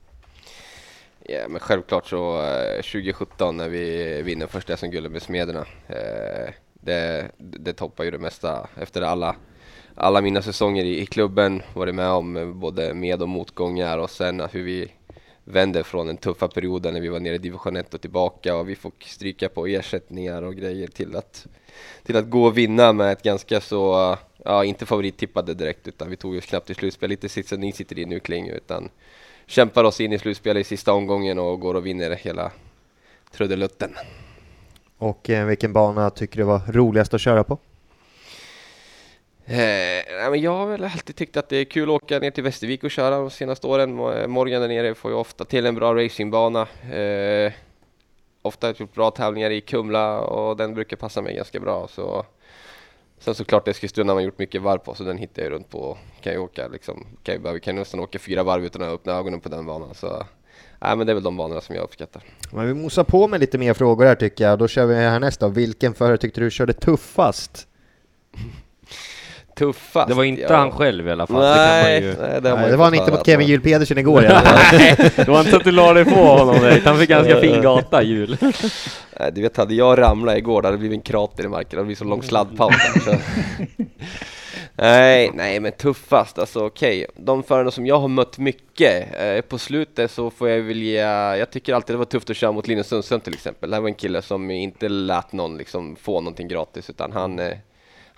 [1.23, 5.67] Ja, men självklart så eh, 2017 när vi vinner första SM-guldet med Smederna.
[5.89, 9.37] Eh, det, det toppar ju det mesta efter alla,
[9.95, 11.63] alla mina säsonger i, i klubben.
[11.75, 14.93] Varit med om eh, både med och motgångar och sen hur vi
[15.45, 18.69] vände från den tuffa perioden när vi var nere i division 1 och tillbaka och
[18.69, 21.47] vi fick stryka på ersättningar och grejer till att,
[22.03, 26.17] till att gå och vinna med ett ganska så, ja inte favorittippade direkt utan vi
[26.17, 28.89] tog oss knappt till slutspel, lite sitsen ni sitter i nu Kling utan
[29.47, 32.51] kämpar oss in i slutspelet i sista omgången och går och vinner hela
[33.31, 33.95] trudelutten.
[34.99, 37.59] Och eh, vilken bana tycker du var roligast att köra på?
[39.49, 42.45] Eh, men jag har väl alltid tyckt att det är kul att åka ner till
[42.45, 43.95] Västervik och köra de senaste åren.
[44.31, 46.61] Morgan där nere får ju ofta till en bra racingbana.
[46.93, 47.53] Eh,
[48.47, 51.89] ofta gjort bra tävlingar i Kumla och den brukar passa mig ganska bra.
[51.89, 52.27] Så.
[53.19, 55.99] Sen såklart Eskilstuna har man gjort mycket varv på så den hittar jag runt på.
[56.21, 59.41] Kan jag åka liksom, kan jag, kan nästan åka fyra varv utan att öppna ögonen
[59.41, 59.95] på den banan.
[59.95, 60.27] Så
[60.81, 62.23] nej, men det är väl de banorna som jag uppskattar.
[62.53, 64.59] Men vi mosar på med lite mer frågor här tycker jag.
[64.59, 65.49] Då kör vi härnäst då.
[65.49, 67.69] Vilken förare tyckte du körde tuffast?
[69.57, 70.09] tuffast.
[70.09, 70.57] Det var inte ja.
[70.57, 71.41] han själv i alla fall.
[71.41, 72.15] Nej, det, ju...
[72.21, 74.79] nej, det, nej, det var han inte mot Kevin Hjul Pedersen igår i alla fall.
[75.17, 76.87] det var inte så att du la dig på honom direkt.
[76.87, 78.37] Han fick ganska fin gata, Hjul.
[79.33, 81.71] Du vet, hade jag ramlat igår, det hade blivit en krater i marken.
[81.71, 82.75] Det hade blivit så lång sladdpaus
[84.79, 87.07] Nej, nej men tuffast, alltså okej.
[87.09, 87.25] Okay.
[87.25, 91.51] De förarna som jag har mött mycket, eh, på slutet så får jag vilja, jag
[91.51, 93.71] tycker alltid det var tufft att köra mot Linus Sundström till exempel.
[93.71, 97.39] Det här var en kille som inte lät någon liksom få någonting gratis utan han
[97.39, 97.53] eh,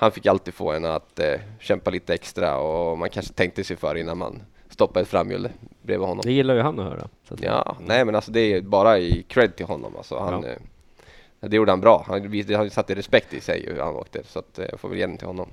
[0.00, 3.76] han fick alltid få en att eh, kämpa lite extra och man kanske tänkte sig
[3.76, 5.48] för innan man stoppade ett framhjul
[5.82, 6.22] bredvid honom.
[6.24, 7.08] Det gillar ju han att höra.
[7.28, 7.88] Att ja, mm.
[7.88, 9.96] nej men alltså det är bara i cred till honom.
[9.96, 10.48] Alltså, han, ja.
[10.48, 12.04] eh, det gjorde han bra.
[12.08, 14.98] Han, han satte respekt i sig hur han åkte, så att, eh, jag får väl
[14.98, 15.48] ge den till honom.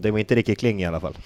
[0.00, 1.16] Det var inte Ricky Kling i alla fall?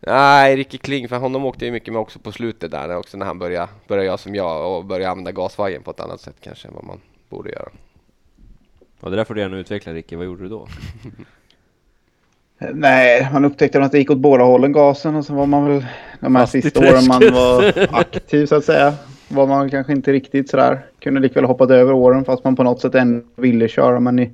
[0.00, 3.26] Nej, Ricky Kling, för honom åkte jag mycket med också på slutet där, också när
[3.26, 6.68] han började, började göra som jag och började använda gasvajern på ett annat sätt kanske
[6.68, 7.68] än vad man borde göra.
[9.00, 10.68] Ja, det där får du gärna utveckla Ricky, vad gjorde du då?
[12.72, 15.86] Nej, man upptäckte att det gick åt båda hållen gasen och så var man väl
[16.20, 18.94] de här sista åren man var aktiv så att säga.
[19.28, 20.86] Var man kanske inte riktigt sådär.
[20.98, 24.30] Kunde likväl hoppat över åren fast man på något sätt ändå ville köra men i,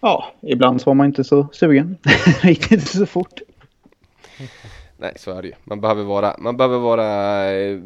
[0.00, 1.96] ja, ibland så var man inte så sugen.
[2.42, 3.40] det gick inte så fort.
[4.96, 5.54] Nej, så är det ju.
[5.64, 7.78] Man behöver vara, man behöver vara eh,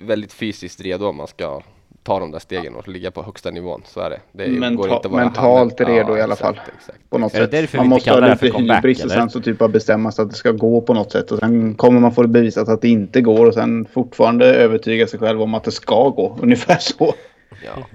[0.00, 1.60] väldigt fysiskt redo om man ska
[2.02, 3.82] ta de där stegen och ligga på högsta nivån.
[3.86, 4.20] Så är det.
[4.32, 5.96] det Menta går inte bara mentalt handen.
[5.96, 6.66] redo ja, i alla exakt, fall.
[6.78, 7.10] Exakt.
[7.10, 7.74] På något sätt.
[7.74, 10.52] Man måste ha lite hybris och sen så typ av bestämma sig att det ska
[10.52, 11.30] gå på något sätt.
[11.30, 15.06] Och sen kommer man få det bevisat att det inte går och sen fortfarande övertyga
[15.06, 16.38] sig själv om att det ska gå.
[16.42, 17.14] Ungefär så.
[17.64, 17.86] Ja.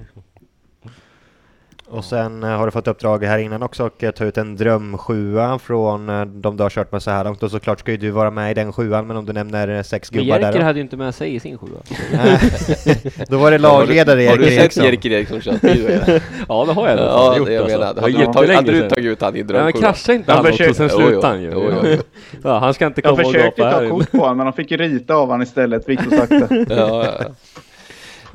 [1.96, 5.60] Och sen eh, har du fått uppdrag här innan också att ta ut en drömsjua
[5.60, 8.12] från eh, de du har kört med så här långt och såklart ska ju du
[8.12, 10.62] vara med i den sjuan men om du nämner eh, sex men gubbar där Jerker
[10.62, 11.78] hade ju inte med sig i sin sjua.
[13.28, 14.84] då var det lagledare Erik Eriksson.
[14.84, 15.56] Har du sett Jerker Eriksson köra
[16.48, 17.00] ja det har jag.
[17.00, 17.86] Ja, det jag menar.
[17.86, 19.82] Hade, ja, tagit, hade du tagit ut han i drömsjua?
[19.82, 21.98] Nej men inte han, också och sen slutade han ju.
[22.44, 23.44] Ja, han ska inte komma och gapa här.
[23.44, 26.08] Jag försökte ta kort på honom men de fick ju rita av honom istället, vitt
[26.08, 26.48] och sakta.
[26.70, 27.26] ja, ja.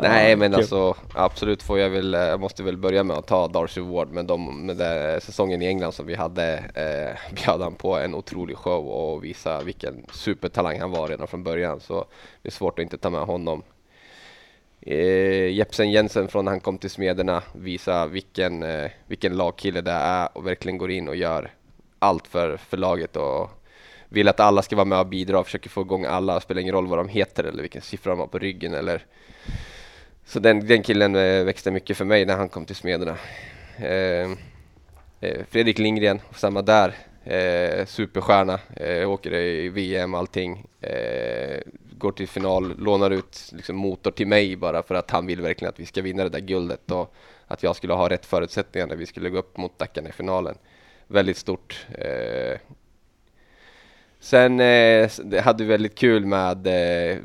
[0.03, 3.81] Nej men alltså absolut får jag väl, jag måste väl börja med att ta Darcy
[3.81, 7.97] Ward med, de, med den säsongen i England som vi hade eh, bjöd han på
[7.97, 12.05] en otrolig show och visa vilken supertalang han var redan från början så
[12.43, 13.63] det är svårt att inte ta med honom.
[14.81, 19.91] Eh, Jepsen Jensen från när han kom till Smederna visa vilken, eh, vilken lagkille det
[19.91, 21.51] är och verkligen går in och gör
[21.99, 23.51] allt för, för laget och
[24.09, 26.87] vill att alla ska vara med och bidra, försöker få igång alla, spelar ingen roll
[26.87, 29.07] vad de heter eller vilken siffra de har på ryggen eller
[30.31, 33.17] så den, den killen eh, växte mycket för mig när han kom till Smederna.
[33.77, 34.31] Eh,
[35.21, 36.95] eh, Fredrik Lindgren, samma där.
[37.25, 40.67] Eh, superstjärna, eh, åker i VM allting.
[40.81, 41.61] Eh,
[41.99, 45.69] går till final, lånar ut liksom, motor till mig bara för att han vill verkligen
[45.69, 47.15] att vi ska vinna det där guldet och
[47.47, 50.55] att jag skulle ha rätt förutsättningar när vi skulle gå upp mot Dackarna i finalen.
[51.07, 51.87] Väldigt stort.
[51.99, 52.59] Eh,
[54.21, 55.11] Sen eh,
[55.43, 57.19] hade vi väldigt kul med eh,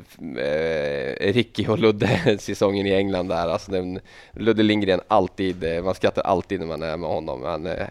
[0.44, 3.48] eh, Ricky och Ludde säsongen i England där.
[3.48, 4.00] Alltså den,
[4.32, 7.42] Ludde Lindgren alltid, eh, man skrattar alltid när man är med honom.
[7.42, 7.90] Han är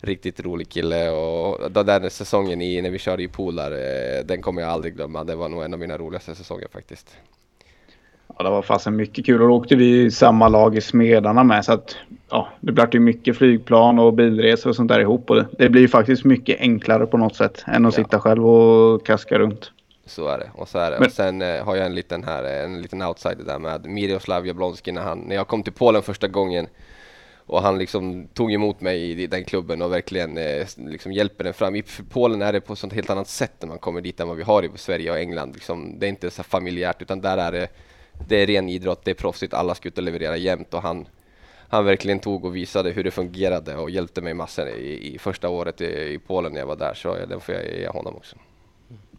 [0.00, 4.24] riktigt rolig kille och den där säsongen i, när vi körde i pool där, eh,
[4.24, 5.24] den kommer jag aldrig glömma.
[5.24, 7.16] Det var nog en av mina roligaste säsonger faktiskt.
[8.38, 11.64] Ja, det var fasen mycket kul och då åkte vi samma lag i Smedarna med
[11.64, 11.96] så att
[12.30, 15.82] ja, det blev ju mycket flygplan och bilresor och sånt där ihop och det, blir
[15.82, 18.04] ju faktiskt mycket enklare på något sätt än att ja.
[18.04, 19.70] sitta själv och kaska runt.
[20.06, 20.96] Så är det och så är det.
[20.98, 24.46] Men, och sen eh, har jag en liten här, en liten outsider där med Miroslav
[24.46, 26.66] Jablonski när han, när jag kom till Polen första gången
[27.46, 31.54] Och han liksom tog emot mig i den klubben och verkligen eh, liksom hjälper den
[31.54, 31.74] fram.
[31.76, 34.36] I Polen är det på ett helt annat sätt när man kommer dit än vad
[34.36, 35.54] vi har i Sverige och England.
[35.54, 37.68] Liksom, det är inte så familjärt utan där är det,
[38.28, 41.06] det är ren idrott, det är proffsigt, alla ska ut och leverera jämt och han,
[41.68, 45.48] han verkligen tog och visade hur det fungerade och hjälpte mig massor i, i första
[45.48, 46.94] året i, i Polen när jag var där.
[46.94, 48.36] Så den får jag ge honom också.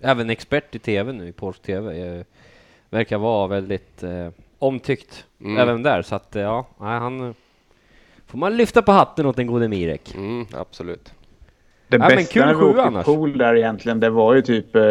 [0.01, 2.17] Även expert i TV nu, i polsk TV.
[2.17, 2.23] eh,
[2.89, 4.27] Verkar vara väldigt eh,
[4.59, 5.57] omtyckt Mm.
[5.57, 6.01] även där.
[6.01, 7.35] Så att eh, ja, han...
[8.27, 10.15] Får man lyfta på hatten åt den gode Mirek.
[10.15, 11.13] Mm, absolut.
[11.87, 14.83] Det Ja, bästa kul när vi åkte pool där egentligen, det var ju typ eh,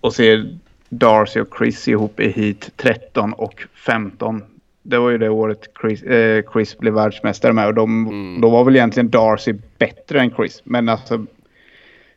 [0.00, 0.44] att se
[0.92, 4.42] Darcy och Chris ihop i hit 13 och 15.
[4.82, 8.40] Det var ju det året Chris, eh, Chris blev världsmästare med och de, Mm.
[8.40, 10.60] då var väl egentligen Darcy bättre än Chris.
[10.64, 11.26] Men alltså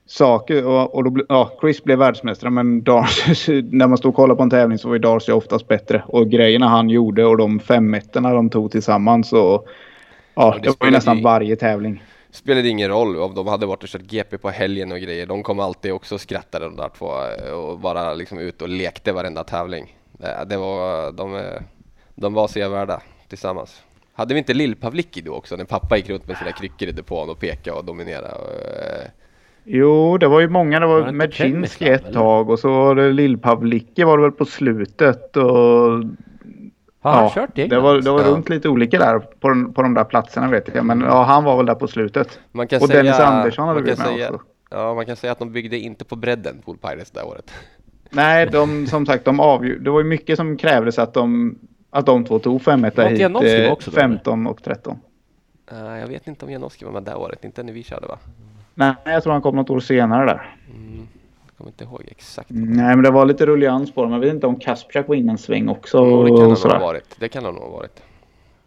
[0.05, 4.37] saker och, och då, ja, Chris blev världsmästare men Darcy, när man stod och kollade
[4.37, 6.03] på en tävling så var ju Darcy oftast bättre.
[6.07, 9.67] Och grejerna han gjorde och de femettorna de tog tillsammans och
[10.35, 12.03] ja, det det var ju nästan ju- varje tävling.
[12.33, 15.25] Spelade ingen roll om de hade varit och kört GP på helgen och grejer.
[15.25, 17.11] De kom alltid också och skrattade de där två
[17.55, 19.97] och bara liksom ut och lekte varenda tävling.
[20.11, 21.41] Det, det var, de,
[22.15, 23.81] de var sevärda tillsammans.
[24.13, 27.29] Hade vi inte Lill-Pavlicki då också när pappa gick runt med sina kryckor i depån
[27.29, 28.33] och pekade och dominerade?
[28.35, 29.07] Och, eh,
[29.63, 30.79] Jo, det var ju många.
[30.79, 32.13] Det Var var Medzinski ett eller?
[32.13, 35.37] tag och så var det Lill-Pavlicki var det väl på slutet.
[35.37, 36.03] Och,
[37.03, 37.83] Har han ja, kört det England?
[37.83, 38.27] var, det var Ja.
[38.27, 40.85] runt lite olika där på, den, på de där platserna vet jag.
[40.85, 42.39] Men ja, han var väl där på slutet.
[42.51, 44.45] man kan Och säga, Dennis Andersson hade vi med säga, också.
[44.69, 47.51] Ja, man kan säga att de byggde inte på bredden, Pool Pirates, det året.
[48.09, 49.83] Nej, de, som sagt, de avgjorde.
[49.83, 51.55] Det var ju mycket som krävdes att de,
[51.89, 53.21] att de två tog fem Var etta inte hit.
[53.21, 54.97] Janowski eh, också då, 15 och 13.
[55.71, 58.17] Eh, jag vet inte om Janowski var med det året, inte när vi körde va?
[58.73, 60.55] Nej, jag tror han kom något år senare där.
[60.75, 61.07] Mm,
[61.57, 62.49] kommer inte ihåg exakt.
[62.49, 64.11] Nej, men det var lite rullians på dem.
[64.11, 65.97] Jag vet inte om Kasprzak var inne en sväng också.
[65.97, 67.15] Jo, det kan han nog ha varit.
[67.19, 68.01] Det kan han nog ha varit.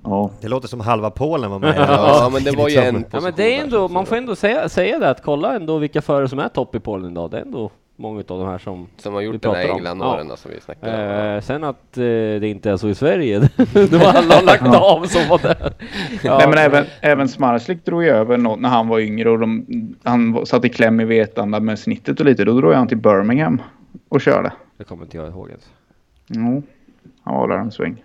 [0.04, 0.30] Ja.
[0.40, 1.74] Det låter som halva Polen var med.
[1.88, 4.68] Ja, men det var ju en Ja, men det är ändå, man får ändå säga,
[4.68, 7.30] säga det att kolla ändå vilka förare som är topp i Polen idag.
[7.30, 9.68] Det är ändå många av de här som Som har gjort den här.
[9.68, 11.36] England-åren som vi snackade om.
[11.36, 13.38] Eh, sen att eh, det inte är så i Sverige,
[13.72, 15.72] det var alla har lagt av som var där.
[16.22, 19.38] Ja, Nej men även, även Smarslik drog ju över något när han var yngre och
[19.38, 19.66] de,
[20.02, 22.44] han satt i kläm i Vetlanda med snittet och lite.
[22.44, 23.62] Då drog han till Birmingham
[24.08, 24.52] och körde.
[24.76, 25.70] Det kommer inte jag ihåg ens.
[26.26, 26.62] Jo,
[27.22, 28.04] han var där en sväng.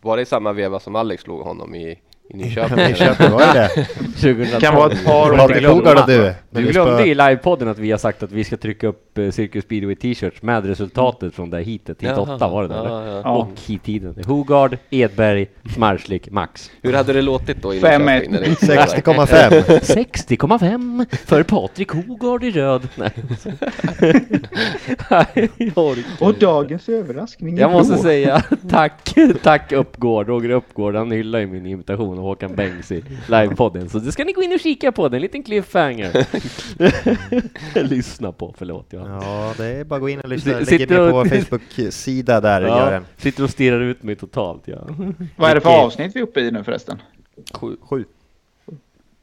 [0.00, 1.98] Var det i samma veva som Alex slog honom i,
[2.30, 2.78] i Nyköping?
[2.90, 3.84] I Köping, var det det?
[4.20, 4.60] 2012.
[4.60, 6.34] Kan vara ett par år Patrik och du.
[6.50, 9.64] Du glömde i livepodden att vi har sagt att vi ska trycka upp eh, Circus
[9.64, 12.02] Speedway t-shirts med resultatet från det här heatet.
[12.02, 13.16] Hit Jaha, 8 var det där, ja, eller?
[13.24, 13.30] ja.
[13.36, 14.24] Och heat-tiden.
[14.26, 16.70] Hogard, Edberg, Smarslik, Max.
[16.82, 18.30] Hur hade det låtit då i Fem Nyköping?
[18.32, 19.62] när det- 60,5.
[19.80, 22.88] 60,5 för Patrik Hogard i röd.
[22.94, 23.10] Nej.
[25.10, 26.40] Nej, jag orkar Och inte.
[26.40, 32.17] dagens överraskning Jag måste säga tack, tack Uppgård, Roger Uppgård, han hyllar ju min imitation
[32.18, 35.14] av Håkan Bengs i livepodden, så det ska ni gå in och kika på, det
[35.14, 36.26] är en liten cliffhanger.
[37.88, 38.86] Lyssna på, förlåt.
[38.90, 39.08] Jag.
[39.08, 40.52] Ja, det är bara att gå in och lyssna.
[40.52, 43.04] Lägger sitter med på och- Facebook-sida där, gör den.
[43.16, 44.62] sitter och stirrar ut mig totalt.
[44.64, 44.78] Ja.
[45.36, 46.98] Vad är det för avsnitt vi är uppe i nu förresten?
[47.54, 48.04] Sju, Sju.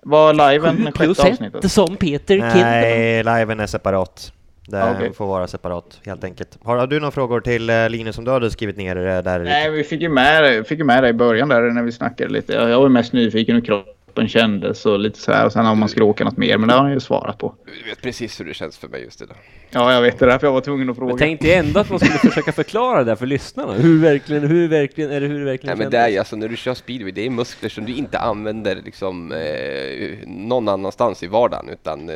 [0.03, 1.71] Var liven sjätte avsnittet?
[1.71, 2.51] som Peter Kidman.
[2.61, 4.31] Nej, liven är separat.
[4.67, 5.13] Det okej.
[5.13, 6.57] får vara separat, helt enkelt.
[6.63, 9.39] Har, har du några frågor till eh, Linus som du hade skrivit ner där?
[9.39, 12.29] Nej, vi fick ju med, fick ju med det i början där när vi snackade
[12.29, 12.53] lite.
[12.53, 15.45] Jag jag var mest nyfiken hur kroppen kändes och lite så här.
[15.45, 17.55] Och sen om man skulle åka något mer, men det har han ju svarat på.
[17.65, 19.37] Du vet precis hur det känns för mig just idag.
[19.69, 20.25] Ja, jag vet det.
[20.25, 21.11] Därför jag var tvungen att fråga.
[21.11, 23.73] Jag tänkte ändå att man skulle försöka förklara det där för lyssnarna.
[23.73, 26.47] Hur verkligen, hur verkligen, är det hur verkligen Nej men det är ju alltså när
[26.47, 31.27] du kör speedway, det är muskler som du inte använder liksom eh, någon annanstans i
[31.27, 32.15] vardagen utan eh,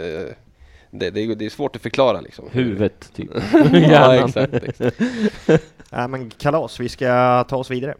[0.91, 2.49] det, det, är, det är svårt att förklara liksom.
[2.51, 3.29] Huvudet, typ.
[3.73, 5.01] ja exakt, exakt.
[5.91, 7.95] Ja, men kalas, vi ska ta oss vidare.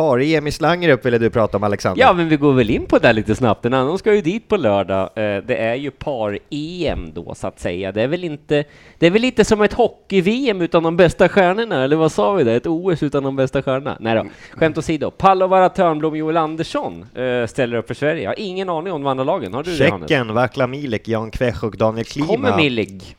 [0.00, 2.00] Par-EM i Slangerup ville du prata om Alexander.
[2.02, 3.64] Ja, men vi går väl in på det lite snabbt.
[3.64, 5.02] En annan ska ju dit på lördag.
[5.02, 7.92] Eh, Det är ju par-EM då, så att säga.
[7.92, 8.64] Det är väl inte...
[8.98, 12.44] Det är väl lite som ett hockey-VM utan de bästa stjärnorna, eller vad sa vi
[12.44, 12.56] där?
[12.56, 13.96] Ett OS utan de bästa stjärnorna?
[14.00, 15.10] Nej då, skämt åsido.
[15.10, 18.22] Pallovara Törnblom, Joel Andersson eh, ställer upp för Sverige.
[18.22, 19.54] Jag har ingen aning om de andra lagen.
[19.54, 20.08] Har du det, Hannes?
[20.08, 22.26] Tjeckien, Vakla Milek, Jan Kvech och Daniel Klima.
[22.26, 22.60] Kommer?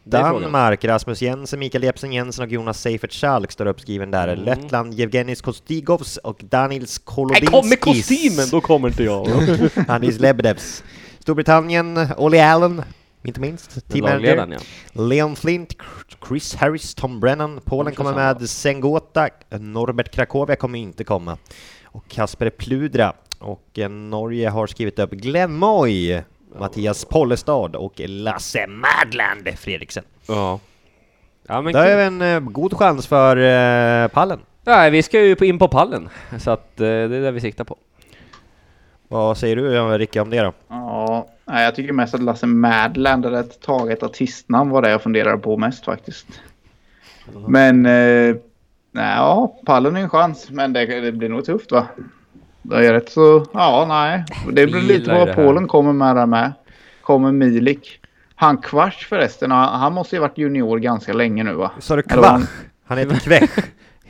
[0.04, 0.42] Det frågan.
[0.42, 4.28] Danmark, Rasmus Jensen, Mikael Jepsen Jensen och Jonas Seifert Schalk står uppskriven där.
[4.28, 4.46] Mm.
[4.46, 6.42] Lettland, Jevgenis Kostigovs och
[6.72, 8.30] Danils Nej, kom med Kolodinskis.
[8.30, 8.50] kostymen!
[8.52, 9.28] Då kommer inte jag.
[9.88, 10.84] Anis Lebedevs.
[11.20, 12.84] Storbritannien, Ollie Allen,
[13.24, 13.90] inte minst.
[13.90, 14.58] Team manager.
[14.94, 15.02] Ja.
[15.04, 15.76] Leon Flint,
[16.28, 17.62] Chris Harris, Tom Brennan.
[17.66, 19.30] Polen kommer med Sengota.
[19.50, 21.38] Norbert Krakowia kommer inte komma.
[21.86, 23.14] Och Kasper Pludra.
[23.40, 26.22] Och eh, Norge har skrivit upp Glenn Moy,
[26.60, 30.04] Mattias Pollestad och Lasse Madland Fredriksen.
[30.28, 30.60] Ja.
[31.48, 34.40] Ja, men Det är en eh, god chans för eh, pallen.
[34.64, 36.10] Nej, vi ska ju in på pallen,
[36.40, 37.78] så att eh, det är det vi siktar på.
[39.08, 40.54] Vad säger du ja, Ricky om det då?
[40.68, 45.02] Ja, nej, jag tycker mest att Lasse Madland hade ett taget artistnamn var det jag
[45.02, 46.28] funderade på mest faktiskt.
[47.48, 48.36] Men eh,
[48.92, 51.88] nej, ja, pallen är en chans, men det, det blir nog tufft va?
[52.62, 54.24] Det är rätt så, ja nej.
[54.52, 55.46] Det blir lite vad det här.
[55.46, 56.54] Polen kommer med där med.
[57.02, 58.00] Kommer Milik.
[58.36, 61.72] Han Kvarts förresten, han, han måste ju varit junior ganska länge nu va?
[61.80, 62.42] Sa du Kvach?
[62.86, 63.50] Han heter Kvech.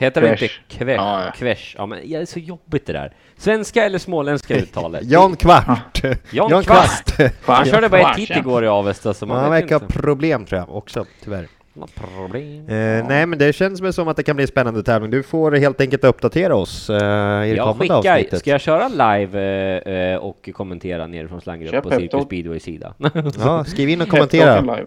[0.02, 0.98] Heter det inte kvesh?
[0.98, 1.32] Ja, ja.
[1.32, 1.76] Kvesh?
[1.78, 3.14] Ja, men ja, det är så jobbigt det där.
[3.38, 5.02] Svenska eller småländska uttalet?
[5.03, 6.02] Jan Kvart.
[6.32, 7.18] Jan Kvast.
[7.19, 8.38] Han Kvart, körde bara ett hit ja.
[8.38, 11.48] igår i Avesta, så man Han vet verkar ha problem tror jag också, tyvärr.
[11.80, 11.88] Han
[12.18, 12.68] problem.
[12.68, 15.11] Eh, nej, men det känns väl som att det kan bli en spännande tävling.
[15.11, 18.40] Du får helt enkelt uppdatera oss eh, i det Jag kommande skickar, avsnittet.
[18.40, 19.40] ska jag köra live
[19.86, 21.90] eh, eh, och kommentera nerifrån Slangerup Kör på.
[21.90, 22.94] Cirkus Speedways sida?
[23.40, 24.78] Ja, skriv in och kommentera.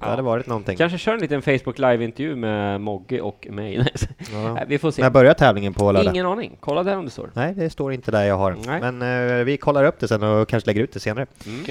[0.00, 0.76] Det hade varit någonting.
[0.76, 3.86] Kanske kör en liten Facebook live-intervju med Mogge och mig.
[4.32, 4.58] Ja.
[4.68, 5.02] Vi får se.
[5.02, 6.14] När börjar tävlingen på lördag?
[6.14, 6.56] Ingen aning.
[6.60, 7.30] Kolla där om det står.
[7.34, 8.56] Nej, det står inte där jag har.
[8.66, 8.92] Nej.
[8.92, 11.26] Men eh, vi kollar upp det sen och kanske lägger ut det senare.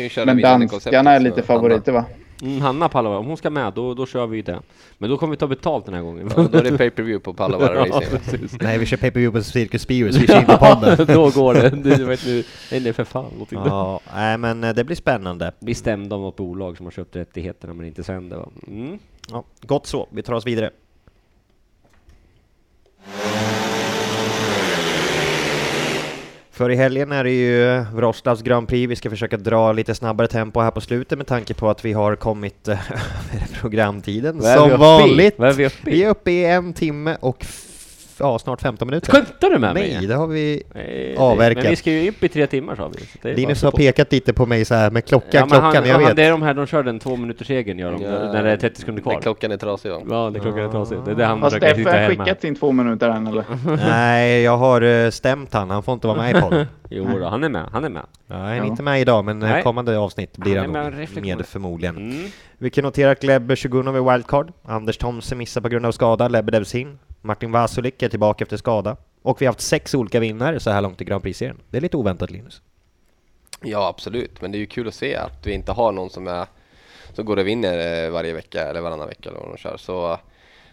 [0.09, 2.05] Köra Men danskarna är lite favoriter va?
[2.41, 4.61] Mm, Hanna Pallava, om hon ska med, då, då kör vi ju det.
[4.97, 6.31] Men då kommer vi ta betalt den här gången.
[6.35, 8.19] Ja, då är det pay-per-view på Pallavaara Ja, Racing.
[8.19, 8.57] precis.
[8.61, 11.05] Nej, vi kör pay-per-view på Cirkus Speedways, vi kör inte podden.
[11.15, 11.69] då går det.
[11.69, 13.45] Du vet nu, nej nej, för fan.
[13.49, 15.51] Ja, nej men eh, det blir spännande.
[15.59, 18.45] Bli stämd av något bolag som har köpt rättigheterna men inte sänder?
[18.67, 18.99] Mm.
[19.31, 20.71] Ja, gott så, vi tar oss vidare.
[26.57, 28.91] För i helgen är det ju Wroclaws Grand Prix.
[28.91, 31.93] Vi ska försöka dra lite snabbare tempo här på slutet med tanke på att vi
[31.93, 32.73] har kommit eh,
[33.33, 34.37] över programtiden.
[34.39, 35.35] Vi Som vanligt.
[35.37, 35.69] Vad är vi?
[35.83, 37.45] Vi är uppe i en timme och
[38.19, 39.11] ja, snart 15 minuter.
[39.11, 40.07] Skämtar du med Nej, mig?
[40.07, 40.63] det har vi...
[40.75, 41.63] Nej, avverkat.
[41.63, 42.97] Men vi ska ju upp i tre timmar sa vi.
[42.99, 43.77] så det är Linus har på.
[43.77, 46.15] pekat lite på mig så här med klockan, Ja, klockan, han, jag han, vet.
[46.15, 48.51] Det är de här, de kör den två minuters regeln gör de, Ja, när det
[48.51, 49.21] är 30 sekunder När kvar.
[49.21, 50.01] klockan är trasig va?
[50.09, 50.97] Ja, det klockan är trasig.
[51.05, 52.09] Det är det han Har försöker hitta hemma.
[52.23, 53.43] skickat sin två minuter än eller?
[53.89, 55.69] Nej, jag har eh, stämt han.
[55.69, 56.65] Han får inte vara med i podden.
[56.89, 58.01] Jo då, han är med, han är med.
[58.27, 58.65] Ja, han är Ja.
[58.65, 59.63] inte med idag, men eh, Nej.
[59.63, 61.97] kommande avsnitt blir Han han med med förmodligen.
[61.97, 62.25] Mm.
[62.57, 64.51] Vi kan notera att Gleb Sjugunov är wildcard.
[64.65, 66.27] Anders Thomsen missar på grund av skada.
[66.27, 66.99] Lebedevs in.
[67.27, 68.97] Martin Vasulik är tillbaka efter skada.
[69.21, 71.57] Och vi har haft sex olika vinnare så här långt i Grand Prix-serien.
[71.69, 72.61] Det är lite oväntat Linus.
[73.61, 76.27] Ja absolut, men det är ju kul att se att vi inte har någon som,
[76.27, 76.45] är,
[77.13, 79.77] som går och vinner eh, varje vecka eller varannan vecka eller vad de kör.
[79.77, 80.19] Så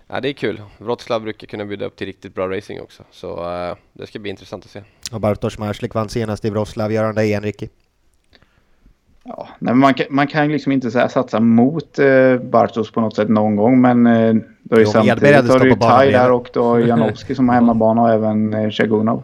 [0.06, 0.62] ja, det är kul.
[0.78, 3.02] Wroclaw brukar kunna bjuda upp till riktigt bra racing också.
[3.10, 4.82] Så eh, det ska bli intressant att se.
[5.12, 6.94] Och Bartosz Marslik vann senast i Wroclaw.
[6.94, 7.68] Gör han det igen Ricky?
[9.24, 13.16] Ja, nej, man, kan, man kan liksom inte så satsa mot eh, Bartos på något
[13.16, 13.80] sätt någon gång.
[13.80, 17.34] Men eh, då är Jo, samtidigt har du ju Kaj där och då har Janowski
[17.34, 19.22] som har hemmabana och även eh, Shagunov.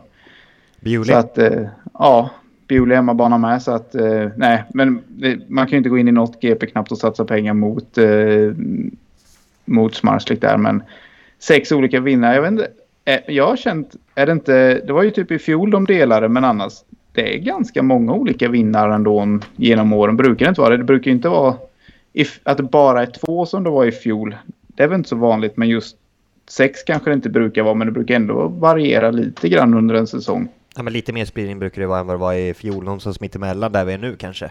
[0.81, 1.05] Bewley.
[1.05, 1.63] Så att eh,
[1.93, 2.31] ja,
[2.69, 3.63] Bewley hemmabana med.
[3.63, 6.67] Så att eh, nej, men det, man kan ju inte gå in i något GP
[6.67, 8.07] knappt och satsa pengar mot, eh,
[9.65, 10.57] mot Smarslik där.
[10.57, 10.83] Men
[11.39, 12.35] sex olika vinnare.
[12.35, 12.69] Jag vet inte.
[13.05, 16.29] Eh, jag har känt, är det inte, det var ju typ i fjol de delade
[16.29, 16.73] men annars.
[17.13, 20.17] Det är ganska många olika vinnare ändå genom åren.
[20.17, 20.77] Brukar det inte vara det?
[20.77, 21.57] Det brukar inte vara
[22.13, 24.37] if, att det bara är två som det var i fjol.
[24.67, 25.97] Det är väl inte så vanligt men just
[26.49, 30.07] sex kanske det inte brukar vara men det brukar ändå variera lite grann under en
[30.07, 30.49] säsong.
[30.77, 32.85] Ja, men lite mer spridning brukar det vara än vad det var i fjol.
[32.85, 34.51] Någonstans mittemellan där vi är nu kanske.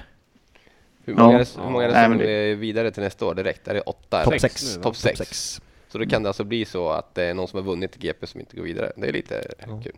[1.05, 1.39] Hur många, Ja.
[1.39, 3.67] är, hur många är det som det- är vidare till nästa år direkt?
[3.67, 4.23] Är det åtta?
[4.23, 4.39] Topp?
[4.39, 4.77] Sex?
[4.81, 5.17] Topp sex.
[5.19, 5.61] sex.
[5.87, 8.27] Så då kan det alltså bli så att det är någon som har vunnit GP
[8.27, 8.91] som inte går vidare.
[8.97, 9.43] Det är lite
[9.83, 9.93] kul.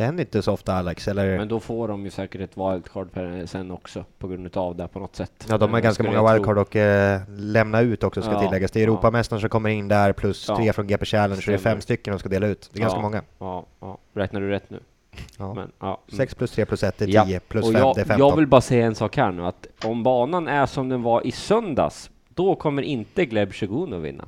[0.00, 1.38] Det händer inte så ofta Alex, eller?
[1.38, 4.88] Men då får de ju säkert ett wildcard per- sen också på grund utav det
[4.88, 5.46] på något sätt.
[5.48, 6.62] Ja, de har Eh, ganska många wildcard tro.
[6.62, 8.70] och eh, lämna ut också ska Ja, tilläggas.
[8.70, 8.86] Det är ja.
[8.92, 10.56] Europamästaren som kommer in där plus Ja.
[10.56, 12.70] tre från GP Challenge, så det är fem stycken de ska dela ut.
[12.72, 13.02] Det är ganska Ja.
[13.02, 13.22] många.
[13.38, 13.98] Ja, ja.
[14.14, 14.80] Räknar du rätt nu?
[15.38, 15.54] Ja.
[15.54, 15.86] Men, ja.
[16.08, 16.16] mm.
[16.16, 18.18] 6 plus 3 plus 1 är Ja, 10, plus och 5 jag, är 15.
[18.28, 21.26] jag vill bara säga en sak här nu, att om banan är som den var
[21.26, 24.24] i söndags, då kommer inte Gleb Shogun att vinna.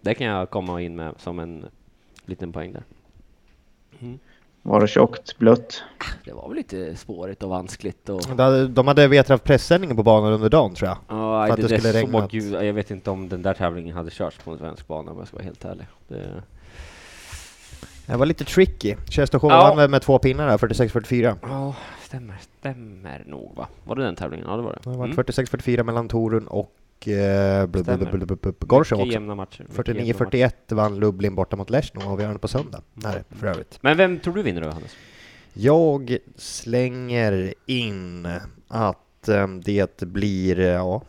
[0.00, 1.64] Det kan jag komma in med som en
[2.24, 2.82] liten poäng där.
[4.62, 5.82] Var det tjockt, blött?
[6.24, 8.20] Det var väl lite spårigt och vanskligt och...
[8.36, 10.98] De hade- De hade vet haft pressändning på banan under dagen tror jag.
[11.08, 12.28] Ja, För att det, det skulle regna.
[12.30, 15.18] ju, jag vet inte om den där tävlingen hade körts på en svensk bana om
[15.18, 15.86] jag ska vara helt ärlig.
[16.08, 16.42] Det,
[18.06, 18.94] Det var lite tricky.
[19.10, 19.74] Chestokova Ja.
[19.74, 21.36] vann med två pinnar där, 46-44.
[21.42, 23.68] ja, stämmer, stämmer nog va?
[23.84, 24.46] Var det den tävlingen?
[24.48, 24.90] Ja, det var det.
[24.90, 25.16] Det var Mm.
[25.16, 26.72] 46-44 mellan Torun och
[27.08, 27.86] eh, Gorsov
[28.46, 28.96] Mycket också.
[29.04, 29.66] jämna matcher.
[29.68, 30.24] mycket jämna matcher.
[30.68, 32.82] 49-41 vann Lublin borta mot Leszno, avgörande på söndag.
[33.04, 33.78] Här, för övrigt.
[33.82, 34.96] Men vem tror du vinner då, Hannes?
[35.52, 38.28] Jag slänger in
[38.68, 41.02] att eh, det blir, eh, ja,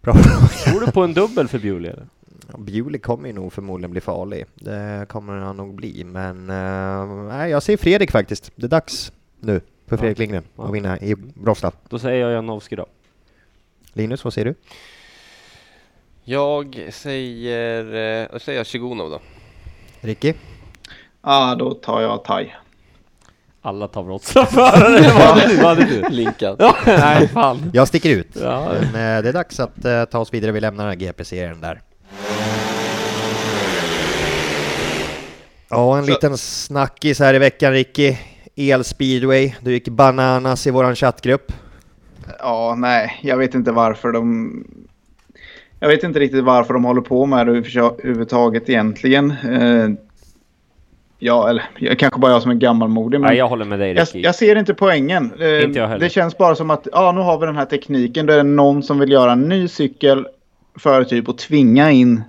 [0.00, 0.14] bra
[0.64, 2.06] Tror du på en dubbel för Bewley eller?
[2.58, 4.44] Bewley kommer ju nog förmodligen bli farlig.
[4.54, 7.06] Det kommer han nog bli, men eh,
[7.36, 8.52] nej, jag säger Fredrik faktiskt.
[8.56, 10.00] Det är dags nu för Ja.
[10.00, 10.64] Fredrik Lindgren Ja.
[10.64, 11.76] att vinna i Wroclaw.
[11.88, 12.86] Då säger jag Janowski då.
[13.92, 14.54] Linus, vad säger du?
[16.30, 17.84] Jag säger,
[18.22, 19.20] eh, då säger jag Shigunov då.
[20.00, 20.34] Ricky?
[21.20, 22.54] ah, då tar jag thai.
[23.62, 25.00] Alla tar brottsförare.
[25.18, 25.56] Vad hade du?
[25.56, 26.08] Vad hade du?
[26.10, 26.56] Linkan.
[26.58, 27.70] Ja, nej, fan.
[27.74, 28.28] Jag sticker ut.
[28.42, 28.72] Ja.
[28.92, 30.52] Men eh, det är dags att eh, ta oss vidare.
[30.52, 31.80] Vi lämnar den här GP-serien där.
[35.68, 38.16] Ja, en Så- liten snackis här i veckan, Ricky.
[38.56, 39.52] El-speedway.
[39.60, 41.52] Du gick bananas i våran chattgrupp.
[42.38, 44.64] Ja, nej, jag vet inte varför de...
[45.80, 49.30] Jag vet inte riktigt varför de håller på med det överhuvud- överhuvudtaget egentligen.
[49.30, 49.88] Eh,
[51.18, 53.20] ja, eller jag, kanske bara jag som är gammalmodig.
[53.20, 55.32] Men Nej, jag håller med dig jag, jag ser inte poängen.
[55.40, 56.00] Eh, Inte jag heller.
[56.00, 58.26] det känns bara som att ja, nu har vi den här tekniken.
[58.26, 60.26] Då är det någon som vill göra en ny cykel
[60.78, 62.22] för typ att tvinga in,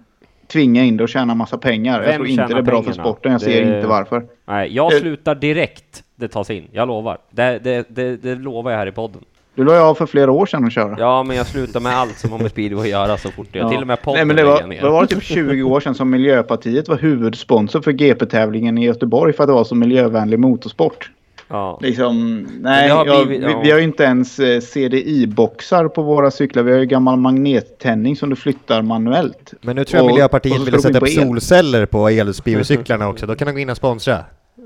[0.48, 2.00] tvinga in det och tjäna massa pengar.
[2.00, 3.04] Vem jag tror inte det är bra för pengarna?
[3.04, 3.32] sporten.
[3.32, 4.26] Jag ser Det- inte varför.
[4.46, 6.68] Nej, jag Det- slutar direkt det tas in.
[6.72, 7.18] Jag lovar.
[7.32, 9.22] Det, det, det, det lovar jag här i podden.
[9.60, 10.96] Du la ju av för flera år sedan att köra.
[11.00, 13.66] Ja, men jag slutar med allt som har med speedway att göra så fort jag...
[13.66, 13.70] Ja.
[13.70, 14.82] Till och med podden Nej, men det var, jag ner.
[14.82, 19.44] det var typ 20 år sedan som Miljöpartiet var huvudsponsor för GP-tävlingen i Göteborg för
[19.44, 21.12] att det var så miljövänlig motorsport.
[21.48, 21.80] Ja.
[21.82, 23.60] Liksom, nej, har ja, blivit- vi, ja.
[23.64, 26.64] vi har ju inte ens eh, CDI-boxar på våra cyklar.
[26.64, 29.54] Vi har ju gammal magnettändning som du flyttar manuellt.
[29.62, 31.24] Men nu tror jag Och- Miljöpartiet vill sätta på upp el.
[31.24, 33.26] solceller på el-speedway-cyklarna också.
[33.26, 34.18] Då kan de gå in och sponsra.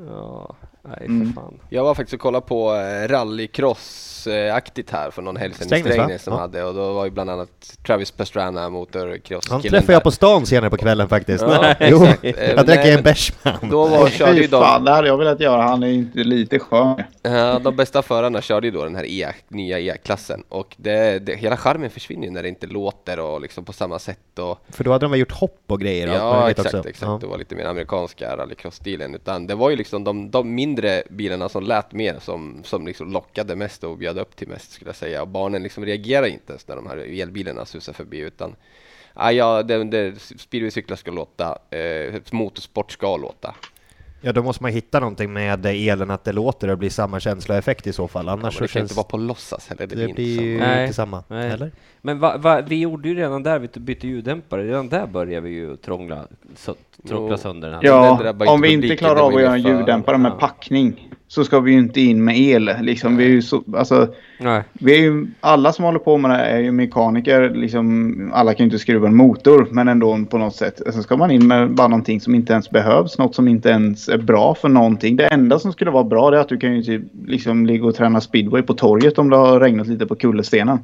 [0.09, 0.55] ja.
[0.85, 1.33] Nej, för Mm.
[1.33, 1.59] fan.
[1.69, 6.23] Jag var faktiskt och kollade på eh, rallycross-aktigt här för någon helg sedan i Strängnäs,
[6.23, 6.39] som Ja.
[6.39, 10.45] hade och då var ju bland annat Travis Pastrana motorcross Han träffade jag på stan
[10.45, 11.43] senare på kvällen faktiskt.
[11.47, 12.03] Ja, jo.
[12.21, 13.31] Eh, jag drack nej, en bärs.
[13.61, 15.61] Då var, körde ju de, fan, det hade jag velat göra.
[15.61, 17.03] Han är ju inte lite skön.
[17.21, 21.35] Ja, de bästa förarna körde ju då den här e, nya E-klassen och det, det,
[21.35, 24.83] hela charmen försvinner ju när det inte låter och liksom på samma sätt och För
[24.83, 26.07] då hade de väl gjort hopp och grejer?
[26.09, 26.89] och Ja möjligt exakt, också.
[26.89, 27.09] exakt.
[27.09, 27.17] Ja.
[27.21, 30.72] Det var lite mer amerikanska rallycross-stilen utan det var ju liksom de, de mindre
[31.09, 34.89] bilarna som lät mer som, som liksom lockade mest och bjöd upp till mest skulle
[34.89, 38.55] jag säga och barnen liksom reagerar inte ens när de här elbilarna susar förbi utan
[39.15, 43.55] Ah, ja, det, det, speedwaycyklar ska låta, eh, motorsport ska låta.
[44.25, 47.87] Ja, då måste man hitta någonting med elen att det låter och blir samma känsloeffekt
[47.87, 48.25] i så fall.
[48.25, 49.87] Ja, Annars så det kan känns inte vara på låtsas heller.
[49.87, 50.81] Det, det blir ju Nej.
[50.81, 51.23] inte samma.
[51.27, 51.51] Nej.
[51.51, 51.71] Eller?
[52.01, 55.49] Men va, va, vi gjorde ju redan där, vi bytte ljuddämpare, redan där började vi
[55.49, 56.75] ju trångla, så,
[57.07, 57.77] trångla sönder den.
[57.77, 57.85] här.
[57.85, 60.35] Ja, om vi inte klarar av att göra en ljuddämpare med ja.
[60.35, 62.71] packning så ska vi ju inte in med el.
[62.81, 64.13] Liksom, vi är ju så, alltså,
[64.73, 67.49] vi är ju, alla som håller på med det här är ju mekaniker.
[67.49, 70.81] Liksom, alla kan ju inte skruva en motor, men ändå på något sätt.
[70.93, 73.17] Sen ska man in med bara någonting som inte ens behövs.
[73.17, 75.15] Något som inte ens är bra för någonting.
[75.15, 77.95] Det enda som skulle vara bra är att du kan ju typ liksom ligga och
[77.95, 80.79] träna speedway på torget om det har regnat lite på kullerstenen.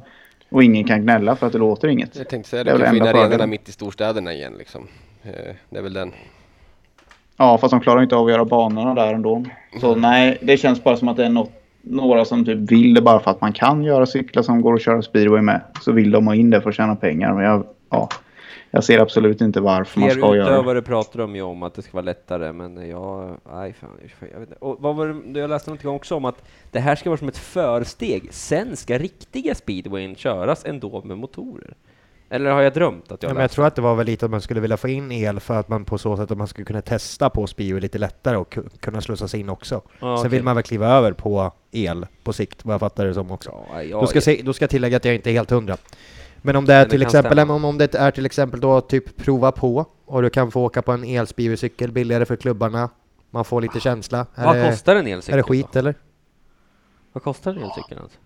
[0.48, 2.16] Och ingen kan gnälla för att det låter inget.
[2.16, 4.52] Jag tänkte säga Det det, är du kan få in arenorna mitt i storstäderna igen
[4.58, 4.86] liksom.
[5.22, 5.30] Eh,
[5.70, 6.12] Det är väl den.
[7.40, 9.44] Ja, fast de klarar inte av att göra banorna där ändå.
[9.80, 11.50] Så nej, det känns bara som att det är något,
[11.82, 14.82] några som typ vill det bara för att man kan göra cyklar som går att
[14.82, 15.60] köra speedway med.
[15.80, 17.34] Så vill de ha in det för att tjäna pengar.
[17.34, 18.08] Men jag, ja,
[18.70, 20.54] jag ser absolut inte varför man Fler ska göra det.
[20.54, 23.36] utövare pratar de ju om att det ska vara lättare, men jag...
[23.52, 23.90] Nej, fan,
[24.32, 24.64] jag vet inte.
[24.64, 27.28] Och vad var det, jag läste någonting också om att det här ska vara som
[27.28, 28.28] ett försteg.
[28.30, 31.74] Sen ska riktiga speedwayn köras ändå med motorer.
[32.32, 34.24] Eller har jag drömt att jag Ja, men jag tror att det var väl lite
[34.24, 36.46] att man skulle vilja få in el för att man på så sätt att man
[36.46, 39.74] skulle kunna testa på speedway lite lättare och ku- kunna slussa sig in också.
[39.74, 40.30] Ja, Sen okej.
[40.30, 43.50] vill man väl kliva över på el på sikt, vad jag fattar det som också.
[43.72, 45.76] Ja, ja, Då ska, se, då ska jag tillägga att jag inte är helt hundra.
[46.42, 47.54] Men om det är det till exempel, stämma.
[47.54, 50.82] om, om det är till exempel då typ prova på och du kan få åka
[50.82, 52.88] på en elspeedwaycykel billigare för klubbarna.
[53.30, 54.26] Man får lite känsla.
[54.34, 55.32] Är Vad det, kostar en elcykel?
[55.32, 55.78] är det skit då?
[55.78, 55.94] eller?
[57.12, 57.98] Vad kostar en elcykel?
[58.02, 58.18] Alltså?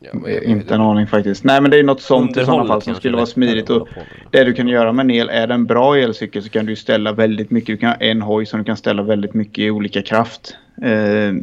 [0.00, 1.44] Ja, Inte en aning faktiskt.
[1.44, 3.70] Nej, men det är något sånt i sådana fall som skulle vara smidigt.
[3.70, 3.88] Och
[4.30, 6.76] det du kan göra med en el, är det en bra elcykel så kan du
[6.76, 7.66] ställa väldigt mycket.
[7.66, 10.56] Du kan ha en hoj som du kan ställa väldigt mycket i olika kraft.
[10.82, 11.34] Eh,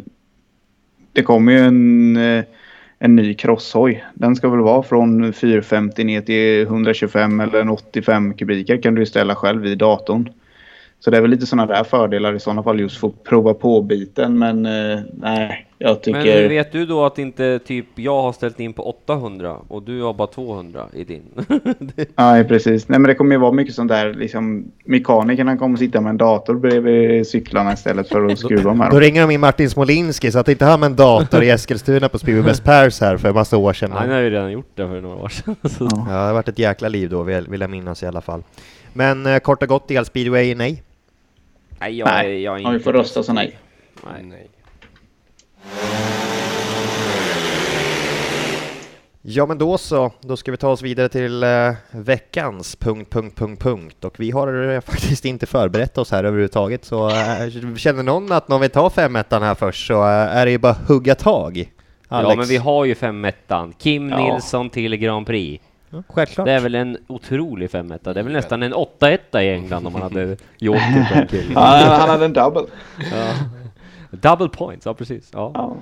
[1.13, 2.43] det kommer ju en, eh,
[2.99, 4.03] en ny crosshoj.
[4.13, 9.05] Den ska väl vara från 450 ner till 125 eller en 85 kubiker kan du
[9.05, 10.29] ställa själv i datorn.
[11.03, 13.53] Så det är väl lite sådana där fördelar i sådana fall just för att prova
[13.53, 14.39] på biten.
[14.39, 16.19] Men eh, nej, jag tycker...
[16.19, 19.83] Men hur vet du då att inte typ jag har ställt in på 800 och
[19.83, 21.21] du har bara 200 i din?
[21.79, 22.87] Det- Nej, precis.
[22.89, 24.13] Nej, men det kommer ju vara mycket sånt där.
[24.13, 28.91] Liksom, mekanikerna kommer sitta med en dator bredvid cyklarna istället för att skruva med Då
[28.91, 28.99] dem.
[28.99, 32.19] ringer de in Martin Smolinski så att inte han med en dator i Eskilstuna på
[32.19, 33.91] Speedway Best Pairs här för en massa år sedan.
[33.91, 35.55] Han har ju redan gjort det för några år sedan.
[35.63, 35.83] Så.
[35.91, 36.05] Ja.
[36.09, 38.43] Ja, det har varit ett jäkla liv då, vill vill jag minnas i alla fall.
[38.93, 40.83] Men eh, kort och gott, elspeedway, nej.
[41.83, 43.57] Nej, jag, Nej, jag är ja, vi inte får rösta så nej.
[44.03, 44.23] Nej.
[44.23, 44.47] Nej.
[49.21, 50.11] Ja, men då så.
[50.21, 54.03] Då ska vi ta oss vidare till eh, veckans punkt, punkt, punkt, punkt.
[54.05, 56.85] Och vi har eh, faktiskt inte förberett oss här överhuvudtaget.
[56.85, 60.51] Så eh, känner någon att någon vill ta femettan här först så eh, är det
[60.51, 61.71] ju bara hugga tag.
[62.07, 62.29] Alex.
[62.29, 63.73] Ja, men vi har ju fem ettan.
[63.77, 64.17] Kim Ja.
[64.17, 65.63] Nilsson till Grand Prix.
[66.07, 66.45] Självklart.
[66.45, 68.13] Det är väl en otrolig femetta.
[68.13, 71.35] Det är väl nästan en 8-1 i England om man hade joker på.
[71.53, 72.65] Ja, han hade en double.
[73.11, 73.33] Ja.
[74.11, 75.29] Double points, ja precis.
[75.33, 75.51] Ja.
[75.53, 75.75] Ja.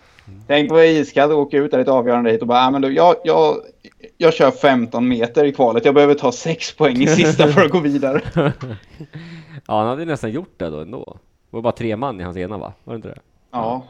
[0.47, 2.81] Tänk på iskallt att åka ut där i ett avgörande hit och bara, ah, men
[2.81, 3.55] du, jag, jag,
[4.17, 5.85] jag kör 15 meter i kvalet.
[5.85, 8.21] Jag behöver ta 6 poäng i sista för att gå vidare.
[9.67, 11.17] ja, han hade nästan gjort det då ändå.
[11.49, 12.73] Det var bara tre man i hans ena va?
[12.83, 13.19] Var det inte det?
[13.51, 13.83] Ja.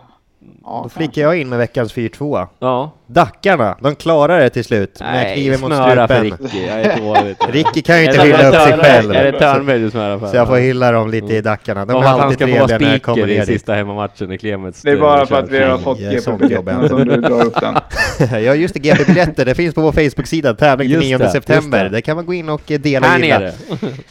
[0.63, 2.47] Ja Då flickar jag in med veckans 4-2.
[2.59, 2.91] Ja.
[3.07, 6.23] Dackarna, de klarar det till slut med kniven mot strupen.
[6.23, 6.65] Ricky.
[6.67, 7.37] Jag är dåligt.
[7.49, 9.11] Ricky kan ju inte skylla upp sig själv.
[9.11, 10.27] Är det Törnberg du smörar för?
[10.27, 11.85] Så jag får hylla dem lite i Dackarna.
[11.85, 13.47] De Och är alltid trevliga när jag kommer i ner dit.
[13.47, 14.81] sista hemmamatchen i Clemets.
[14.81, 17.75] Det är bara för att vi har fått GP-biljetterna jobbar som du drar upp den.
[18.43, 19.45] Ja, just det, GB-biljetter.
[19.45, 21.83] Det finns på vår Facebook-sida, tävling den Just 9 det, just september.
[21.83, 21.89] det.
[21.89, 23.39] Det kan man gå in och eh, dela Här och gilla.
[23.39, 23.51] nere.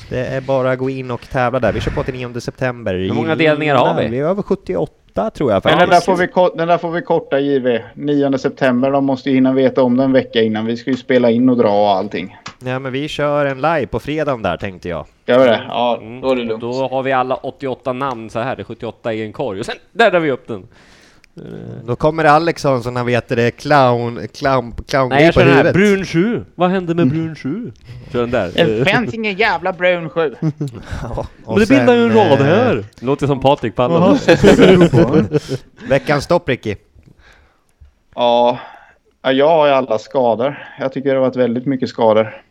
[0.09, 1.73] Det är bara att gå in och tävla där.
[1.73, 2.95] Vi kör på till 9 september.
[2.95, 4.09] Hur många delningar har vi?
[4.09, 4.93] Vi är över 78
[5.31, 6.33] tror jag Men den där, faktiskt.
[6.35, 7.79] får vi, den där får vi korta JV.
[7.95, 8.91] 9 september.
[8.91, 10.67] De måste ju hinna veta om det en vecka innan.
[10.67, 12.37] Vi ska ju spela in och dra och allting.
[12.65, 15.07] Ja, men vi kör en live på fredagen där tänkte jag.
[15.27, 15.63] Gör det?
[15.69, 16.61] Ja, då är det lugnt.
[16.61, 19.67] Då har vi alla 88 namn så här, det är 78 i en korg och
[19.67, 20.69] sen där drar vi upp den.
[21.85, 25.41] Då kommer Alex ha en sån här, vet det, clown, clown, clown Nej, jag på
[25.41, 25.73] här, huvudet.
[25.73, 26.45] brun sju.
[26.55, 27.73] Vad hände med brun sju?
[28.13, 28.85] Kör den där.
[28.85, 30.31] finns ingen jävla brun sjö.
[31.03, 32.85] Ja, och Men det bildar ju en rad eh, här.
[33.01, 34.19] Låter som Patrik Pallan.
[35.89, 36.77] Veckans stopp Ricky.
[38.15, 38.59] Ja,
[39.23, 40.69] ja, jag har ju alla skador.
[40.81, 42.43] Jag tycker det har varit väldigt mycket skador.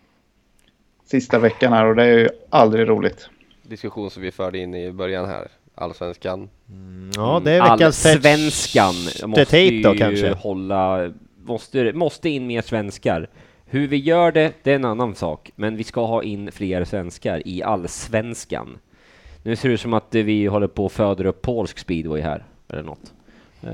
[1.05, 3.29] Sista veckan här och det är ju aldrig roligt.
[3.63, 5.47] Diskussion som vi förde in i början här.
[5.79, 6.49] Allsvenskan.
[7.15, 8.95] Ja, det är veckans Allsvenskan
[9.29, 10.33] måste tape då ju kanske.
[10.33, 11.11] hålla,
[11.43, 13.29] måste, måste in mer svenskar.
[13.65, 16.83] Hur vi gör det, det är en annan sak, men vi ska ha in fler
[16.83, 18.77] svenskar i allsvenskan.
[19.43, 22.43] Nu ser det ut som att vi håller på att föder upp polsk speedway här,
[22.69, 23.13] eller något.
[23.63, 23.69] Eh,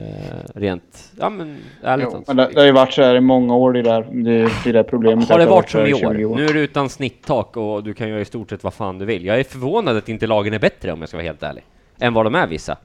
[0.56, 2.28] rent, ja men ärligt Jo, talat.
[2.28, 4.72] men det, det har ju varit så här i många år det där, det, det
[4.72, 5.30] där problemet.
[5.30, 6.36] Har det att varit så som i 20 år?
[6.36, 9.06] Nu är det utan snitttak och du kan göra i stort sett vad fan du
[9.06, 9.26] vill.
[9.26, 11.64] Jag är förvånad att inte lagen är bättre om jag ska vara helt ärlig.
[12.00, 12.78] Än vad de är vissa.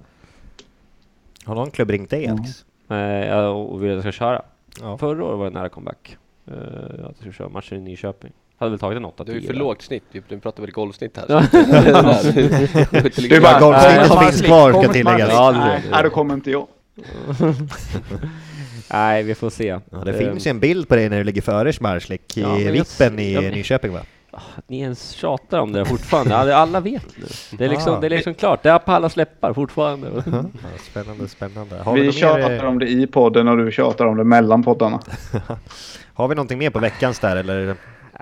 [1.45, 2.65] Har någon klubb ringt dig Alex?
[2.91, 4.43] Eh, ja, och vill att jag ska köra.
[4.81, 4.99] Ja.
[4.99, 6.17] Förra året var det nära comeback.
[6.49, 8.33] Uh, att jag skulle köra matchen i Nyköping.
[8.59, 11.27] Hade väl tagit en 8 Du ju för lågt snitt, du pratar väl golvsnitt här.
[13.29, 15.55] Du bara, kommer finns kvar, ska tilläggas.
[15.91, 16.67] Nej, då kommer inte jag.
[18.93, 19.67] Nej, vi får se.
[19.67, 22.41] Ja, det Eh, finns ju en bild på dig när du ligger före Schmarslik i
[22.41, 24.01] Ja, vippen i Nyköping va?
[24.57, 26.37] Att ni ens tjatar om det fortfarande.
[26.37, 27.25] Alla, alla vet nu.
[27.59, 28.01] Det är liksom, Ah.
[28.01, 28.63] det är liksom klart.
[28.63, 30.09] Det är på alla läppar fortfarande.
[30.27, 30.43] Ja,
[30.91, 31.77] spännande, spännande.
[31.77, 34.63] Har vi, Vi tjatar mer, om det i podden och du tjatar om det mellan
[34.63, 35.01] poddarna.
[36.15, 37.77] har vi någonting mer på veckans där eller?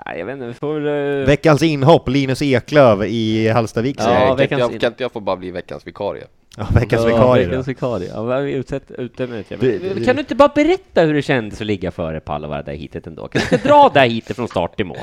[0.05, 0.45] Jag vet inte.
[0.47, 1.21] Vi får väl...
[1.21, 5.19] eh, Veckans inhopp, Linus Eklöf i Hallstavik Ja, säger veckans- jag, kan inte jag få
[5.19, 6.23] bara bli veckans vikarie?
[6.57, 7.69] Ja, veckans ja, vikarie Veckans då.
[7.69, 8.09] vikarie.
[8.13, 9.55] Ja, vi utsett, ute med det?
[9.95, 13.07] Du- Kan du inte bara berätta hur det kändes att ligga före Pallova där hitet
[13.07, 13.27] ändå?
[13.27, 14.97] Kan du inte dra det här hitet från start till mål?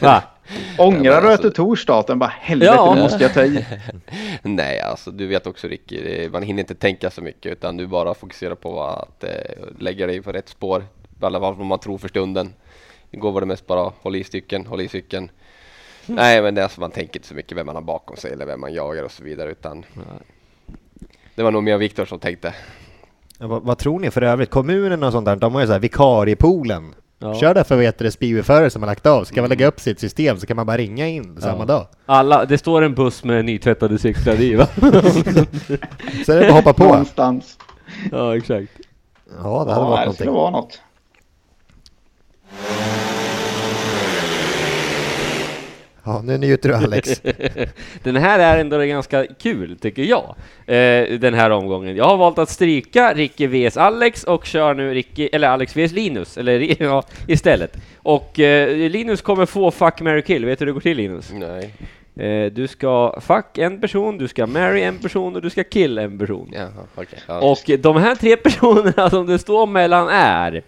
[0.00, 0.22] Va?
[0.78, 2.18] Ångrar du alltså- att du tog starten?
[2.18, 2.94] Bara helvete, Ja.
[2.94, 3.64] nu måste jag ta i.
[4.42, 8.14] Nej, alltså du vet också Ricky, man hinner inte tänka så mycket utan du bara
[8.14, 9.30] fokuserar på att eh,
[9.78, 10.84] lägga dig på rätt spår.
[11.22, 12.52] I alla fall vad man tror för stunden.
[13.10, 15.30] Igår var det mest bara håll i stycken, håll i cykeln.
[16.06, 18.32] Nej, men det är alltså, man tänker inte så mycket vem man har bakom sig
[18.32, 19.84] eller vem man jagar och så vidare utan
[21.34, 22.54] det var nog mer Viktor som tänkte.
[23.38, 24.50] Ja, vad, vad tror ni för övrigt?
[24.50, 26.94] Kommunen och sånt där, de har ju så här vikariepoolen.
[27.18, 27.34] Ja.
[27.34, 30.00] Kör därför vet du speedwayförare som har lagt av, så kan man lägga upp sitt
[30.00, 31.86] system så kan man bara ringa in samma dag.
[32.06, 34.66] Alla, det står en buss med nytvättade cyklar i va?
[36.26, 36.84] Så är det bara att hoppa på.
[36.84, 37.58] Någonstans.
[38.12, 38.72] ja, exakt.
[39.42, 40.32] Ja, det hade Ja, varit det skulle någonting.
[40.32, 40.80] vara något.
[46.04, 47.22] Ja, nu njuter du Alex.
[48.02, 50.34] Den här är ändå ganska kul, tycker jag.
[50.66, 51.96] Eh, den här omgången.
[51.96, 55.92] Jag har valt att stryka Ricky vs Alex och kör nu Ricky, eller Alex vs
[55.92, 57.76] Linus, eller ja, istället.
[57.96, 60.44] Och eh, Linus kommer få Fuck, marry, kill.
[60.44, 61.30] Vet du hur det går till Linus?
[61.32, 61.74] Nej,
[62.18, 65.98] Eh, du ska fuck en person, du ska marry en person och du ska kill
[65.98, 66.50] en person.
[66.54, 67.04] jaha.
[67.26, 70.62] Ja, Och de här tre personerna som det står mellan är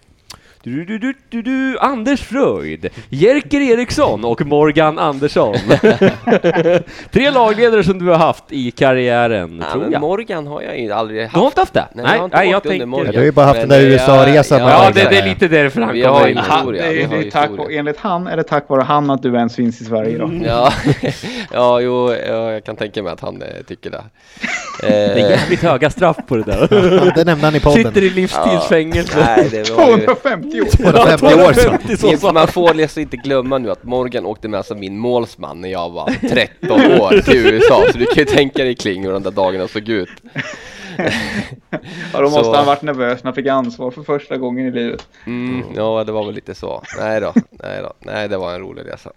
[0.63, 5.55] du, du, du, du, du, Anders Fröjd, Jerker Eriksson och Morgan Andersson.
[7.11, 10.01] tre lagledare som du har haft i karriären, Ja, tror jag.
[10.01, 11.33] Morgan har jag ju aldrig haft.
[11.33, 11.87] Du har inte haft det?
[11.93, 12.85] Nej, Nej, jag nej jag tänker...
[12.85, 13.11] Morgan.
[13.11, 15.47] Du har ju bara haft den där eh, USA-resan ja, Ja, det, det är lite
[15.47, 16.37] därför han kommer in.
[16.37, 19.55] Han, det det är tack, enligt han är det tack vare han att du ens
[19.55, 20.31] finns i Sverige då.
[20.45, 20.73] Ja,
[21.51, 24.03] ja, jo, ja, jag kan tänka mig att han eh, tycker det.
[24.81, 27.11] Det är jävligt höga straff på det där.
[27.15, 27.83] Det nämnde han i podden.
[27.83, 29.19] Sitter i livstidsfängelse.
[29.37, 30.05] Nej, det var ju...
[30.05, 30.91] 250 50 år.
[30.91, 32.33] 250 år sedan.
[32.33, 35.89] Man får alltså inte glömma nu att Morgan åkte med som min målsman när jag
[35.89, 37.83] var 13 år till USA.
[37.91, 40.09] Så du kan ju tänka dig kring hur de där dagarna såg ut.
[42.13, 44.71] Ja, då måste Så- han varit nervös när han fick ansvar för första gången i
[44.71, 45.07] livet.
[45.27, 46.83] Mm, ja, det var väl lite så.
[46.99, 49.11] Nej då, nej då, nej det var en rolig resa.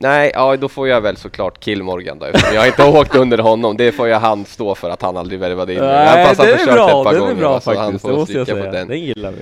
[0.00, 3.14] Nej, ja då får jag väl såklart kill Morgan då eftersom jag inte har åkt
[3.14, 3.76] under honom.
[3.76, 5.88] Det får jag han stå för att han aldrig värvade in mig.
[5.88, 8.70] Nej, den är bra, den är bra så han faktiskt, det måste jag stryka på
[8.70, 8.72] säga.
[8.80, 8.88] den.
[8.88, 9.38] Den gillar vi.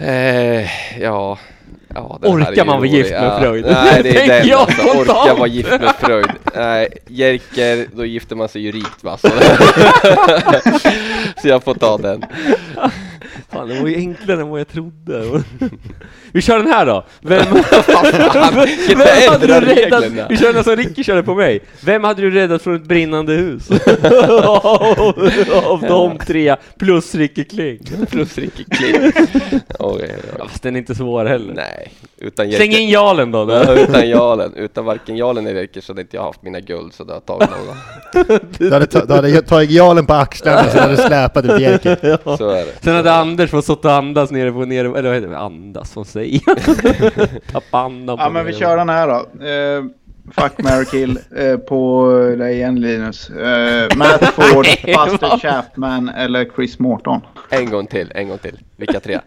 [0.00, 0.06] Ja.
[0.06, 0.68] Eh,
[1.00, 1.38] ja,
[1.94, 3.64] ja Orkar man vara gift med ja, Freud?
[3.64, 4.82] Nej, det är den alltså.
[4.82, 5.38] Orka spontant.
[5.38, 6.30] vara gift med Freud.
[6.54, 9.18] Nej, Jerker, då gifter man sig ju rikt va.
[9.18, 9.28] Så,
[11.42, 12.24] så jag får ta den.
[13.52, 15.42] Fan, det var ju enklare än vad jag trodde.
[16.32, 17.04] Vi kör den här då.
[17.20, 17.44] Vem,
[18.88, 20.30] vem hade du räddat?
[20.30, 21.60] Vi kör den som Ricky körde på mig.
[21.84, 23.70] Vem hade du räddat från ett brinnande hus?
[25.54, 27.78] av, de tre, plus Ricky Kling.
[28.10, 29.12] Plus Ricky Kling.
[29.78, 30.14] Oj.
[30.38, 31.54] Fast den är inte svår heller.
[31.54, 33.50] Nej, utan Släng in Jarlen då.
[33.50, 36.94] Ja, utan Jalen, utan varken Jalen eller Jerker så hade inte jag haft mina guld
[36.94, 38.40] så det har tagit några.
[38.58, 41.60] Du hade, ta, du hade tagit Jarlen på axlarna och så hade du släpat ut
[41.60, 42.36] Jerker.
[42.36, 42.72] Så är det.
[42.82, 45.96] Sen hade Anders fått stått och andas nere på, nere, eller vad heter det, andas,
[45.96, 46.56] vad säger jag?
[47.52, 49.46] Tappa andan på Ja, men vi kör den här då.
[49.46, 49.84] Eh,
[50.32, 53.30] fuck, marry, kill eh, på dig igen Linus.
[53.30, 57.20] Eh, Matt Ford, Buster Chapman eller Chris Morton?
[57.50, 58.58] En gång till, en gång till.
[58.76, 59.20] Vilka tre?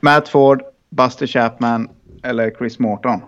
[0.00, 1.88] Matt Ford, Buster Chapman
[2.22, 3.20] eller Chris Morton?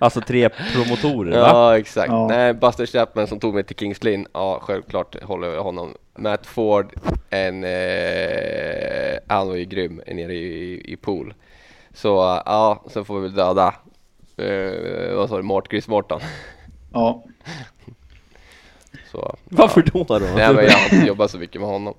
[0.00, 1.48] Alltså tre promotorer va?
[1.48, 2.08] Ja, exakt.
[2.08, 2.26] Ja.
[2.28, 4.26] Nej, Buster Chapman som tog mig till Kings Lynn.
[4.32, 5.94] Ja, självklart håller jag honom.
[6.18, 6.92] Matt Ford,
[7.30, 11.34] en, eh, han var ju grym nere i, i, i pool.
[11.94, 12.08] Så
[12.46, 13.74] ja, så får vi väl döda,
[14.36, 16.20] eh, vad sa du, Mort, Chris Morton.
[16.92, 17.24] Ja.
[19.12, 20.18] Så, Varför då då?
[20.18, 21.94] Nej, men jag har inte jobbat så mycket med honom.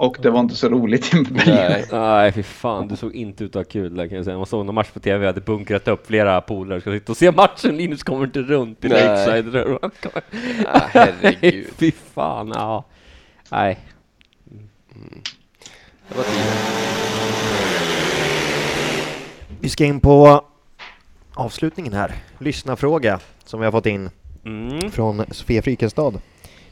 [0.00, 1.56] Och det var inte så roligt i Belgien.
[1.56, 1.84] Nej.
[1.92, 4.36] Nej fy fan, du såg inte ut att ha kul där kan jag säga.
[4.36, 7.16] Man såg någon match på TV, jag hade bunkrat upp flera polare, ska sitta och
[7.16, 9.04] se matchen, Linus kommer inte runt i Nej.
[9.06, 9.56] Lakeside.
[10.66, 11.66] Ah, herregud.
[11.76, 12.84] fy fan, ja.
[13.50, 13.78] Nej.
[16.08, 16.42] Det var tio.
[19.60, 20.44] Vi ska in på
[21.34, 22.12] avslutningen här.
[22.38, 24.10] Lyssnarfråga som vi har fått in
[24.44, 24.90] Mm.
[24.90, 26.12] från Sofia Frykenstad.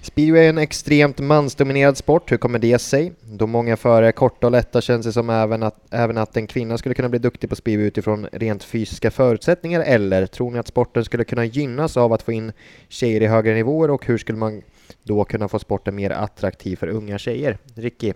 [0.07, 3.12] Speedway är en extremt mansdominerad sport, hur kommer det sig?
[3.23, 6.47] Då många förare är korta och lätta känns det som även att, även att en
[6.47, 10.66] kvinna skulle kunna bli duktig på speedway utifrån rent fysiska förutsättningar, eller tror ni att
[10.66, 12.53] sporten skulle kunna gynnas av att få in
[12.89, 14.62] tjejer i högre nivåer och hur skulle man
[15.03, 17.59] då kunna få sporten mer attraktiv för unga tjejer?
[17.74, 18.12] Ricky?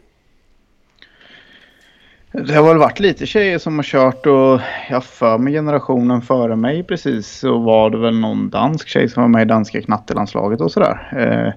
[2.33, 4.61] Det har väl varit lite tjejer som har kört och
[4.91, 9.23] jag för mig generationen före mig precis så var det väl någon dansk tjej som
[9.23, 11.13] var med i danska knattelandslaget och sådär.
[11.17, 11.53] Eh,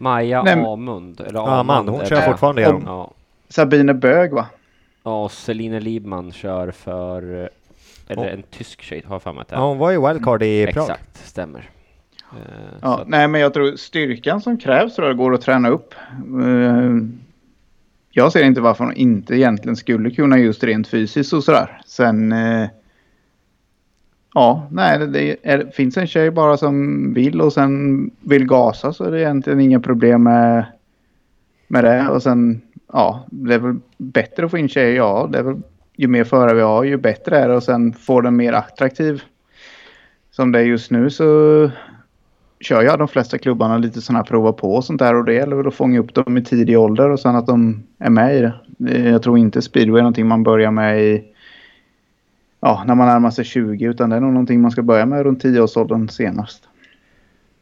[0.00, 2.82] Maja Nej, Amund, eller Ja, man, hon kör fortfarande igenom.
[2.86, 3.10] Ja.
[3.48, 4.46] Sabine Bög va?
[5.02, 7.50] Ja, Celine Liebman kör för,
[8.08, 9.58] eller en tysk tjej har jag för mig att det är.
[9.60, 10.82] Ja, hon var ju wildcard i Prag.
[10.84, 11.70] Exakt, stämmer.
[12.32, 12.36] Eh,
[12.82, 15.94] Ja, att- nej men jag tror styrkan som krävs tror jag går att träna upp.
[16.44, 16.90] Eh,
[18.10, 21.80] Jag ser inte varför hon inte egentligen skulle kunna just rent fysiskt och sådär.
[21.86, 22.34] Sen...
[24.34, 28.92] Ja, nej det, det är, finns en tjej bara som vill och sen vill gasa
[28.92, 30.64] så är det egentligen inga problem med,
[31.68, 32.08] med det.
[32.08, 32.60] Och sen,
[32.92, 35.28] ja, det är väl bättre att få in tjejer, ja.
[35.32, 35.56] Det är väl,
[35.96, 39.22] ju mer förare vi har ju bättre är det och sen får den mer attraktiv.
[40.30, 41.70] Som det är just nu så
[42.60, 45.34] kör jag de flesta klubbarna lite sådana här prova på och sånt där och det
[45.34, 48.36] gäller väl att fånga upp dem i tidig ålder och sen att de är med
[48.36, 48.50] i.
[48.66, 51.24] Det- Jag tror inte speedway är någonting man börjar med i
[52.60, 55.22] ja, när man närmar sig 20 utan det är nog någonting man ska börja med
[55.22, 56.68] runt 10-årsåldern senast.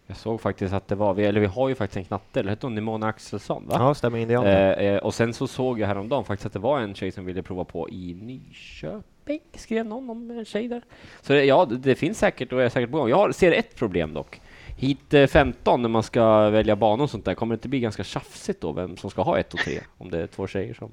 [0.07, 2.51] Jag såg faktiskt att det var, vi, eller vi har ju faktiskt en knatte, eller
[2.51, 3.77] hette hon Nimona Axelsson va?
[3.79, 4.47] Ja, stämmer indian.
[4.47, 7.25] Eh, eh, och sen så såg jag häromdagen faktiskt att det var en tjej som
[7.25, 10.83] ville prova på i Nyköping, skrev någon om en tjej där.
[11.20, 13.09] Så det, ja, det, finns säkert och jag är säkert på gång.
[13.09, 14.41] Jag har, ser ett problem dock.
[14.77, 17.81] Hit eh, 15 när man ska välja banor och sånt där, kommer det inte bli
[17.81, 19.81] ganska tjafsigt då vem som ska ha ett och tre?
[19.99, 20.91] Om det är två tjejer som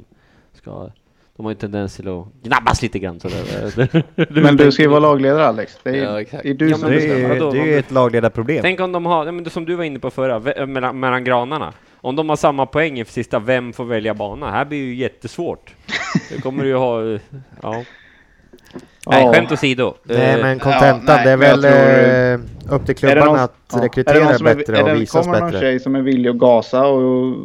[0.54, 0.90] ska
[1.38, 3.20] de har ju tendens till att gnabbas lite grann.
[4.30, 5.78] Men du ska ju vara lagledare Alex.
[5.84, 6.44] Det är, Ja, exakt.
[6.44, 7.30] det är du Ja, som det, bestämmer.
[7.36, 8.60] är, det är ju ett lagledarproblem.
[8.62, 11.00] Tänk om de har, ja, men det som du var inne på förra, vä- mellan,
[11.00, 11.74] mellan granarna.
[12.02, 14.52] Om de har samma poäng i sista, vem får välja bana?
[14.52, 15.74] Här blir ju jättesvårt.
[16.36, 17.20] Det kommer du ju ha, eh,
[17.62, 17.72] ja.
[19.08, 19.34] Nej, Ja.
[19.34, 19.94] skämt åsido.
[20.04, 23.56] Nej Eh, men kontentan, nej, det är väl tror- eh, upp till klubbarna någon- att
[23.74, 23.82] ja.
[23.84, 25.60] Rekrytera är- bättre är och det- visas Kommer någon bättre.
[25.66, 27.36] tjej som är villig att gasa och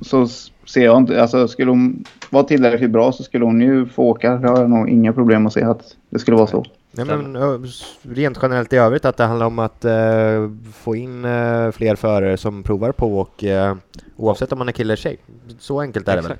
[0.00, 0.28] så
[0.66, 2.04] ser jag inte, alltså skulle hon
[2.34, 4.36] vara tillräckligt bra så skulle hon ju få åka.
[4.36, 6.64] Det har jag nog inga problem att se att det skulle vara så.
[6.92, 7.36] Nej, men,
[8.02, 12.36] rent generellt i övrigt att det handlar om att eh, få in eh, fler förare
[12.36, 13.76] som provar på och eh,
[14.16, 15.16] oavsett om man är kille eller tjej.
[15.58, 16.36] Så enkelt är det väl.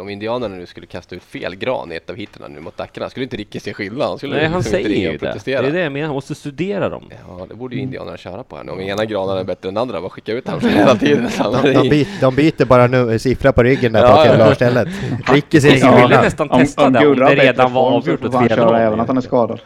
[0.00, 3.10] Om indianerna nu skulle kasta ut fel gran i ett av hitterna nu mot dackarna
[3.10, 4.08] skulle inte Ricke se skillnad.
[4.08, 5.38] Han skulle Nej, han liksom säger ju det.
[5.44, 7.10] Det är det jag menar, han måste studera dem.
[7.28, 8.72] Ja, det borde ju indianerna köra på här nu.
[8.72, 11.28] Om ena granen är bättre än den andra, bara skicka ut honom hela tiden.
[11.62, 14.48] De, de, byter, de byter bara nu, siffra på ryggen där Ja, på ja.
[14.48, 14.54] ja.
[14.54, 14.88] stället.
[15.32, 16.24] Ricke ser Jag ingen ville skillnad.
[16.24, 18.74] nästan testa det om det redan var avgjort åt fel håll.
[18.74, 19.60] även att han är skadad.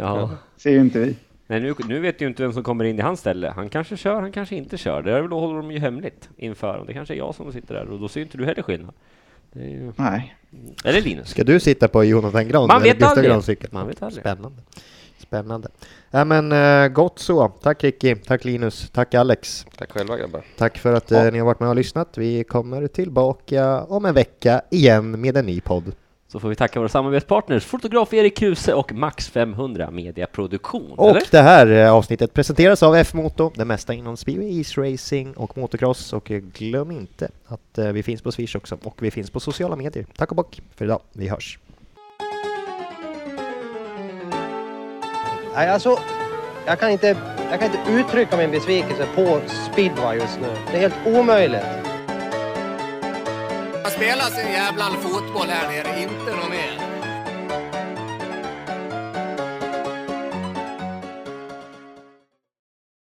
[0.00, 0.30] Ja.
[0.56, 1.16] ser ju inte vi.
[1.46, 3.52] Nej, nu, nu vet ju inte vem som kommer in i hans ställe.
[3.56, 5.02] Han kanske kör, han kanske inte kör.
[5.02, 6.84] Det är väl då håller de ju hemligt inför.
[6.86, 8.94] Det kanske är jag som sitter där och då ser inte du heller skillnad.
[9.52, 9.92] Det är ju...
[9.96, 10.36] Nej.
[10.84, 11.28] Eller Linus.
[11.28, 13.72] Ska du sitta på Jonathan Gran Man eller vet aldrig.
[13.72, 14.22] Man vet aldrig.
[14.22, 14.62] Spännande.
[15.18, 15.68] Spännande.
[16.10, 17.48] Ja men eh, gott så.
[17.48, 19.66] Tack Ricky, tack Linus, tack Alex.
[19.78, 20.44] Tack själva grabbar.
[20.58, 22.18] Tack för att eh, ni har varit med och lyssnat.
[22.18, 25.92] Vi kommer tillbaka om en vecka igen med en ny podd.
[26.32, 30.92] Så får vi tacka våra samarbetspartners Fotograf Erik Kruse och Max 500 Mediaproduktion.
[30.96, 31.22] Och eller?
[31.30, 36.12] det här eh, avsnittet presenteras av F-Moto, det mesta inom speedway, is racing och motocross.
[36.12, 39.40] Och eh, glöm inte att eh, vi finns på Swish också och vi finns på
[39.40, 40.06] sociala medier.
[40.16, 41.00] Tack och bock för idag.
[41.12, 41.58] Vi hörs.
[45.54, 45.98] Nej, alltså,
[46.66, 47.16] jag kan, inte,
[47.50, 49.40] jag kan inte uttrycka min besvikelse på
[49.72, 50.48] speedway just nu.
[50.70, 51.91] Det är helt omöjligt.
[53.82, 56.91] Man spelar sin jävla fotboll här nere, inte någon mer.